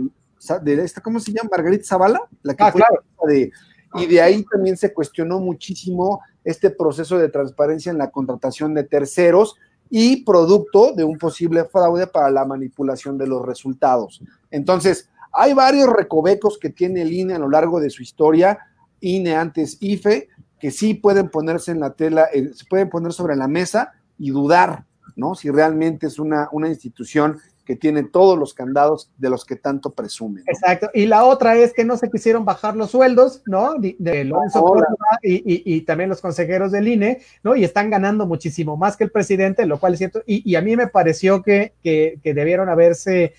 [0.61, 1.49] de esta, ¿cómo se llama?
[1.51, 2.81] Margarita Zavala, la que ah, fue
[3.27, 3.51] de,
[3.95, 8.83] y de ahí también se cuestionó muchísimo este proceso de transparencia en la contratación de
[8.83, 9.55] terceros
[9.89, 14.21] y producto de un posible fraude para la manipulación de los resultados.
[14.49, 18.59] Entonces, hay varios recovecos que tiene el INE a lo largo de su historia,
[19.01, 23.35] INE antes IFE, que sí pueden ponerse en la tela, eh, se pueden poner sobre
[23.35, 24.85] la mesa y dudar,
[25.15, 25.35] ¿no?
[25.35, 29.91] Si realmente es una, una institución que tiene todos los candados de los que tanto
[29.91, 30.43] presumen.
[30.47, 30.89] Exacto.
[30.93, 33.75] Y la otra es que no se quisieron bajar los sueldos, ¿no?
[33.75, 37.55] De, Lorenzo Córdoba y, también los consejeros del INE, ¿no?
[37.55, 40.23] Y están ganando muchísimo más que el presidente, lo cual es cierto.
[40.25, 43.33] Y, a mí me pareció que, que, debieron haberse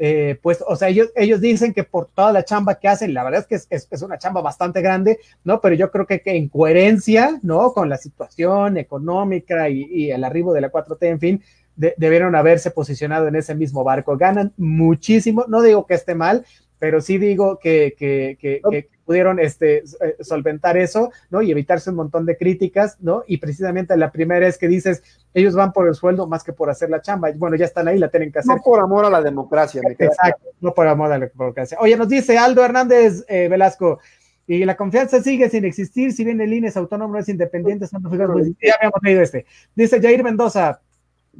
[0.00, 3.24] eh, pues, o sea, ellos, ellos dicen que por toda la chamba que hacen, la
[3.24, 5.60] verdad es que es, una chamba bastante grande, ¿no?
[5.60, 7.72] Pero yo creo que, que en coherencia, ¿no?
[7.72, 11.42] Con la situación económica y, y, el arribo de la 4T, en fin,
[11.78, 14.16] debieron haberse posicionado en ese mismo barco.
[14.16, 16.44] Ganan muchísimo, no digo que esté mal,
[16.78, 21.40] pero sí digo que, que, pudieron este, eh, solventar eso, ¿no?
[21.40, 23.24] Y evitarse un montón de críticas, ¿no?
[23.26, 25.02] Y precisamente la primera es que dices,
[25.32, 27.30] ellos van por el sueldo más que por hacer la chamba.
[27.34, 28.56] Bueno, ya están ahí, la tienen que hacer.
[28.56, 29.80] No por amor a la democracia.
[29.82, 31.78] Me Exacto, no por amor a la democracia.
[31.80, 33.98] Oye, nos dice Aldo Hernández eh, Velasco,
[34.46, 37.86] y la confianza sigue sin existir, si bien el INE es autónomo, no es independiente,
[37.86, 39.44] ya habíamos leído este.
[39.74, 40.80] Dice Jair Mendoza,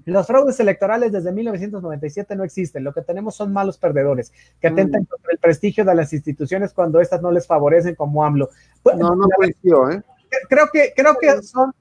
[0.04, 2.84] los fraudes electorales desde 1997 no existen.
[2.84, 4.72] Lo que tenemos son malos perdedores que mm.
[4.72, 8.50] atentan contra el prestigio de las instituciones cuando estas no les favorecen como AMLO.
[8.96, 10.02] No, no coincido, ¿eh?
[10.48, 11.72] Creo que, creo que son.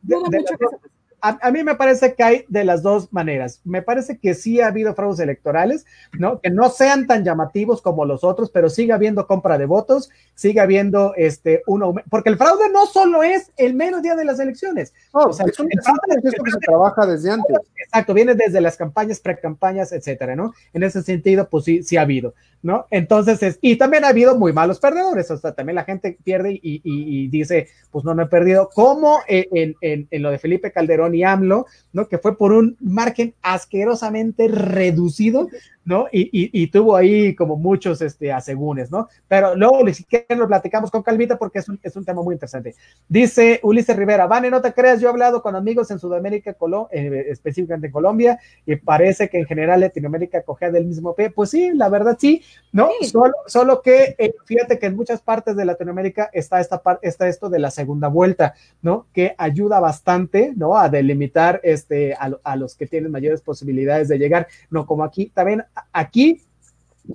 [1.22, 3.62] A, mí me parece que hay de las dos maneras.
[3.64, 6.40] Me parece que sí ha habido fraudes electorales, ¿no?
[6.40, 10.60] Que no sean tan llamativos como los otros, pero sigue habiendo compra de votos, sigue
[10.60, 14.94] habiendo este uno, porque el fraude no solo es el menos día de las elecciones.
[15.12, 17.58] o sea, es un el fraude que se trabaja desde antes.
[17.76, 20.54] Exacto, viene desde las campañas, precampañas, etcétera, ¿no?
[20.74, 22.86] En ese sentido, pues sí, sí ha habido, ¿no?
[22.92, 26.60] Entonces, es, y también ha habido muy malos perdedores, o sea, también la gente pierde
[26.62, 31.07] y, dice, pues no, no he perdido, como en, en, en lo de Felipe Calderón
[31.14, 32.08] y AMLO, ¿no?
[32.08, 35.48] Que fue por un margen asquerosamente reducido,
[35.88, 36.08] ¿no?
[36.12, 39.08] Y, tuvo ahí como muchos este, asegúnes, ¿no?
[39.30, 42.34] Pero luego ni siquiera lo platicamos con Calvita porque es un, es un tema muy
[42.36, 42.76] interesante.
[43.08, 46.58] Dice Ulises Rivera, Vane, no te creas, yo he hablado con amigos en Sudamérica,
[46.92, 51.30] eh, específicamente en Colombia, y parece que en general Latinoamérica cogea del mismo pie.
[51.30, 52.44] Pues sí, la verdad sí,
[52.74, 52.90] ¿no?
[53.04, 57.50] Solo, solo que eh, fíjate que en muchas partes de Latinoamérica está, esta está esto
[57.50, 59.08] de la segunda vuelta, ¿no?
[59.14, 60.78] Que ayuda bastante, ¿no?
[60.78, 65.32] A delimitar este, a, a los que tienen mayores posibilidades de llegar, no como aquí.
[65.34, 65.64] También
[65.94, 66.42] aquí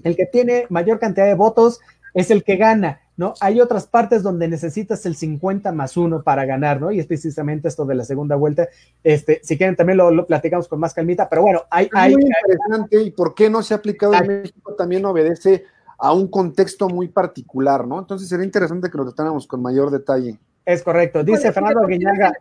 [0.02, 1.80] el que tiene mayor cantidad de votos
[2.14, 3.34] es el que gana, ¿no?
[3.40, 6.90] Hay otras partes donde necesitas el 50 más uno para ganar, ¿no?
[6.90, 8.68] Y es precisamente esto de la segunda vuelta.
[9.02, 11.88] Este, si quieren también lo, platicamos con más calmita, pero bueno, hay...
[11.92, 15.64] hay muy interesante y por qué no se ha aplicado en México también obedece
[15.98, 17.98] a un contexto muy particular, ¿no?
[17.98, 20.38] Entonces sería interesante que lo tratáramos con mayor detalle.
[20.64, 22.32] Es correcto, dice Fernando Guiñaga.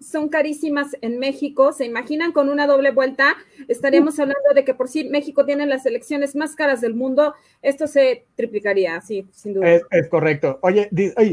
[0.00, 3.36] Son carísimas en México, ¿se imaginan con una doble vuelta?
[3.68, 7.86] Estaríamos hablando de que por sí México tiene las elecciones más caras del mundo, esto
[7.86, 9.80] se triplicaría, sí, sin duda.
[9.90, 10.58] Es, correcto.
[10.62, 10.90] Oye,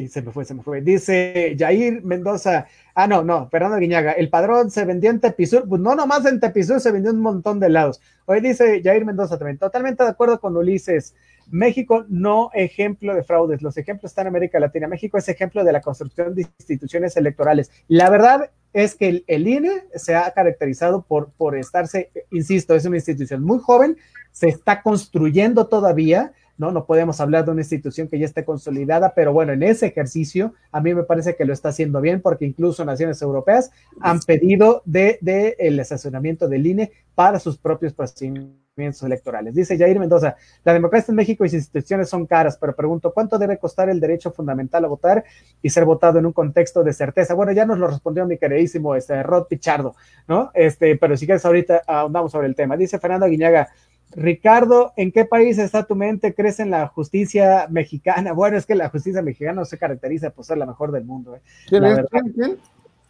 [0.07, 0.81] se me fue, se me fue.
[0.81, 5.81] Dice Jair Mendoza, ah, no, no, Fernando Guiñaga, el padrón se vendió en Tepisur, pues
[5.81, 7.99] no nomás en Tepisur, se vendió un montón de lados.
[8.26, 11.15] Hoy dice Jair Mendoza también, totalmente de acuerdo con Ulises.
[11.52, 14.88] México no ejemplo de fraudes, los ejemplos están en América Latina.
[14.88, 17.72] México es ejemplo de la construcción de instituciones electorales.
[17.88, 22.98] La verdad es que el, INE se ha caracterizado por, por estarse, insisto, es una
[22.98, 23.98] institución muy joven,
[24.32, 26.72] se está construyendo todavía, ¿no?
[26.72, 30.53] No podemos hablar de una institución que ya esté consolidada, pero bueno, en ese ejercicio
[30.72, 33.72] a mí me parece que lo está haciendo bien porque incluso naciones europeas
[34.02, 38.60] han pedido de, de el estacionamiento del INE para sus propios procedimientos
[39.03, 39.53] electorales.
[39.53, 43.38] Dice Jair Mendoza, la democracia en México y sus instituciones son caras, pero pregunto, ¿cuánto
[43.38, 45.23] debe costar el derecho fundamental a votar
[45.61, 47.34] y ser votado en un contexto de certeza?
[47.34, 49.95] Bueno, ya nos lo respondió mi queridísimo este, Rod Pichardo,
[50.27, 50.52] ¿no?
[50.53, 52.77] Este, pero si quieres ahorita ahondamos sobre el tema.
[52.77, 53.69] Dice Fernando Guiñaga,
[54.11, 56.34] Ricardo, ¿en qué país está tu mente?
[56.34, 58.34] ¿Crees en la justicia mexicana?
[58.40, 61.36] Bueno, es que la justicia mexicana no se caracteriza por ser la mejor del mundo.
[61.36, 61.41] ¿eh?
[61.68, 61.99] ¿Quién, es?
[62.10, 62.57] ¿Quién,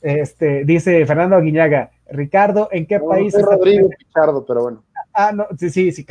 [0.01, 3.33] Este, dice Fernando Aguiñaga, Ricardo, ¿en qué país?
[3.33, 4.83] está Rodrigo Pichardo, pero bueno.
[5.13, 6.05] Ah, no, sí, sí, sí,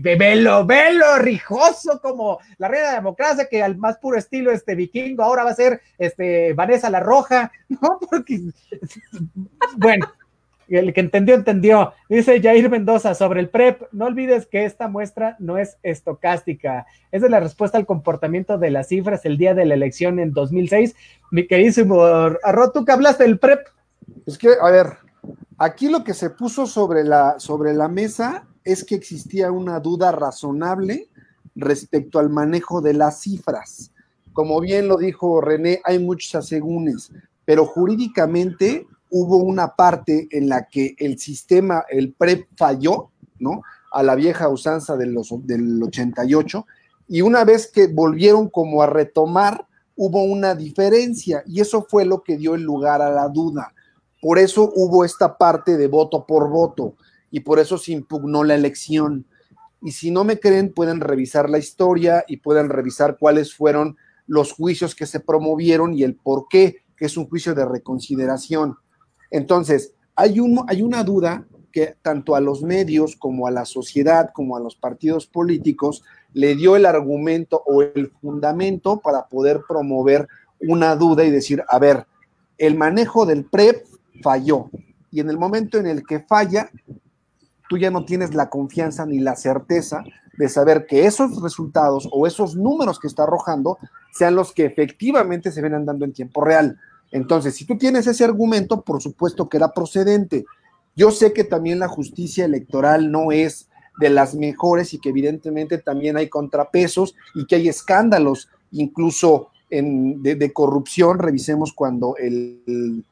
[0.00, 4.74] velo, velo, rijoso como la reina de la democracia, que al más puro estilo este
[4.74, 7.98] vikingo ahora va a ser este Vanessa la Roja, ¿no?
[8.10, 8.40] Porque,
[9.76, 10.06] bueno,
[10.68, 11.92] el que entendió, entendió.
[12.08, 16.86] Dice Jair Mendoza sobre el PREP, no olvides que esta muestra no es estocástica.
[17.10, 20.32] Esa es la respuesta al comportamiento de las cifras el día de la elección en
[20.32, 20.94] 2006.
[21.30, 23.60] Mi queridísimo Arro, tú que hablaste del PREP.
[24.26, 24.86] Es que, a ver,
[25.58, 30.10] Aquí lo que se puso sobre la, sobre la mesa es que existía una duda
[30.10, 31.08] razonable
[31.54, 33.92] respecto al manejo de las cifras.
[34.32, 37.12] Como bien lo dijo René, hay muchos asegúnes,
[37.44, 43.62] pero jurídicamente hubo una parte en la que el sistema, el PREP falló, ¿no?
[43.92, 46.66] A la vieja usanza de los, del 88,
[47.08, 49.66] y una vez que volvieron como a retomar,
[49.96, 53.74] hubo una diferencia, y eso fue lo que dio el lugar a la duda.
[54.22, 56.94] Por eso hubo esta parte de voto por voto
[57.30, 59.26] y por eso se impugnó la elección.
[59.82, 63.96] Y si no me creen, pueden revisar la historia y pueden revisar cuáles fueron
[64.28, 68.76] los juicios que se promovieron y el por qué, que es un juicio de reconsideración.
[69.32, 70.36] Entonces, hay,
[70.68, 74.76] hay una duda que tanto a los medios como a la sociedad, como a los
[74.76, 76.04] partidos políticos,
[76.34, 80.28] le dio el argumento o el fundamento para poder promover
[80.60, 82.06] una duda y decir, a ver,
[82.58, 83.86] el manejo del PREP
[84.22, 84.70] falló.
[85.10, 86.70] Y en el momento en el que falla,
[87.68, 90.04] tú ya no tienes la confianza ni la certeza
[90.36, 93.78] de saber que esos resultados o esos números que está arrojando
[94.12, 96.78] sean los que efectivamente se ven dando en tiempo real.
[97.12, 100.44] Entonces, si tú tienes ese argumento, por supuesto que era procedente.
[100.96, 103.68] Yo sé que también la justicia electoral no es
[103.98, 110.22] de las mejores y que evidentemente también hay contrapesos y que hay escándalos, incluso en,
[110.22, 111.18] de, corrupción.
[111.18, 113.04] Revisemos cuando el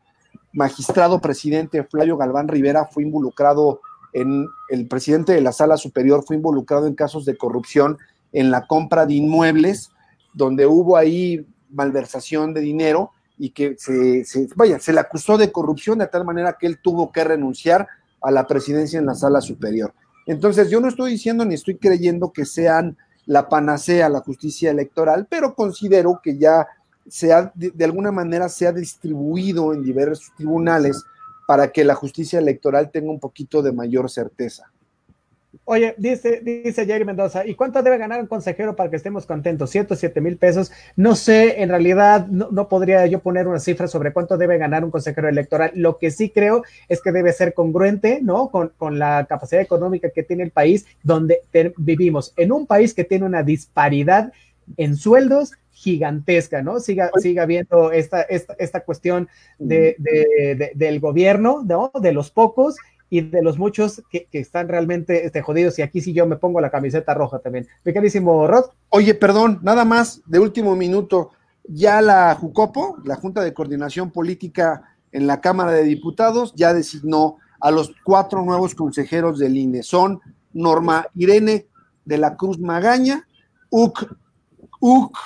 [0.52, 3.80] magistrado presidente Flavio Galván Rivera fue involucrado
[4.12, 7.98] en, el presidente de la sala superior fue involucrado en casos de corrupción
[8.32, 9.90] en la compra de inmuebles,
[10.34, 13.10] donde hubo ahí malversación de dinero
[13.42, 14.22] y que se,
[14.54, 17.88] vaya, se le acusó de corrupción de tal manera que él tuvo que renunciar
[18.20, 19.94] a la presidencia en la sala superior.
[20.26, 25.26] Entonces, yo no estoy diciendo ni estoy creyendo que sean la panacea la justicia electoral,
[25.30, 26.68] pero considero que ya
[27.08, 31.02] se ha, de alguna manera se ha distribuido en diversos tribunales
[31.46, 34.70] para que la justicia electoral tenga un poquito de mayor certeza.
[35.64, 39.70] Oye, dice, dice Jerry Mendoza, ¿y cuánto debe ganar un consejero para que estemos contentos?
[39.70, 40.70] 107 mil pesos.
[40.94, 44.84] No sé, en realidad no, no, podría yo poner una cifra sobre cuánto debe ganar
[44.84, 45.72] un consejero electoral.
[45.74, 48.48] Lo que sí creo es que debe ser congruente, ¿no?
[48.50, 52.32] Con, con la capacidad económica que tiene el país donde te, vivimos.
[52.36, 54.32] En un país que tiene una disparidad
[54.76, 56.78] en sueldos gigantesca, ¿no?
[56.78, 59.28] Siga, siga viendo esta, esta, esta cuestión
[59.58, 61.90] de, de, de, del gobierno, ¿no?
[62.00, 62.76] De los pocos
[63.10, 65.78] y de los muchos que, que están realmente este, jodidos.
[65.78, 67.66] Y aquí sí yo me pongo la camiseta roja también.
[67.84, 68.66] Mi queridísimo Rod.
[68.88, 71.32] Oye, perdón, nada más de último minuto.
[71.64, 77.38] Ya la Jucopo, la Junta de Coordinación Política en la Cámara de Diputados, ya designó
[77.60, 79.82] a los cuatro nuevos consejeros del INE.
[79.82, 80.20] Son
[80.52, 81.66] Norma Irene
[82.04, 83.26] de la Cruz Magaña,
[83.70, 84.06] Uc,
[84.80, 85.16] Uc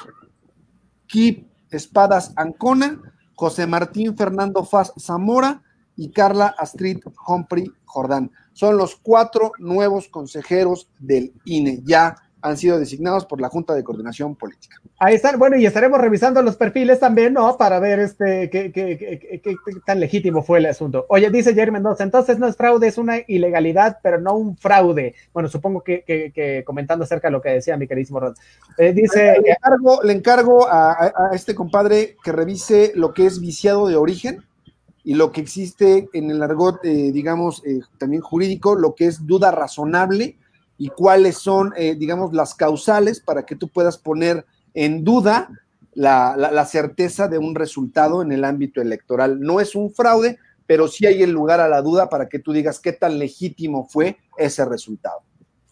[1.06, 3.00] Kip Espadas Ancona,
[3.36, 5.62] José Martín Fernando Faz Zamora,
[5.96, 8.30] y Carla Astrid Humphrey Jordán.
[8.52, 11.80] Son los cuatro nuevos consejeros del INE.
[11.84, 14.76] Ya han sido designados por la Junta de Coordinación Política.
[14.98, 17.56] Ahí están, bueno, y estaremos revisando los perfiles también, ¿no?
[17.56, 19.56] Para ver este qué, qué, qué, qué
[19.86, 21.06] tan legítimo fue el asunto.
[21.08, 25.14] Oye, dice Jerry Mendoza, entonces no es fraude, es una ilegalidad, pero no un fraude.
[25.32, 28.36] Bueno, supongo que, comentando acerca de lo que decía mi queridísimo Rod.
[28.76, 29.40] Eh, dice.
[29.42, 33.88] Le encargo, le encargo a, a, a este compadre que revise lo que es viciado
[33.88, 34.44] de origen
[35.04, 39.26] y lo que existe en el argot, eh, digamos, eh, también jurídico, lo que es
[39.26, 40.38] duda razonable
[40.78, 45.50] y cuáles son, eh, digamos, las causales para que tú puedas poner en duda
[45.92, 49.40] la, la, la, certeza de un resultado en el ámbito electoral.
[49.40, 52.52] No es un fraude, pero sí hay el lugar a la duda para que tú
[52.52, 55.20] digas qué tan legítimo fue ese resultado.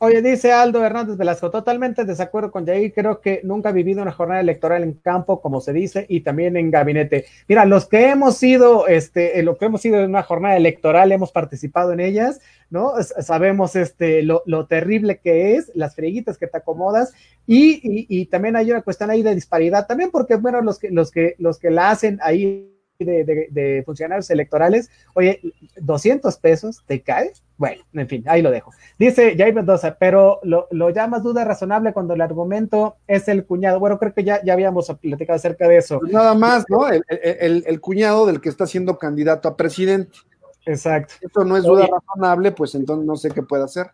[0.04, 4.10] Oye, dice Aldo Hernández Velasco, totalmente desacuerdo con Jair, creo que nunca ha vivido una
[4.10, 7.26] jornada electoral en campo, como se dice, y también en gabinete.
[7.46, 11.30] Mira, los que hemos sido, este, lo que hemos sido en una jornada electoral, hemos
[11.30, 12.94] participado en ellas, ¿no?
[13.00, 17.12] Sabemos este, lo, lo terrible que es, las frieguitas que te acomodas,
[17.46, 20.90] y, y, y, también hay una cuestión ahí de disparidad, también porque, bueno, los que,
[20.90, 25.40] los que, los que la hacen ahí de, de, de, funcionarios electorales, oye,
[25.76, 27.32] 200 pesos, ¿te cae?
[27.56, 28.72] Bueno, en fin, ahí lo dejo.
[28.98, 33.78] Dice Jair Mendoza, pero lo, lo llamas duda razonable cuando el argumento es el cuñado.
[33.78, 36.00] Bueno, creo que ya, ya habíamos platicado acerca de eso.
[36.00, 36.88] Pues nada más, ¿no?
[36.88, 40.18] El, el, el, cuñado del que está siendo candidato a presidente.
[40.66, 41.14] Exacto.
[41.20, 43.86] Esto no es duda oye, razonable, pues entonces no sé qué puede hacer.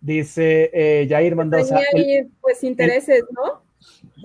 [0.00, 1.78] Dice eh, Jair Mendoza.
[1.94, 3.65] Hay, pues intereses, ¿no?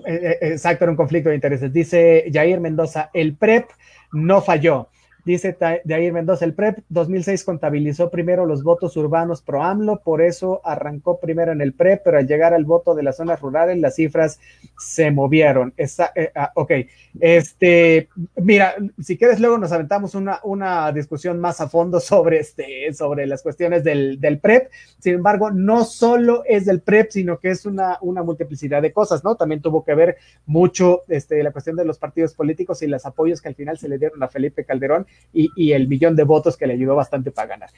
[0.06, 1.72] Eh, exacto, era un conflicto de intereses.
[1.72, 3.70] Dice Jair Mendoza, el PREP
[4.12, 4.88] no falló.
[5.24, 10.60] Dice Jair Mendoza, el PREP 2006 contabilizó primero los votos urbanos pro AMLO, por eso
[10.64, 13.94] arrancó primero en el PREP, pero al llegar al voto de las zonas rurales las
[13.94, 14.40] cifras
[14.76, 15.72] se movieron.
[15.76, 16.72] Esa, eh, ah, ok,
[17.20, 22.92] este, mira, si quieres luego nos aventamos una, una discusión más a fondo sobre, este,
[22.92, 24.70] sobre las cuestiones del, del PREP.
[24.98, 29.22] Sin embargo, no solo es del PREP, sino que es una, una multiplicidad de cosas,
[29.22, 29.36] ¿no?
[29.36, 30.16] También tuvo que ver
[30.46, 33.88] mucho este, la cuestión de los partidos políticos y los apoyos que al final se
[33.88, 37.30] le dieron a Felipe Calderón y, y, el millón de votos que le ayudó bastante
[37.30, 37.70] para ganar.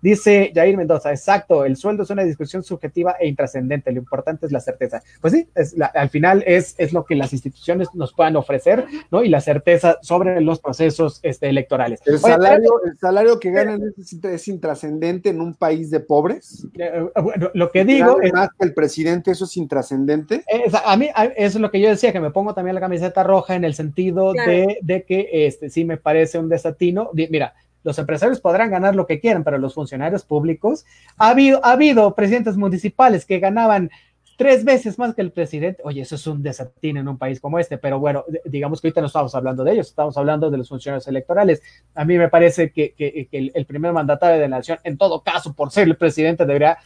[0.00, 4.52] Dice Jair Mendoza, exacto, el sueldo es una discusión subjetiva e intrascendente, lo importante es
[4.52, 5.02] la certeza.
[5.20, 8.86] Pues sí, es la, al final es, es lo que las instituciones nos puedan ofrecer,
[9.10, 9.24] ¿no?
[9.24, 12.00] Y la certeza sobre los procesos este, electorales.
[12.06, 16.66] ¿El salario, Oye, ¿El salario que ganan es, es intrascendente en un país de pobres?
[16.78, 18.20] Eh, bueno, lo que digo...
[18.20, 20.44] Es, más que el presidente, eso es intrascendente.
[20.46, 22.80] Es, a mí, a, eso es lo que yo decía, que me pongo también la
[22.80, 24.50] camiseta roja en el sentido claro.
[24.50, 27.10] de, de, que este, sí me parece un desatino.
[27.14, 27.54] Mira,
[27.84, 30.84] los empresarios podrán ganar lo que quieran, pero los funcionarios públicos,
[31.16, 33.90] ha habido, ha habido presidentes municipales que ganaban
[34.38, 35.82] tres veces más que el presidente.
[35.84, 39.00] Oye, eso es un desatino en un país como este, pero bueno, digamos que ahorita
[39.00, 41.60] no estamos hablando de ellos, estamos hablando de los funcionarios electorales.
[41.94, 42.94] A mí me parece que
[43.32, 46.78] el, el, primer mandatario de la nación, en todo caso, por ser el presidente, debería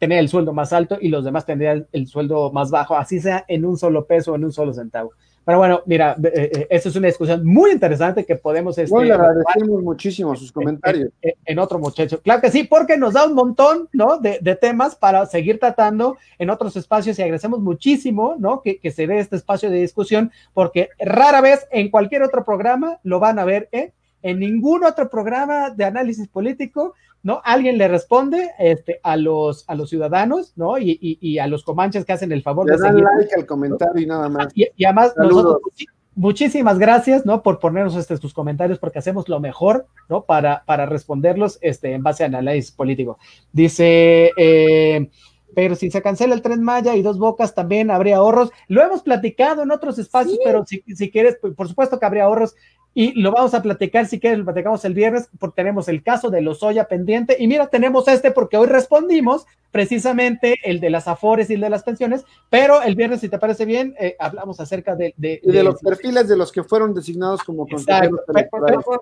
[0.00, 3.44] tener el sueldo más alto y los demás tendrían el sueldo más bajo, así sea
[3.46, 5.12] en un solo peso o en un solo centavo.
[5.44, 8.78] Pero bueno, mira, eh, eh, esta es una discusión muy interesante que podemos...
[8.78, 11.10] Este, bueno, le agradecemos muchísimo sus comentarios.
[11.20, 12.20] En, en, en, otro muchacho.
[12.20, 14.18] Claro que sí, porque nos da un montón, ¿no?
[14.18, 18.62] De, de, temas para seguir tratando en otros espacios y agradecemos muchísimo, ¿no?
[18.62, 22.98] Que, que se dé este espacio de discusión, porque rara vez en cualquier otro programa
[23.02, 23.92] lo van a ver, ¿eh?
[24.22, 27.40] En ningún otro programa de análisis político ¿no?
[27.44, 30.78] Alguien le responde este, a, los, a los ciudadanos, ¿no?
[30.78, 33.08] Y, y, y a los comanches que hacen el favor le de dan seguir.
[33.18, 34.00] like al comentario ¿no?
[34.00, 34.48] y nada más.
[34.54, 35.44] Y, y además Saludos.
[35.44, 35.72] nosotros
[36.14, 37.42] muchísimas gracias, ¿no?
[37.42, 40.24] Por ponernos este, tus comentarios, porque hacemos lo mejor, ¿no?
[40.24, 43.18] Para, para responderlos este, en base a análisis político.
[43.52, 45.10] Dice, eh,
[45.54, 48.50] pero si se cancela el tren Maya y dos bocas, también habría ahorros.
[48.68, 52.54] Lo hemos platicado en otros espacios, pero si, si quieres, por supuesto que habría ahorros
[52.94, 56.30] y lo vamos a platicar, si quieres, lo platicamos el viernes, porque tenemos el caso
[56.30, 57.36] de Lozoya pendiente.
[57.38, 61.70] Y mira, tenemos este porque hoy respondimos precisamente el de las afores y el de
[61.70, 65.14] las pensiones, pero el viernes, si te parece bien, eh, hablamos acerca de...
[65.16, 68.48] De, de, los perfiles de los que fueron designados como consejeros pero,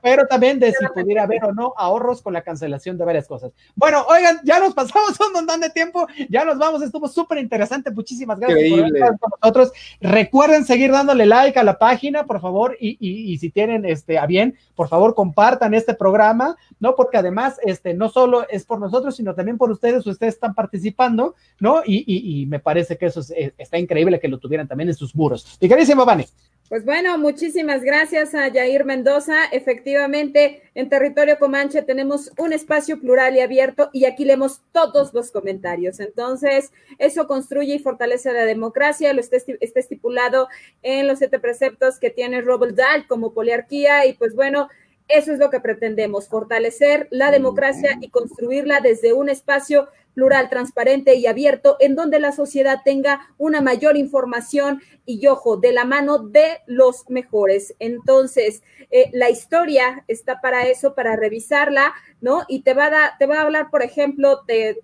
[0.03, 3.53] pero, también de si pudiera haber o no ahorros con la cancelación de varias cosas.
[3.75, 7.91] Bueno, oigan, ya nos pasamos un montón de tiempo, ya nos vamos, estuvo súper interesante,
[7.91, 9.73] muchísimas gracias por estar con nosotros.
[10.01, 14.19] Recuerden seguir dándole like a la página, por favor, y, y, y si tienen este,
[14.19, 16.95] a bien, por favor compartan este programa, ¿no?
[16.95, 21.37] Porque además, este, no solo es por nosotros, sino también por ustedes, ustedes están participando,
[21.61, 21.83] ¿no?
[21.87, 25.15] Y, me parece que eso es, eh, está increíble que lo tuvieran también en sus
[25.15, 25.57] muros.
[25.61, 26.27] Mi carísimo Vane.
[26.69, 29.45] Pues bueno, muchísimas gracias a Jair Mendoza.
[29.53, 35.31] Efectivamente, en territorio Comanche tenemos un espacio plural y abierto y aquí leemos todos los
[35.31, 36.01] comentarios.
[36.01, 39.37] Entonces, eso construye y fortalece la democracia, lo está
[39.81, 40.49] estipulado
[40.83, 44.69] en los siete preceptos que tiene Robert Dahl como poliarquía y pues bueno,
[45.09, 51.15] eso es lo que pretendemos, fortalecer la democracia y construirla desde un espacio plural, transparente
[51.15, 56.19] y abierto, en donde la sociedad tenga una mayor información y, ojo, de la mano
[56.19, 57.75] de los mejores.
[57.79, 62.45] Entonces, eh, la historia está para eso, para revisarla, ¿no?
[62.49, 64.81] Y te va a, te va a hablar, por ejemplo, de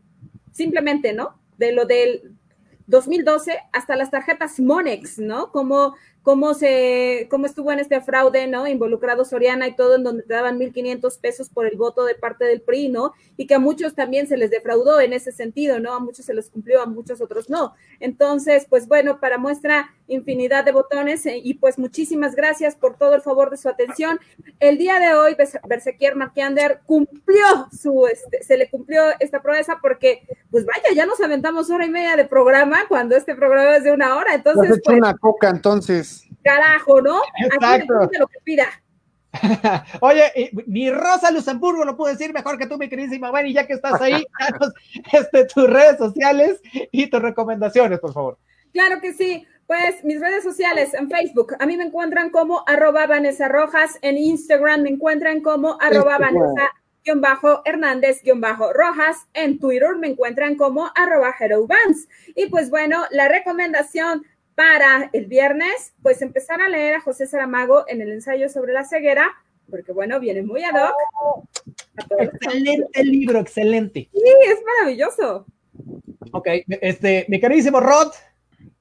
[0.52, 1.40] simplemente, ¿no?
[1.58, 2.36] De lo del
[2.86, 5.50] 2012 hasta las tarjetas Monex, ¿no?
[5.50, 5.94] Como
[6.24, 8.66] cómo se, cómo estuvo en este fraude, ¿no?
[8.66, 12.46] Involucrado Soriana y todo, en donde te daban 1.500 pesos por el voto de parte
[12.46, 13.12] del PRI, ¿no?
[13.36, 15.92] Y que a muchos también se les defraudó en ese sentido, ¿no?
[15.92, 17.74] A muchos se les cumplió, a muchos otros no.
[18.00, 23.14] Entonces, pues bueno, para muestra infinidad de botones eh, y pues muchísimas gracias por todo
[23.14, 24.18] el favor de su atención.
[24.60, 25.36] El día de hoy,
[25.68, 31.20] Bersequier Marquiander cumplió su, este, se le cumplió esta proeza porque, pues vaya, ya nos
[31.20, 34.68] aventamos hora y media de programa cuando este programa es de una hora, entonces.
[34.68, 36.13] Pues, pues, una coca, entonces.
[36.44, 37.20] Carajo, ¿no?
[37.38, 38.02] Exacto.
[38.02, 38.66] Aquí lo que pida.
[40.00, 43.72] Oye, ni Rosa Luxemburgo lo pudo decir mejor que tú, mi queridísima y ya que
[43.72, 44.72] estás ahí, danos
[45.12, 46.60] este, tus redes sociales
[46.92, 48.38] y tus recomendaciones, por favor.
[48.72, 49.46] Claro que sí.
[49.66, 54.18] Pues mis redes sociales en Facebook, a mí me encuentran como arroba Vanessa Rojas, en
[54.18, 56.70] Instagram me encuentran como arroba Vanessa
[57.16, 61.66] bajo Hernández bajo Rojas, en Twitter me encuentran como arroba Hero
[62.34, 64.24] Y pues bueno, la recomendación
[64.54, 68.84] para el viernes, pues empezar a leer a José Saramago en el ensayo sobre la
[68.84, 69.30] ceguera,
[69.70, 71.44] porque bueno, viene muy ad hoc.
[72.18, 74.08] Excelente libro, excelente.
[74.12, 75.46] Sí, es maravilloso.
[76.32, 78.12] Ok, este, mi carísimo Rod.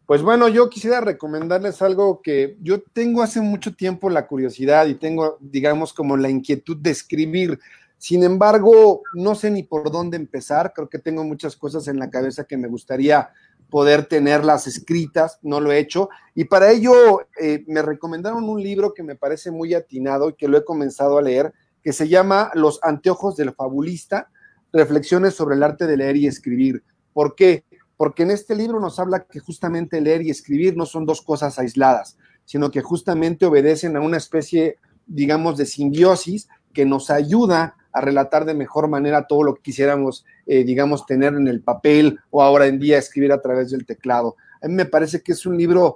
[0.06, 4.96] Pues bueno, yo quisiera recomendarles algo que yo tengo hace mucho tiempo la curiosidad y
[4.96, 7.60] tengo, digamos, como la inquietud de escribir.
[7.98, 10.74] Sin embargo, no sé ni por dónde empezar.
[10.74, 13.30] Creo que tengo muchas cosas en la cabeza que me gustaría
[13.74, 16.08] poder tenerlas escritas, no lo he hecho.
[16.36, 20.48] Y para ello eh, me recomendaron un libro que me parece muy atinado y que
[20.48, 24.30] lo he comenzado a leer, que se llama Los anteojos del fabulista,
[24.72, 26.84] reflexiones sobre el arte de leer y escribir.
[27.14, 27.66] ¿Por qué?
[27.98, 31.58] Porque en este libro nos habla que justamente leer y escribir no son dos cosas
[31.58, 34.78] aisladas, sino que justamente obedecen a una especie,
[35.08, 40.26] digamos, de simbiosis que nos ayuda a relatar de mejor manera todo lo que quisiéramos,
[40.46, 44.36] eh, digamos, tener en el papel o ahora en día escribir a través del teclado.
[44.62, 45.96] A mí me parece que es un libro,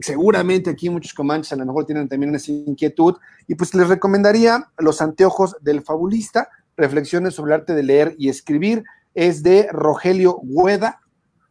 [0.00, 3.16] seguramente aquí muchos comanches a lo mejor tienen también esa inquietud,
[3.46, 8.28] y pues les recomendaría Los anteojos del fabulista, Reflexiones sobre el arte de leer y
[8.28, 8.84] escribir,
[9.14, 11.00] es de Rogelio Hueda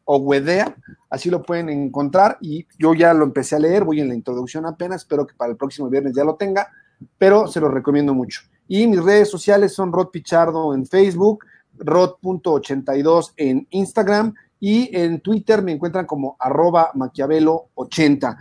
[0.06, 0.76] o Huedea,
[1.10, 4.65] así lo pueden encontrar y yo ya lo empecé a leer, voy en la introducción
[4.65, 6.70] apenas, espero que para el próximo viernes ya lo tenga,
[7.18, 8.42] pero se lo recomiendo mucho.
[8.68, 11.46] Y mis redes sociales son Rod Pichardo en Facebook,
[11.78, 18.38] Rod.82 en Instagram y en Twitter me encuentran como arroba maquiavelo80.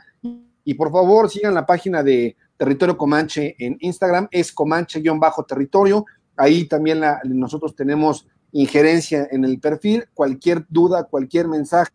[0.64, 6.04] Y por favor sigan la página de Territorio Comanche en Instagram, es Comanche-territorio.
[6.36, 10.04] Ahí también nosotros tenemos injerencia en el perfil.
[10.14, 11.90] Cualquier duda, cualquier mensaje,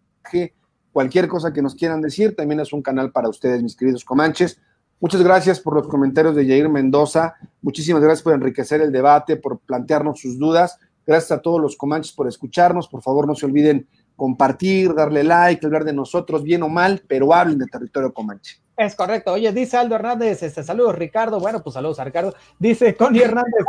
[0.91, 4.59] cualquier cosa que nos quieran decir, también es un canal para ustedes, mis queridos Comanches.
[4.99, 7.35] Muchas gracias por los comentarios de Jair Mendoza.
[7.61, 10.79] Muchísimas gracias por enriquecer el debate, por plantearnos sus dudas.
[11.05, 12.87] Gracias a todos los comanches por escucharnos.
[12.87, 17.31] Por favor, no se olviden compartir, darle like, hablar de nosotros, bien o mal, pero
[17.33, 18.59] hablen de territorio comanche.
[18.75, 19.33] Es correcto.
[19.33, 21.39] Oye, dice Aldo Hernández, este, saludos Ricardo.
[21.39, 22.33] Bueno, pues saludos a Ricardo.
[22.59, 23.65] Dice Connie Hernández.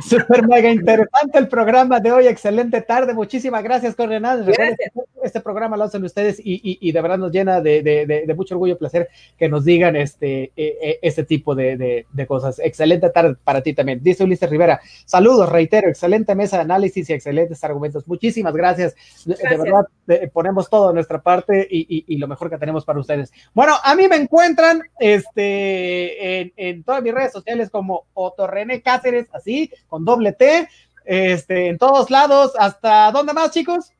[0.00, 2.26] Súper mega interesante el programa de hoy.
[2.26, 3.14] Excelente tarde.
[3.14, 4.56] Muchísimas gracias, Hernández.
[5.22, 9.08] este programa lo hacen ustedes y, de verdad nos llena de, mucho orgullo y placer
[9.36, 12.58] que nos digan este, este tipo de, cosas.
[12.58, 14.02] Excelente tarde para ti también.
[14.02, 18.06] Dice Ulises Rivera, saludos, reitero, excelente mesa de análisis y excelentes argumentos.
[18.06, 18.94] Muchísimas gracias.
[19.24, 19.86] De verdad,
[20.32, 23.32] ponemos todo de nuestra parte y, lo mejor que tenemos para ustedes.
[23.54, 29.26] Bueno, a mí me encuentran este, en, en todas mis redes sociales como Otorrene Cáceres,
[29.32, 30.68] así, con doble T
[31.04, 33.92] este, en todos lados, ¿hasta dónde más, chicos?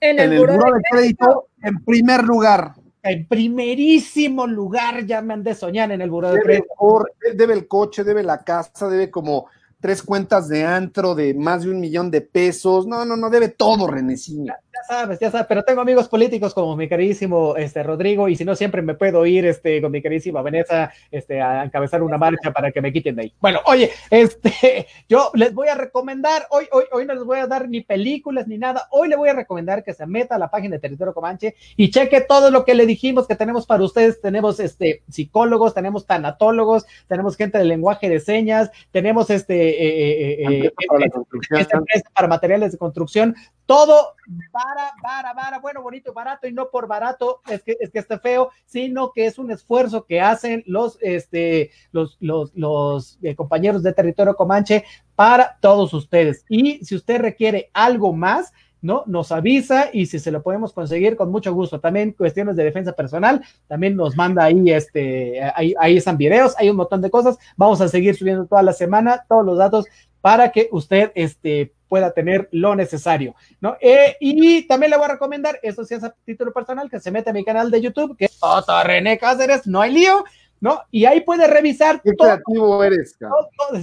[0.00, 2.74] En el, buro, de, crédito, en primer lugar.
[3.02, 7.04] En primerísimo lugar, ya me han de soñar en el buro de crédito.
[7.34, 9.46] debe el coche, debe la casa, debe como
[9.80, 12.86] tres cuentas de antro de más de un millón de pesos.
[12.86, 14.56] No, no, no, debe todo, Renecina
[14.86, 18.54] sabes, ya sabes, pero tengo amigos políticos como mi carísimo este, Rodrigo, y si no,
[18.54, 22.70] siempre me puedo ir este, con mi carísima Vanessa este, a encabezar una marcha para
[22.72, 23.32] que me quiten de ahí.
[23.40, 27.46] Bueno, oye, este, yo les voy a recomendar, hoy, hoy, hoy no les voy a
[27.46, 30.50] dar ni películas ni nada, hoy le voy a recomendar que se meta a la
[30.50, 34.20] página de Territorio Comanche y cheque todo lo que le dijimos que tenemos para ustedes.
[34.20, 40.72] Tenemos este, psicólogos, tenemos tanatólogos, tenemos gente de lenguaje de señas, tenemos este, eh, eh,
[40.76, 43.34] eh, para materiales de construcción,
[43.66, 44.14] todo
[44.52, 47.98] para, para, para, bueno, bonito y barato, y no por barato es que, es que
[47.98, 53.34] esté feo, sino que es un esfuerzo que hacen los, este, los, los, los eh,
[53.34, 54.84] compañeros de territorio Comanche
[55.14, 56.44] para todos ustedes.
[56.48, 58.52] Y si usted requiere algo más,
[58.84, 59.02] ¿no?
[59.06, 61.80] Nos avisa y si se lo podemos conseguir con mucho gusto.
[61.80, 66.68] También cuestiones de defensa personal, también nos manda ahí, este, ahí, ahí están videos, hay
[66.68, 67.38] un montón de cosas.
[67.56, 69.86] Vamos a seguir subiendo toda la semana todos los datos
[70.20, 73.76] para que usted, este, pueda tener lo necesario, ¿no?
[73.80, 77.12] Eh, y también le voy a recomendar, eso sí es a título personal, que se
[77.12, 80.24] mete a mi canal de YouTube, que es Otto René Cáceres, no hay lío,
[80.58, 80.80] ¿no?
[80.90, 82.02] Y ahí puede revisar.
[82.02, 83.16] Qué creativo eres,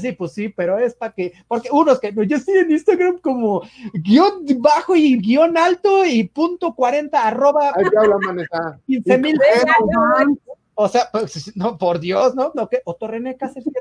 [0.02, 3.62] sí, pues sí, pero es para que, porque unos que yo estoy en Instagram como
[3.94, 7.72] guion bajo y guion alto y punto 40 arroba.
[7.74, 8.18] Ahí te habla,
[8.88, 9.40] 15 mil.
[10.76, 12.52] O sea, pues, no, por Dios, ¿no?
[12.56, 13.72] No, que Otto René Cáceres,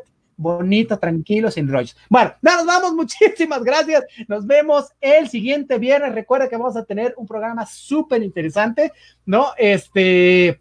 [0.41, 1.97] bonito, tranquilo, sin rollos.
[2.09, 4.05] Bueno, nos vamos, muchísimas gracias.
[4.27, 6.15] Nos vemos el siguiente viernes.
[6.15, 8.93] Recuerda que vamos a tener un programa súper interesante,
[9.27, 9.49] ¿no?
[9.59, 10.61] Este,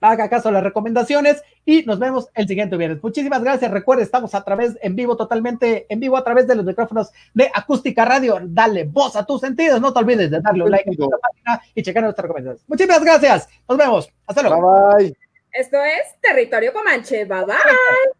[0.00, 3.02] haga caso a las recomendaciones y nos vemos el siguiente viernes.
[3.02, 3.70] Muchísimas gracias.
[3.70, 7.50] Recuerda, estamos a través, en vivo, totalmente en vivo a través de los micrófonos de
[7.52, 8.38] Acústica Radio.
[8.42, 9.80] Dale voz a tus sentidos.
[9.80, 12.68] No te olvides de darle un like a nuestra página y checar nuestras recomendaciones.
[12.68, 13.48] Muchísimas gracias.
[13.68, 14.08] Nos vemos.
[14.26, 14.94] Hasta luego.
[14.96, 15.16] Bye bye.
[15.52, 17.24] Esto es Territorio Comanche.
[17.24, 17.56] Bye bye.